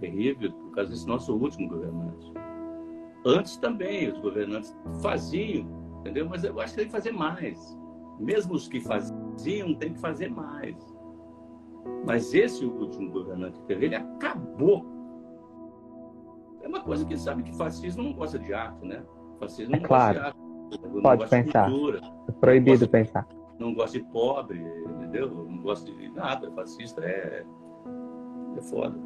terrível 0.00 0.52
por 0.52 0.70
causa 0.72 0.90
desse 0.90 1.06
nosso 1.06 1.34
último 1.36 1.68
governante. 1.68 2.32
Antes 3.26 3.56
também 3.56 4.08
os 4.10 4.18
governantes 4.20 4.76
faziam, 5.02 5.66
entendeu? 6.00 6.28
Mas 6.28 6.44
eu 6.44 6.58
acho 6.60 6.72
que 6.74 6.78
tem 6.80 6.86
que 6.86 6.92
fazer 6.92 7.12
mais. 7.12 7.76
Mesmo 8.18 8.54
os 8.54 8.68
que 8.68 8.80
faziam, 8.80 9.74
tem 9.74 9.92
que 9.92 10.00
fazer 10.00 10.28
mais. 10.30 10.76
Mas 12.06 12.32
esse 12.34 12.64
último 12.64 13.10
governante 13.10 13.58
que 13.60 13.66
teve, 13.66 13.86
ele 13.86 13.94
acabou. 13.96 14.84
É 16.62 16.68
uma 16.68 16.80
coisa 16.80 17.04
que 17.04 17.16
sabe 17.16 17.42
que 17.42 17.56
fascismo 17.56 18.02
não 18.02 18.12
gosta 18.12 18.38
de 18.38 18.52
arte, 18.52 18.84
né? 18.84 19.04
Fascismo 19.38 19.76
É 19.76 19.78
não 19.80 19.86
claro. 19.86 20.18
gosta 20.18 20.20
de 20.20 20.26
arte. 20.26 20.48
Não 20.94 21.02
Pode 21.02 21.20
gosta 21.22 21.36
de 21.38 21.44
pensar. 21.44 21.70
cultura 21.70 22.00
É 22.28 22.32
proibido 22.32 22.78
Posso- 22.80 22.90
pensar. 22.90 23.28
não 23.58 23.74
gosta 23.74 23.98
de 23.98 24.04
pobre, 24.06 24.62
entendeu? 25.08 25.30
Não 25.30 25.58
gosta 25.58 25.90
de 25.90 26.08
nada. 26.10 26.50
Fascista 26.52 27.02
é, 27.04 27.44
é 28.56 28.60
foda. 28.62 28.96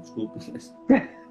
Desculpa, 0.00 0.38
mas 0.52 0.74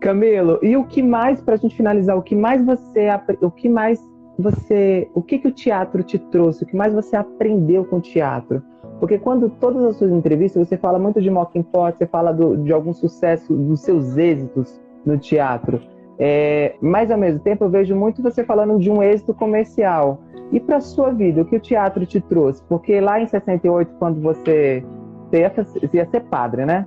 Camilo, 0.00 0.60
e 0.62 0.76
o 0.76 0.84
que 0.84 1.02
mais, 1.02 1.40
para 1.40 1.54
a 1.54 1.56
gente 1.56 1.76
finalizar, 1.76 2.16
o 2.16 2.22
que 2.22 2.36
mais 2.36 2.64
você, 2.64 3.08
o 3.40 3.50
que 3.50 3.68
mais 3.68 4.00
você, 4.38 5.10
o 5.12 5.20
que 5.20 5.38
que 5.38 5.48
o 5.48 5.52
teatro 5.52 6.02
te 6.04 6.18
trouxe? 6.18 6.62
O 6.62 6.66
que 6.66 6.76
mais 6.76 6.94
você 6.94 7.16
aprendeu 7.16 7.84
com 7.84 7.96
o 7.96 8.00
teatro? 8.00 8.62
Porque 9.00 9.18
quando 9.18 9.50
todas 9.50 9.82
as 9.84 9.96
suas 9.96 10.12
entrevistas 10.12 10.68
você 10.68 10.76
fala 10.76 10.98
muito 10.98 11.20
de 11.20 11.30
Mocking 11.30 11.64
Pot, 11.64 11.98
você 11.98 12.06
fala 12.06 12.32
do, 12.32 12.56
de 12.58 12.72
algum 12.72 12.92
sucesso, 12.92 13.52
dos 13.54 13.80
seus 13.80 14.16
êxitos 14.16 14.80
no 15.04 15.18
teatro. 15.18 15.80
É, 16.18 16.76
mas 16.80 17.10
ao 17.10 17.18
mesmo 17.18 17.40
tempo 17.40 17.64
eu 17.64 17.68
vejo 17.68 17.94
muito 17.94 18.22
você 18.22 18.42
falando 18.44 18.78
de 18.78 18.90
um 18.90 19.02
êxito 19.02 19.34
comercial. 19.34 20.20
E 20.52 20.60
para 20.60 20.80
sua 20.80 21.10
vida, 21.10 21.42
o 21.42 21.44
que 21.44 21.56
o 21.56 21.60
teatro 21.60 22.06
te 22.06 22.20
trouxe? 22.20 22.62
Porque 22.68 23.00
lá 23.00 23.20
em 23.20 23.26
68, 23.26 23.94
quando 23.98 24.20
você, 24.20 24.84
você, 25.28 25.40
ia, 25.40 25.52
você 25.54 25.96
ia 25.96 26.08
ser 26.08 26.20
padre, 26.20 26.64
né? 26.64 26.86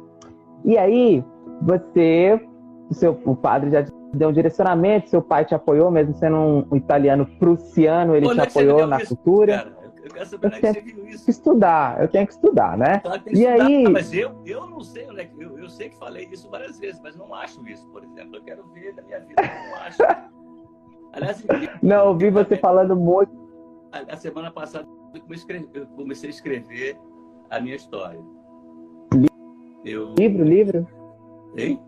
E 0.64 0.78
aí 0.78 1.24
você, 1.62 2.40
o 2.90 2.94
seu 2.94 3.20
o 3.26 3.36
padre 3.36 3.72
já 3.72 3.86
deu 4.14 4.30
um 4.30 4.34
direcionamento, 4.34 5.10
seu 5.10 5.22
pai 5.22 5.46
te 5.46 5.54
apoiou, 5.54 5.92
mesmo 5.92 6.14
sendo 6.16 6.66
um, 6.72 6.76
italiano 6.76 7.26
prussiano, 7.38 8.16
ele 8.16 8.30
te 8.30 8.40
apoiou 8.40 8.88
na 8.88 8.98
isso, 8.98 9.16
cultura. 9.16 9.58
Cara. 9.58 9.80
Eu 10.02 10.10
quero 10.14 10.26
saber 10.26 10.48
eu 10.48 10.84
que 10.84 11.10
isso. 11.10 11.30
estudar, 11.30 12.02
eu 12.02 12.08
tenho 12.08 12.26
que 12.26 12.34
estudar, 12.34 12.78
né? 12.78 13.00
Claro, 13.00 13.22
e 13.28 13.44
estudar, 13.44 13.66
aí... 13.66 13.88
Mas 13.90 14.14
eu, 14.14 14.42
eu 14.46 14.66
não 14.66 14.82
sei, 14.82 15.06
né? 15.08 15.30
Eu, 15.38 15.60
eu 15.60 15.70
sei 15.70 15.90
que 15.90 15.98
falei 15.98 16.28
isso 16.32 16.50
várias 16.50 16.80
vezes, 16.80 17.00
mas 17.04 17.16
não 17.16 17.34
acho 17.36 17.68
isso, 17.68 17.88
por 17.90 18.04
exemplo. 18.04 18.38
Eu 18.38 18.42
quero 18.42 18.64
ver 18.70 18.96
na 18.96 19.04
minha 19.04 19.20
vida, 19.20 19.42
não 19.42 19.76
acho. 19.86 20.02
Aliás, 21.12 21.44
não, 21.82 22.08
ouvi 22.10 22.30
você 22.30 22.56
falando 22.56 22.96
muito. 22.96 23.39
A, 23.92 24.14
a 24.14 24.18
semana 24.18 24.52
passada 24.52 24.88
eu 25.14 25.22
comecei, 25.22 25.70
eu 25.74 25.88
comecei 25.88 26.30
a 26.30 26.32
escrever 26.32 26.98
a 27.50 27.60
minha 27.60 27.76
história. 27.76 28.20
Eu... 29.84 30.14
Livro, 30.18 30.44
livro? 30.44 30.88
Hein? 31.58 31.80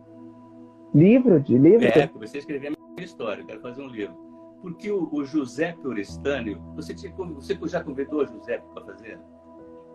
Livro, 0.94 1.40
de 1.40 1.58
livro? 1.58 1.86
É, 1.86 2.08
comecei 2.08 2.40
a 2.40 2.42
escrever 2.42 2.68
a 2.68 2.96
minha 2.96 3.06
história, 3.06 3.42
eu 3.42 3.46
quero 3.46 3.62
fazer 3.62 3.84
um 3.84 3.88
livro. 3.88 4.16
Porque 4.62 4.92
o, 4.92 5.10
o 5.12 5.24
José 5.24 5.76
Orestânio, 5.84 6.62
você, 6.76 6.94
você 6.94 7.68
já 7.68 7.84
convidou 7.84 8.24
o 8.24 8.28
José 8.28 8.62
para 8.74 8.86
fazer? 8.86 9.20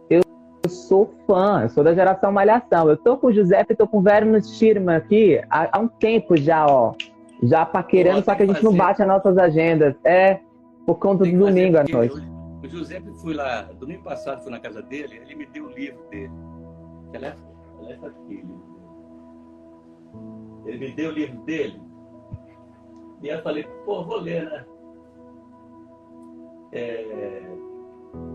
Eu 0.08 0.22
sou 0.68 1.12
fã, 1.26 1.62
eu 1.62 1.68
sou 1.68 1.82
da 1.82 1.94
geração 1.94 2.32
Malhação. 2.32 2.88
Eu 2.88 2.96
tô 2.96 3.16
com 3.16 3.28
o 3.28 3.32
Giuseppe, 3.32 3.74
tô 3.74 3.86
com 3.86 3.98
o 3.98 4.02
Verno 4.02 4.42
Schirman 4.42 4.96
aqui 4.96 5.40
há, 5.50 5.76
há, 5.76 5.80
um 5.80 5.88
tempo 5.88 6.36
já, 6.36 6.66
ó. 6.66 6.94
Já 7.42 7.66
paquerando, 7.66 8.24
só 8.24 8.34
que 8.34 8.42
a 8.42 8.46
gente 8.46 8.56
fazer. 8.56 8.66
não 8.66 8.74
bate 8.74 9.02
as 9.02 9.08
nossas 9.08 9.36
agendas. 9.36 9.94
É, 10.02 10.40
por 10.86 10.98
conta 11.00 11.24
do 11.24 11.36
domingo 11.36 11.76
à 11.76 11.84
noite. 11.84 12.16
o 12.62 12.68
Giuseppe 12.68 13.10
fui 13.20 13.34
lá, 13.34 13.62
domingo 13.78 14.04
passado 14.04 14.42
fui 14.42 14.52
na 14.52 14.60
casa 14.60 14.80
dele, 14.80 15.16
ele 15.16 15.34
me 15.34 15.46
deu 15.46 15.66
o 15.66 15.72
livro 15.72 16.00
dele. 16.08 16.30
Ela 17.12 17.26
é, 17.26 17.36
ela 17.80 17.92
é 17.92 18.28
filha. 18.28 18.54
Ele 20.64 20.78
me 20.78 20.92
deu 20.92 21.10
o 21.10 21.12
livro 21.12 21.42
dele. 21.42 21.80
E 23.22 23.28
eu 23.28 23.42
falei, 23.42 23.64
pô, 23.84 24.04
vou 24.04 24.20
ler, 24.20 24.48
né? 24.48 24.64
É... 26.72 27.56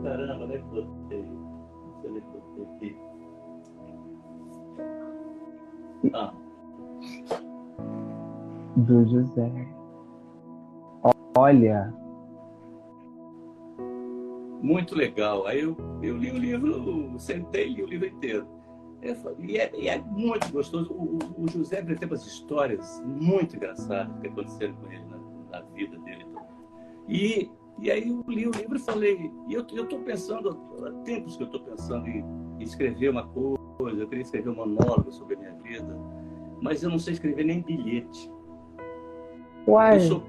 Caramba, 0.04 0.54
é 0.54 0.58
que 0.58 0.64
botei? 0.66 1.20
É 1.20 2.08
que 2.08 2.22
botei 2.34 2.64
aqui. 2.76 2.98
Ah. 6.14 6.34
Do 8.76 9.08
José. 9.08 9.68
Olha. 11.38 12.01
Muito 14.62 14.96
legal. 14.96 15.48
Aí 15.48 15.62
eu, 15.62 15.76
eu 16.02 16.18
li 16.18 16.32
o 16.32 16.38
livro, 16.38 17.16
sentei 17.18 17.68
e 17.68 17.74
li 17.74 17.84
o 17.84 17.88
livro 17.88 18.08
inteiro. 18.08 18.48
E 19.40 19.58
é, 19.58 19.72
e 19.76 19.88
é, 19.88 20.00
muito 20.00 20.52
gostoso. 20.52 20.94
O, 20.94 21.18
o 21.38 21.48
José 21.50 21.82
tem 21.82 22.08
umas 22.08 22.26
histórias 22.26 23.02
muito 23.04 23.56
engraçadas 23.56 24.16
que 24.20 24.28
aconteceram 24.28 24.76
com 24.76 24.92
ele 24.92 25.04
na, 25.06 25.60
na 25.60 25.62
vida 25.74 25.98
dele. 26.00 26.26
E, 27.08 27.50
e 27.80 27.90
aí 27.90 28.08
eu 28.08 28.24
li 28.28 28.48
o 28.48 28.52
livro 28.52 28.76
e 28.76 28.80
falei, 28.80 29.32
e 29.48 29.54
eu 29.54 29.62
estou 29.62 30.00
pensando, 30.02 30.50
há 30.86 30.92
tempos 31.04 31.36
que 31.36 31.44
eu 31.44 31.48
estou 31.48 31.62
pensando 31.62 32.08
em, 32.08 32.24
em, 32.60 32.64
escrever 32.64 33.10
uma 33.10 33.28
coisa, 33.28 34.02
eu 34.02 34.08
queria 34.08 34.22
escrever 34.22 34.50
um 34.50 34.56
monólogo 34.56 35.12
sobre 35.12 35.36
a 35.36 35.40
minha 35.40 35.54
vida, 35.64 35.98
mas 36.62 36.84
eu 36.84 36.90
não 36.92 37.00
sei 37.00 37.14
escrever 37.14 37.44
nem 37.44 37.62
bilhete. 37.62 38.32
Uai. 39.68 39.98
Eu 39.98 40.02
sou, 40.02 40.24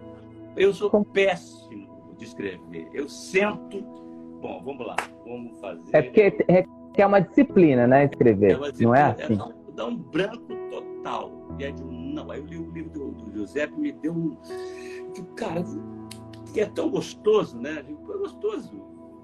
eu 0.57 0.75
sou 0.75 1.05
péssimo 1.05 2.17
de 2.17 2.25
escrever. 2.25 2.89
Eu 2.93 3.09
sento. 3.09 4.02
Bom, 4.43 4.61
vamos 4.65 4.85
lá, 4.85 4.97
vamos 5.25 5.59
fazer. 5.61 5.97
É 5.97 6.03
porque 6.03 6.31
que 6.93 7.01
é 7.01 7.07
uma 7.07 7.21
disciplina, 7.21 7.87
né? 7.87 8.05
Escrever. 8.05 8.51
É 8.51 8.59
disciplina, 8.59 8.89
não 8.89 8.95
é 8.95 9.03
assim? 9.03 9.35
É, 9.35 9.73
dá 9.73 9.87
um 9.87 9.97
branco 9.97 10.53
total. 10.69 11.31
E 11.59 11.65
é 11.65 11.71
de 11.71 11.83
um. 11.83 12.13
Não, 12.13 12.31
aí 12.31 12.41
eu 12.41 12.47
li 12.47 12.59
o 12.59 12.71
livro 12.73 12.91
do, 12.91 13.13
do 13.13 13.33
Giuseppe 13.33 13.79
me 13.79 13.93
deu 13.93 14.13
um. 14.13 14.37
Cara, 15.37 15.63
que 16.53 16.61
é 16.61 16.67
tão 16.67 16.91
gostoso, 16.91 17.57
né? 17.57 17.85
É 17.89 18.19
gostoso 18.19 18.71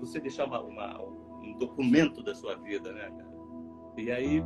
você 0.00 0.20
deixar 0.20 0.46
uma, 0.46 0.62
uma, 0.62 1.02
um 1.42 1.58
documento 1.58 2.22
da 2.22 2.34
sua 2.34 2.54
vida, 2.54 2.92
né, 2.92 3.10
cara? 3.10 3.28
E 3.96 4.12
aí 4.12 4.42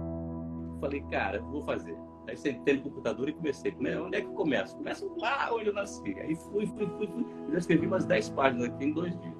falei, 0.81 1.03
cara, 1.11 1.43
vou 1.43 1.63
fazer. 1.63 1.97
Aí 2.27 2.37
sentei 2.37 2.77
no 2.77 2.83
computador 2.83 3.29
e 3.29 3.33
comecei. 3.33 3.75
Onde 4.01 4.17
é 4.17 4.21
que 4.21 4.27
eu 4.27 4.33
começo? 4.33 4.77
Começo 4.77 5.13
lá 5.19 5.53
onde 5.53 5.67
eu 5.67 5.75
nasci. 5.75 6.19
Aí 6.19 6.35
fui, 6.35 6.67
fui, 6.67 6.87
fui, 6.87 7.07
fui. 7.07 7.27
Já 7.51 7.59
escrevi 7.59 7.87
umas 7.87 8.07
10 8.07 8.31
páginas 8.31 8.69
aqui 8.69 8.85
em 8.87 8.93
dois 8.93 9.19
dias. 9.21 9.32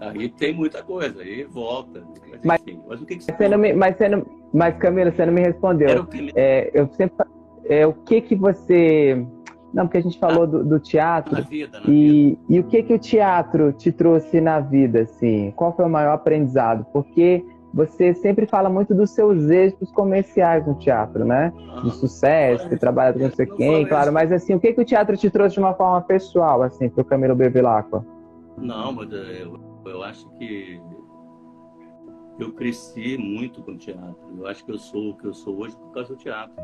Aí 0.00 0.30
tem 0.30 0.54
muita 0.54 0.82
coisa, 0.82 1.20
aí 1.20 1.44
volta. 1.44 2.02
Mas, 2.30 2.40
mas, 2.42 2.60
enfim, 2.62 2.80
mas 2.88 3.02
o 3.02 3.06
que, 3.06 3.16
que 3.16 3.24
você, 3.24 3.32
você 3.32 3.48
não 3.48 3.58
me, 3.58 3.72
mas, 3.74 3.96
não, 4.10 4.26
mas 4.52 4.76
Camila, 4.78 5.12
você 5.12 5.26
não 5.26 5.32
me 5.32 5.42
respondeu. 5.42 6.06
Que... 6.06 6.32
É, 6.34 6.70
eu 6.72 6.88
sempre, 6.88 7.26
é, 7.66 7.86
o 7.86 7.92
que 7.92 8.20
que 8.22 8.34
você. 8.34 9.24
Não, 9.72 9.84
porque 9.86 9.98
a 9.98 10.02
gente 10.02 10.18
falou 10.18 10.44
ah, 10.44 10.46
do, 10.46 10.64
do, 10.64 10.80
teatro. 10.80 11.34
Na 11.34 11.42
vida, 11.42 11.78
na 11.78 11.86
e, 11.86 12.30
vida. 12.30 12.40
e 12.48 12.60
o 12.60 12.64
que 12.64 12.82
que 12.82 12.94
o 12.94 12.98
teatro 12.98 13.72
te 13.72 13.92
trouxe 13.92 14.40
na 14.40 14.58
vida, 14.58 15.02
assim? 15.02 15.52
Qual 15.54 15.76
foi 15.76 15.84
o 15.84 15.88
maior 15.88 16.14
aprendizado? 16.14 16.84
Porque 16.92 17.44
você 17.72 18.12
sempre 18.14 18.46
fala 18.46 18.68
muito 18.68 18.94
dos 18.94 19.10
seus 19.10 19.48
êxitos 19.48 19.92
comerciais 19.92 20.66
no 20.66 20.74
teatro, 20.74 21.24
né? 21.24 21.52
Ah, 21.70 21.80
do 21.80 21.90
sucesso, 21.90 22.68
que 22.68 22.76
trabalha 22.76 23.12
com 23.12 23.20
não 23.20 23.30
sei 23.30 23.46
quem, 23.46 23.86
claro. 23.86 24.12
Mas 24.12 24.32
assim, 24.32 24.54
o 24.54 24.60
que 24.60 24.72
que 24.72 24.80
o 24.80 24.84
teatro 24.84 25.16
te 25.16 25.30
trouxe 25.30 25.54
de 25.54 25.60
uma 25.60 25.74
forma 25.74 26.00
pessoal, 26.00 26.62
assim, 26.62 26.88
para 26.88 27.02
o 27.02 27.04
Camilo 27.04 27.36
Bevilacqua? 27.36 28.04
Não, 28.58 28.92
mas 28.92 29.12
eu, 29.12 29.69
eu 29.84 30.02
acho 30.02 30.28
que 30.30 30.80
eu 32.38 32.52
cresci 32.52 33.18
muito 33.18 33.62
com 33.62 33.76
teatro. 33.76 34.36
Eu 34.36 34.46
acho 34.46 34.64
que 34.64 34.72
eu 34.72 34.78
sou 34.78 35.10
o 35.10 35.16
que 35.16 35.26
eu 35.26 35.34
sou 35.34 35.58
hoje 35.58 35.76
por 35.76 35.92
causa 35.92 36.14
do 36.14 36.18
teatro, 36.18 36.56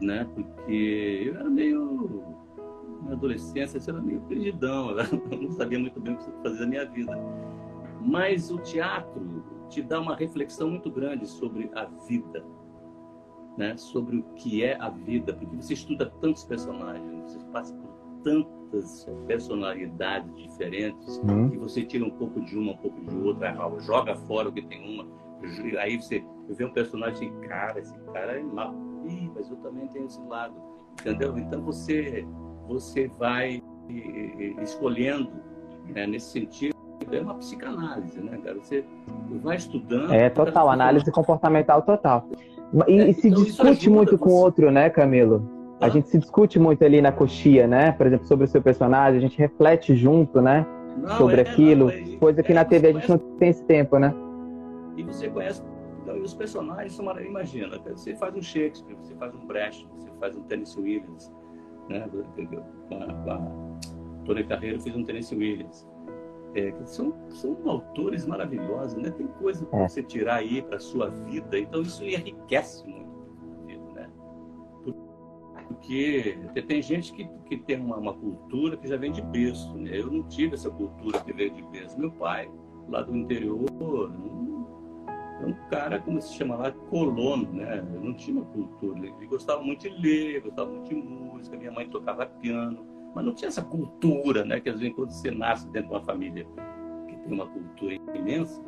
né? 0.00 0.28
Porque 0.34 1.22
eu 1.26 1.36
era 1.36 1.48
meio 1.48 2.36
na 3.04 3.12
adolescência, 3.12 3.78
eu 3.78 3.94
era 3.94 4.02
meio 4.02 4.20
perdidão, 4.22 4.90
eu 5.30 5.42
não 5.42 5.50
sabia 5.52 5.78
muito 5.78 6.00
bem 6.00 6.14
o 6.14 6.18
que 6.18 6.30
fazer 6.42 6.60
da 6.60 6.66
minha 6.66 6.84
vida. 6.86 7.12
Mas 8.00 8.50
o 8.50 8.58
teatro 8.58 9.44
te 9.68 9.82
dá 9.82 10.00
uma 10.00 10.16
reflexão 10.16 10.70
muito 10.70 10.90
grande 10.90 11.26
sobre 11.26 11.70
a 11.74 11.84
vida, 11.84 12.44
né? 13.56 13.76
Sobre 13.76 14.18
o 14.18 14.22
que 14.34 14.64
é 14.64 14.76
a 14.80 14.88
vida, 14.88 15.32
porque 15.34 15.56
você 15.56 15.74
estuda 15.74 16.06
tantos 16.20 16.44
personagens, 16.44 17.32
você 17.32 17.38
passa 17.52 17.74
por 17.74 17.89
tantas 18.22 19.08
personalidades 19.26 20.34
diferentes 20.36 21.20
que 21.50 21.58
você 21.58 21.82
tira 21.82 22.04
um 22.04 22.10
pouco 22.10 22.40
de 22.40 22.56
uma, 22.56 22.72
um 22.72 22.76
pouco 22.76 23.00
de 23.04 23.16
outra, 23.16 23.54
joga 23.80 24.14
fora 24.14 24.48
o 24.48 24.52
que 24.52 24.62
tem 24.62 24.94
uma. 24.94 25.06
Aí 25.80 25.96
você 25.96 26.24
vê 26.48 26.64
um 26.64 26.72
personagem 26.72 27.28
e 27.28 27.48
cara, 27.48 27.78
esse 27.78 27.98
cara 28.12 28.38
é 28.38 28.42
mal. 28.42 28.74
Ih, 29.06 29.30
mas 29.34 29.50
eu 29.50 29.56
também 29.56 29.86
tenho 29.88 30.06
esse 30.06 30.20
lado. 30.22 30.54
Entendeu? 31.00 31.36
Então 31.38 31.62
você, 31.62 32.26
você 32.66 33.08
vai 33.18 33.62
escolhendo 34.62 35.32
né, 35.86 36.06
nesse 36.06 36.32
sentido. 36.32 36.74
É 37.10 37.20
uma 37.20 37.34
psicanálise, 37.34 38.20
né, 38.20 38.38
cara? 38.38 38.58
Você 38.60 38.84
vai 39.42 39.56
estudando. 39.56 40.12
É 40.12 40.30
total, 40.30 40.70
análise 40.70 41.10
comportamental 41.10 41.82
total. 41.82 42.28
E, 42.86 43.00
é, 43.00 43.10
e 43.10 43.14
se 43.14 43.28
então 43.28 43.42
discute 43.42 43.90
muito 43.90 44.12
você. 44.12 44.18
com 44.18 44.30
o 44.30 44.34
outro, 44.34 44.70
né, 44.70 44.88
Camilo? 44.90 45.59
A 45.80 45.88
gente 45.88 46.08
se 46.08 46.18
discute 46.18 46.58
muito 46.58 46.84
ali 46.84 47.00
na 47.00 47.10
coxia, 47.10 47.66
né? 47.66 47.92
Por 47.92 48.06
exemplo, 48.06 48.26
sobre 48.26 48.44
o 48.44 48.48
seu 48.48 48.60
personagem, 48.60 49.18
a 49.18 49.20
gente 49.20 49.38
reflete 49.38 49.94
junto, 49.94 50.42
né? 50.42 50.66
Não, 50.98 51.16
sobre 51.16 51.36
é, 51.36 51.40
aquilo. 51.40 51.86
Não, 51.86 51.90
é, 51.90 52.16
coisa 52.18 52.42
que 52.42 52.52
é, 52.52 52.54
na 52.54 52.64
TV 52.64 52.88
a 52.88 52.92
gente 52.92 53.06
conhece... 53.06 53.24
não 53.24 53.38
tem 53.38 53.48
esse 53.48 53.64
tempo, 53.64 53.98
né? 53.98 54.14
E 54.96 55.02
você 55.02 55.28
conhece. 55.30 55.62
Então, 56.02 56.20
os 56.20 56.34
personagens 56.34 56.92
são. 56.92 57.06
Imagina, 57.20 57.78
você 57.78 58.14
faz 58.14 58.34
um 58.34 58.42
Shakespeare, 58.42 58.94
você 58.96 59.14
faz 59.14 59.34
um 59.34 59.46
Brecht, 59.46 59.88
você 59.96 60.10
faz 60.20 60.36
um 60.36 60.42
Tennessee 60.42 60.82
Williams, 60.82 61.32
né? 61.88 62.06
Com 62.88 62.96
a, 62.96 63.14
com 63.14 63.30
a 63.30 64.24
Tony 64.26 64.44
Carreiro 64.44 64.80
fez 64.80 64.94
um 64.94 65.04
Tennessee 65.04 65.38
Williams. 65.38 65.88
É, 66.54 66.74
são, 66.84 67.14
são 67.30 67.56
autores 67.64 68.26
maravilhosos, 68.26 69.00
né? 69.00 69.10
Tem 69.10 69.26
coisa 69.26 69.64
para 69.64 69.84
é. 69.84 69.88
você 69.88 70.02
tirar 70.02 70.36
aí 70.36 70.60
para 70.60 70.78
sua 70.78 71.08
vida, 71.08 71.58
então 71.58 71.80
isso 71.80 72.04
enriquece 72.04 72.86
muito 72.86 73.09
porque 75.70 76.36
tem 76.66 76.82
gente 76.82 77.12
que, 77.12 77.24
que 77.46 77.56
tem 77.58 77.80
uma, 77.80 77.96
uma, 77.96 78.12
cultura 78.12 78.76
que 78.76 78.88
já 78.88 78.96
vem 78.96 79.12
de 79.12 79.22
berço. 79.22 79.72
Né? 79.78 79.90
Eu 80.00 80.10
não 80.10 80.24
tive 80.24 80.54
essa 80.54 80.68
cultura 80.68 81.20
que 81.20 81.32
veio 81.32 81.52
de 81.52 81.62
berço. 81.62 81.98
Meu 81.98 82.10
pai, 82.10 82.50
lá 82.88 83.02
do 83.02 83.16
interior, 83.16 83.68
é 85.40 85.46
um 85.46 85.54
cara, 85.70 86.00
como 86.00 86.20
se 86.20 86.34
chama 86.34 86.56
lá, 86.56 86.72
colono, 86.72 87.52
né? 87.52 87.78
Eu 87.94 88.00
não 88.00 88.14
tinha 88.14 88.36
uma 88.36 88.46
cultura. 88.46 88.98
Ele 88.98 89.26
gostava 89.26 89.62
muito 89.62 89.88
de 89.88 89.90
ler, 89.90 90.42
gostava 90.42 90.68
muito 90.68 90.88
de 90.88 90.94
música. 90.96 91.56
Minha 91.56 91.70
mãe 91.70 91.88
tocava 91.88 92.26
piano. 92.26 92.84
Mas 93.14 93.24
não 93.24 93.32
tinha 93.32 93.48
essa 93.48 93.62
cultura, 93.62 94.44
né? 94.44 94.58
Que 94.58 94.70
às 94.70 94.80
vezes 94.80 94.94
quando 94.94 95.10
você 95.10 95.30
nasce 95.30 95.68
dentro 95.68 95.88
de 95.88 95.94
uma 95.94 96.02
família 96.02 96.44
que 97.08 97.16
tem 97.16 97.32
uma 97.32 97.46
cultura 97.46 97.94
imensa, 98.14 98.60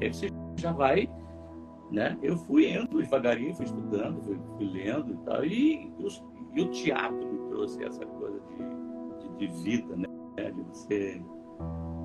aí 0.00 0.12
você 0.12 0.28
já 0.56 0.72
vai, 0.72 1.08
né? 1.92 2.18
Eu 2.22 2.36
fui 2.36 2.72
indo 2.72 2.98
devagarinho, 2.98 3.54
fui 3.54 3.66
estudando, 3.66 4.20
fui, 4.22 4.38
fui 4.56 4.66
lendo 4.66 5.12
e 5.12 5.16
tal. 5.24 5.44
E, 5.44 5.92
e, 6.54 6.62
o 6.62 6.70
teatro 6.70 7.32
me 7.32 7.50
trouxe 7.50 7.84
essa 7.84 8.04
coisa 8.04 8.40
de, 8.48 9.28
de, 9.28 9.46
de 9.46 9.62
vida, 9.62 9.94
né? 9.96 10.08
De 10.50 10.62
você 10.62 11.22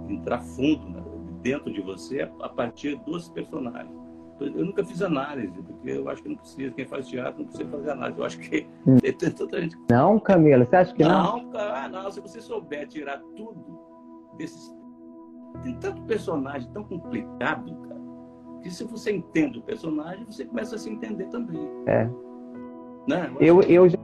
entrar 0.09 0.39
fundo 0.39 0.89
né? 0.89 1.01
dentro 1.41 1.71
de 1.71 1.81
você 1.81 2.29
a 2.41 2.49
partir 2.49 2.97
dos 2.99 3.29
personagens. 3.29 3.95
Eu 4.39 4.65
nunca 4.65 4.85
fiz 4.85 5.01
análise, 5.01 5.51
porque 5.63 5.89
eu 5.89 6.07
acho 6.09 6.21
que 6.21 6.29
não 6.29 6.35
precisa. 6.35 6.71
Quem 6.71 6.85
faz 6.85 7.07
teatro 7.07 7.39
não 7.39 7.47
precisa 7.47 7.69
fazer 7.69 7.89
análise. 7.89 8.19
Eu 8.19 8.25
acho 8.25 8.39
que 8.39 8.67
hum. 8.85 8.97
tem 8.97 9.13
tanta 9.13 9.61
gente. 9.61 9.77
Não, 9.89 10.19
Camila, 10.19 10.63
você 10.63 10.75
acha 10.75 10.93
que 10.93 11.03
não? 11.03 11.37
Não, 11.37 11.49
cara, 11.49 11.89
não. 11.89 12.11
Se 12.11 12.19
você 12.21 12.39
souber 12.39 12.87
tirar 12.87 13.19
tudo 13.35 13.79
desses. 14.37 14.75
Tem 15.63 15.73
tanto 15.79 16.03
personagem 16.03 16.69
tão 16.71 16.83
complicado, 16.83 17.86
cara, 18.57 18.61
que 18.61 18.69
se 18.71 18.83
você 18.83 19.11
entende 19.15 19.59
o 19.59 19.61
personagem, 19.61 20.25
você 20.25 20.45
começa 20.45 20.75
a 20.75 20.79
se 20.79 20.89
entender 20.89 21.25
também. 21.25 21.69
É. 21.85 22.09
Né? 23.07 23.31
Eu, 23.39 23.61
eu 23.61 23.87
já 23.87 23.97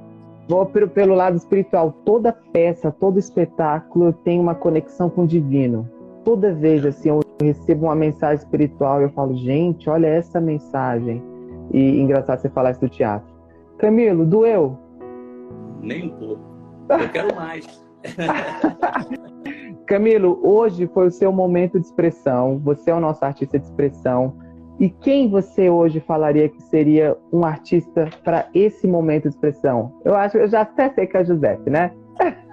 vou 0.48 0.66
pelo 0.66 1.16
lado 1.16 1.36
espiritual. 1.36 1.92
Toda 2.06 2.32
peça, 2.32 2.92
todo 2.92 3.20
espetáculo 3.20 4.14
tem 4.14 4.40
uma 4.40 4.56
conexão 4.56 5.10
com 5.10 5.24
o 5.24 5.28
divino. 5.28 5.90
Toda 6.24 6.54
vez, 6.54 6.86
assim, 6.86 7.10
eu 7.10 7.20
recebo 7.42 7.88
uma 7.88 7.96
mensagem 7.96 8.38
espiritual 8.38 9.02
e 9.02 9.04
eu 9.06 9.10
falo, 9.10 9.36
gente, 9.36 9.90
olha 9.90 10.08
essa 10.08 10.40
mensagem. 10.40 11.22
E 11.72 12.00
engraçado 12.00 12.40
você 12.40 12.50
falar 12.50 12.72
isso 12.72 12.82
do 12.82 12.90
teatro. 12.90 13.34
Camilo, 13.78 14.26
doeu? 14.26 14.78
Nem 15.82 16.08
um 16.08 16.18
pouco. 16.18 16.42
Eu 16.90 17.10
quero 17.10 17.36
mais. 17.36 17.84
Camilo, 19.94 20.40
hoje 20.42 20.88
foi 20.88 21.06
o 21.06 21.12
seu 21.12 21.32
momento 21.32 21.80
de 21.80 21.86
expressão. 21.86 22.58
Você 22.64 22.90
é 22.90 22.96
o 22.96 23.00
nosso 23.00 23.24
artista 23.24 23.60
de 23.60 23.66
expressão. 23.66 24.36
E 24.80 24.90
quem 24.90 25.30
você 25.30 25.70
hoje 25.70 26.00
falaria 26.00 26.50
que 26.50 26.60
seria 26.64 27.16
um 27.32 27.46
artista 27.46 28.10
para 28.24 28.50
esse 28.56 28.88
momento 28.88 29.30
de 29.30 29.36
expressão? 29.36 30.02
Eu 30.04 30.16
acho, 30.16 30.36
eu 30.36 30.48
já 30.48 30.62
até 30.62 30.92
sei 30.96 31.06
que 31.06 31.16
é 31.16 31.22
o 31.22 31.26
Giuseppe, 31.26 31.70
né? 31.70 31.96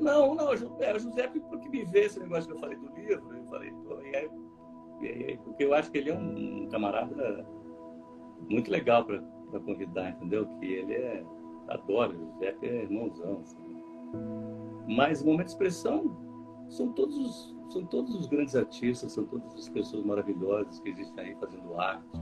Não, 0.00 0.34
não, 0.34 0.50
é 0.50 0.94
o 0.94 0.98
Giuseppe 0.98 1.40
porque 1.40 1.68
me 1.68 1.84
vê 1.84 2.04
esse 2.04 2.20
negócio 2.20 2.48
que 2.48 2.56
eu 2.56 2.60
falei 2.60 2.78
do 2.78 2.88
livro. 2.94 3.36
Eu 3.36 3.44
falei, 3.46 3.70
pô, 3.86 3.98
e 4.00 4.16
aí, 4.16 4.30
e 5.00 5.06
aí, 5.06 5.38
porque 5.44 5.64
eu 5.64 5.74
acho 5.74 5.90
que 5.90 5.98
ele 5.98 6.10
é 6.10 6.14
um 6.14 6.68
camarada 6.70 7.46
muito 8.48 8.70
legal 8.70 9.04
para 9.04 9.60
convidar, 9.60 10.10
entendeu? 10.10 10.46
Que 10.58 10.66
ele 10.66 10.94
é, 10.94 11.22
adora, 11.68 12.12
o 12.12 12.16
Giuseppe 12.16 12.66
é 12.66 12.82
irmãozão. 12.82 13.42
Assim. 13.42 13.56
Mas 14.86 15.20
o 15.22 15.26
momento 15.26 15.46
de 15.46 15.52
expressão 15.52 16.25
são 16.68 16.92
todos 16.92 17.16
os, 17.16 17.56
são 17.72 17.84
todos 17.86 18.14
os 18.14 18.26
grandes 18.26 18.54
artistas, 18.56 19.12
são 19.12 19.24
todas 19.24 19.54
as 19.54 19.68
pessoas 19.68 20.04
maravilhosas 20.04 20.80
que 20.80 20.90
existem 20.90 21.26
aí 21.26 21.36
fazendo 21.36 21.74
arte, 21.78 22.20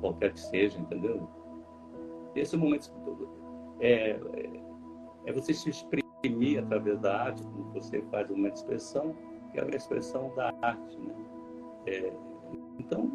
qualquer 0.00 0.32
que 0.32 0.40
seja, 0.40 0.78
entendeu? 0.78 1.28
Esse 2.34 2.54
é 2.54 2.58
o 2.58 2.60
momento 2.60 2.90
é, 3.80 4.10
é, 4.10 4.60
é 5.26 5.32
você 5.32 5.52
se 5.52 5.70
exprimir 5.70 6.62
através 6.62 7.00
da 7.00 7.24
arte, 7.24 7.42
como 7.42 7.72
você 7.72 8.02
faz 8.10 8.30
uma 8.30 8.48
expressão, 8.48 9.14
que 9.52 9.58
é 9.58 9.64
a 9.64 9.68
expressão 9.68 10.34
da 10.34 10.52
arte, 10.62 10.98
né? 10.98 11.14
É, 11.86 12.12
então, 12.78 13.08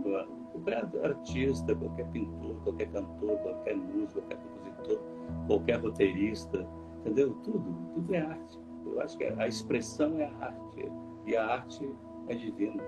qualquer 0.52 0.90
artista, 1.04 1.76
qualquer 1.76 2.08
pintor, 2.12 2.56
qualquer 2.64 2.92
cantor, 2.92 3.38
qualquer 3.40 3.76
músico, 3.76 4.22
qualquer 4.22 4.38
compositor, 4.38 5.00
qualquer 5.48 5.80
roteirista, 5.80 6.68
entendeu? 7.00 7.34
Tudo, 7.44 7.92
tudo 7.94 8.16
é 8.16 8.20
arte. 8.20 8.60
Eu 8.94 9.02
acho 9.02 9.18
que 9.18 9.24
a 9.24 9.48
expressão 9.48 10.20
é 10.20 10.26
a 10.26 10.46
arte 10.46 10.92
e 11.26 11.36
a 11.36 11.46
arte 11.46 11.90
é 12.28 12.36
divina. 12.36 12.84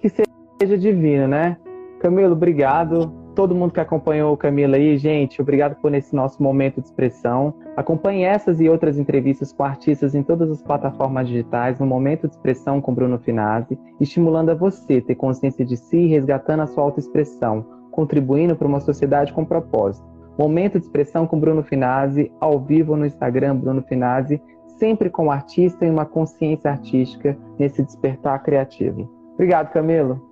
Que 0.00 0.08
seja 0.08 0.78
divina, 0.78 1.26
né? 1.26 1.56
Camilo, 2.00 2.32
obrigado. 2.32 3.12
Todo 3.34 3.54
mundo 3.54 3.72
que 3.72 3.80
acompanhou 3.80 4.32
o 4.32 4.36
Camilo 4.36 4.74
aí, 4.74 4.96
gente, 4.98 5.40
obrigado 5.40 5.76
por 5.76 5.94
esse 5.94 6.14
nosso 6.14 6.42
momento 6.42 6.80
de 6.80 6.88
expressão. 6.88 7.54
Acompanhe 7.76 8.24
essas 8.24 8.60
e 8.60 8.68
outras 8.68 8.98
entrevistas 8.98 9.52
com 9.52 9.62
artistas 9.62 10.14
em 10.14 10.22
todas 10.22 10.50
as 10.50 10.60
plataformas 10.60 11.28
digitais 11.28 11.78
no 11.78 11.86
Momento 11.86 12.26
de 12.26 12.34
Expressão 12.34 12.80
com 12.80 12.92
Bruno 12.92 13.18
Finazzi, 13.18 13.78
estimulando 14.00 14.50
a 14.50 14.54
você 14.54 15.00
ter 15.00 15.14
consciência 15.14 15.64
de 15.64 15.76
si 15.76 15.96
e 15.96 16.08
resgatando 16.08 16.60
a 16.60 16.66
sua 16.66 16.82
autoexpressão, 16.82 17.64
contribuindo 17.92 18.56
para 18.56 18.66
uma 18.66 18.80
sociedade 18.80 19.32
com 19.32 19.44
propósito. 19.44 20.17
Momento 20.38 20.78
de 20.78 20.86
expressão 20.86 21.26
com 21.26 21.38
Bruno 21.38 21.62
Finazzi, 21.64 22.30
ao 22.40 22.60
vivo 22.60 22.96
no 22.96 23.04
Instagram 23.04 23.56
Bruno 23.56 23.82
Finazzi, 23.82 24.40
sempre 24.78 25.10
com 25.10 25.26
o 25.26 25.30
artista 25.30 25.84
e 25.84 25.90
uma 25.90 26.06
consciência 26.06 26.70
artística 26.70 27.36
nesse 27.58 27.82
despertar 27.82 28.42
criativo. 28.42 29.10
Obrigado, 29.34 29.72
Camilo. 29.72 30.22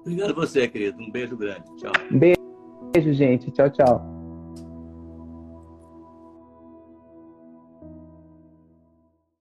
Obrigado 0.00 0.30
a 0.30 0.34
você, 0.34 0.68
querido. 0.68 1.00
Um 1.00 1.10
beijo 1.10 1.36
grande. 1.36 1.64
Tchau. 1.76 1.92
Beijo, 2.10 3.12
gente. 3.12 3.50
Tchau, 3.50 3.70
tchau. 3.70 4.13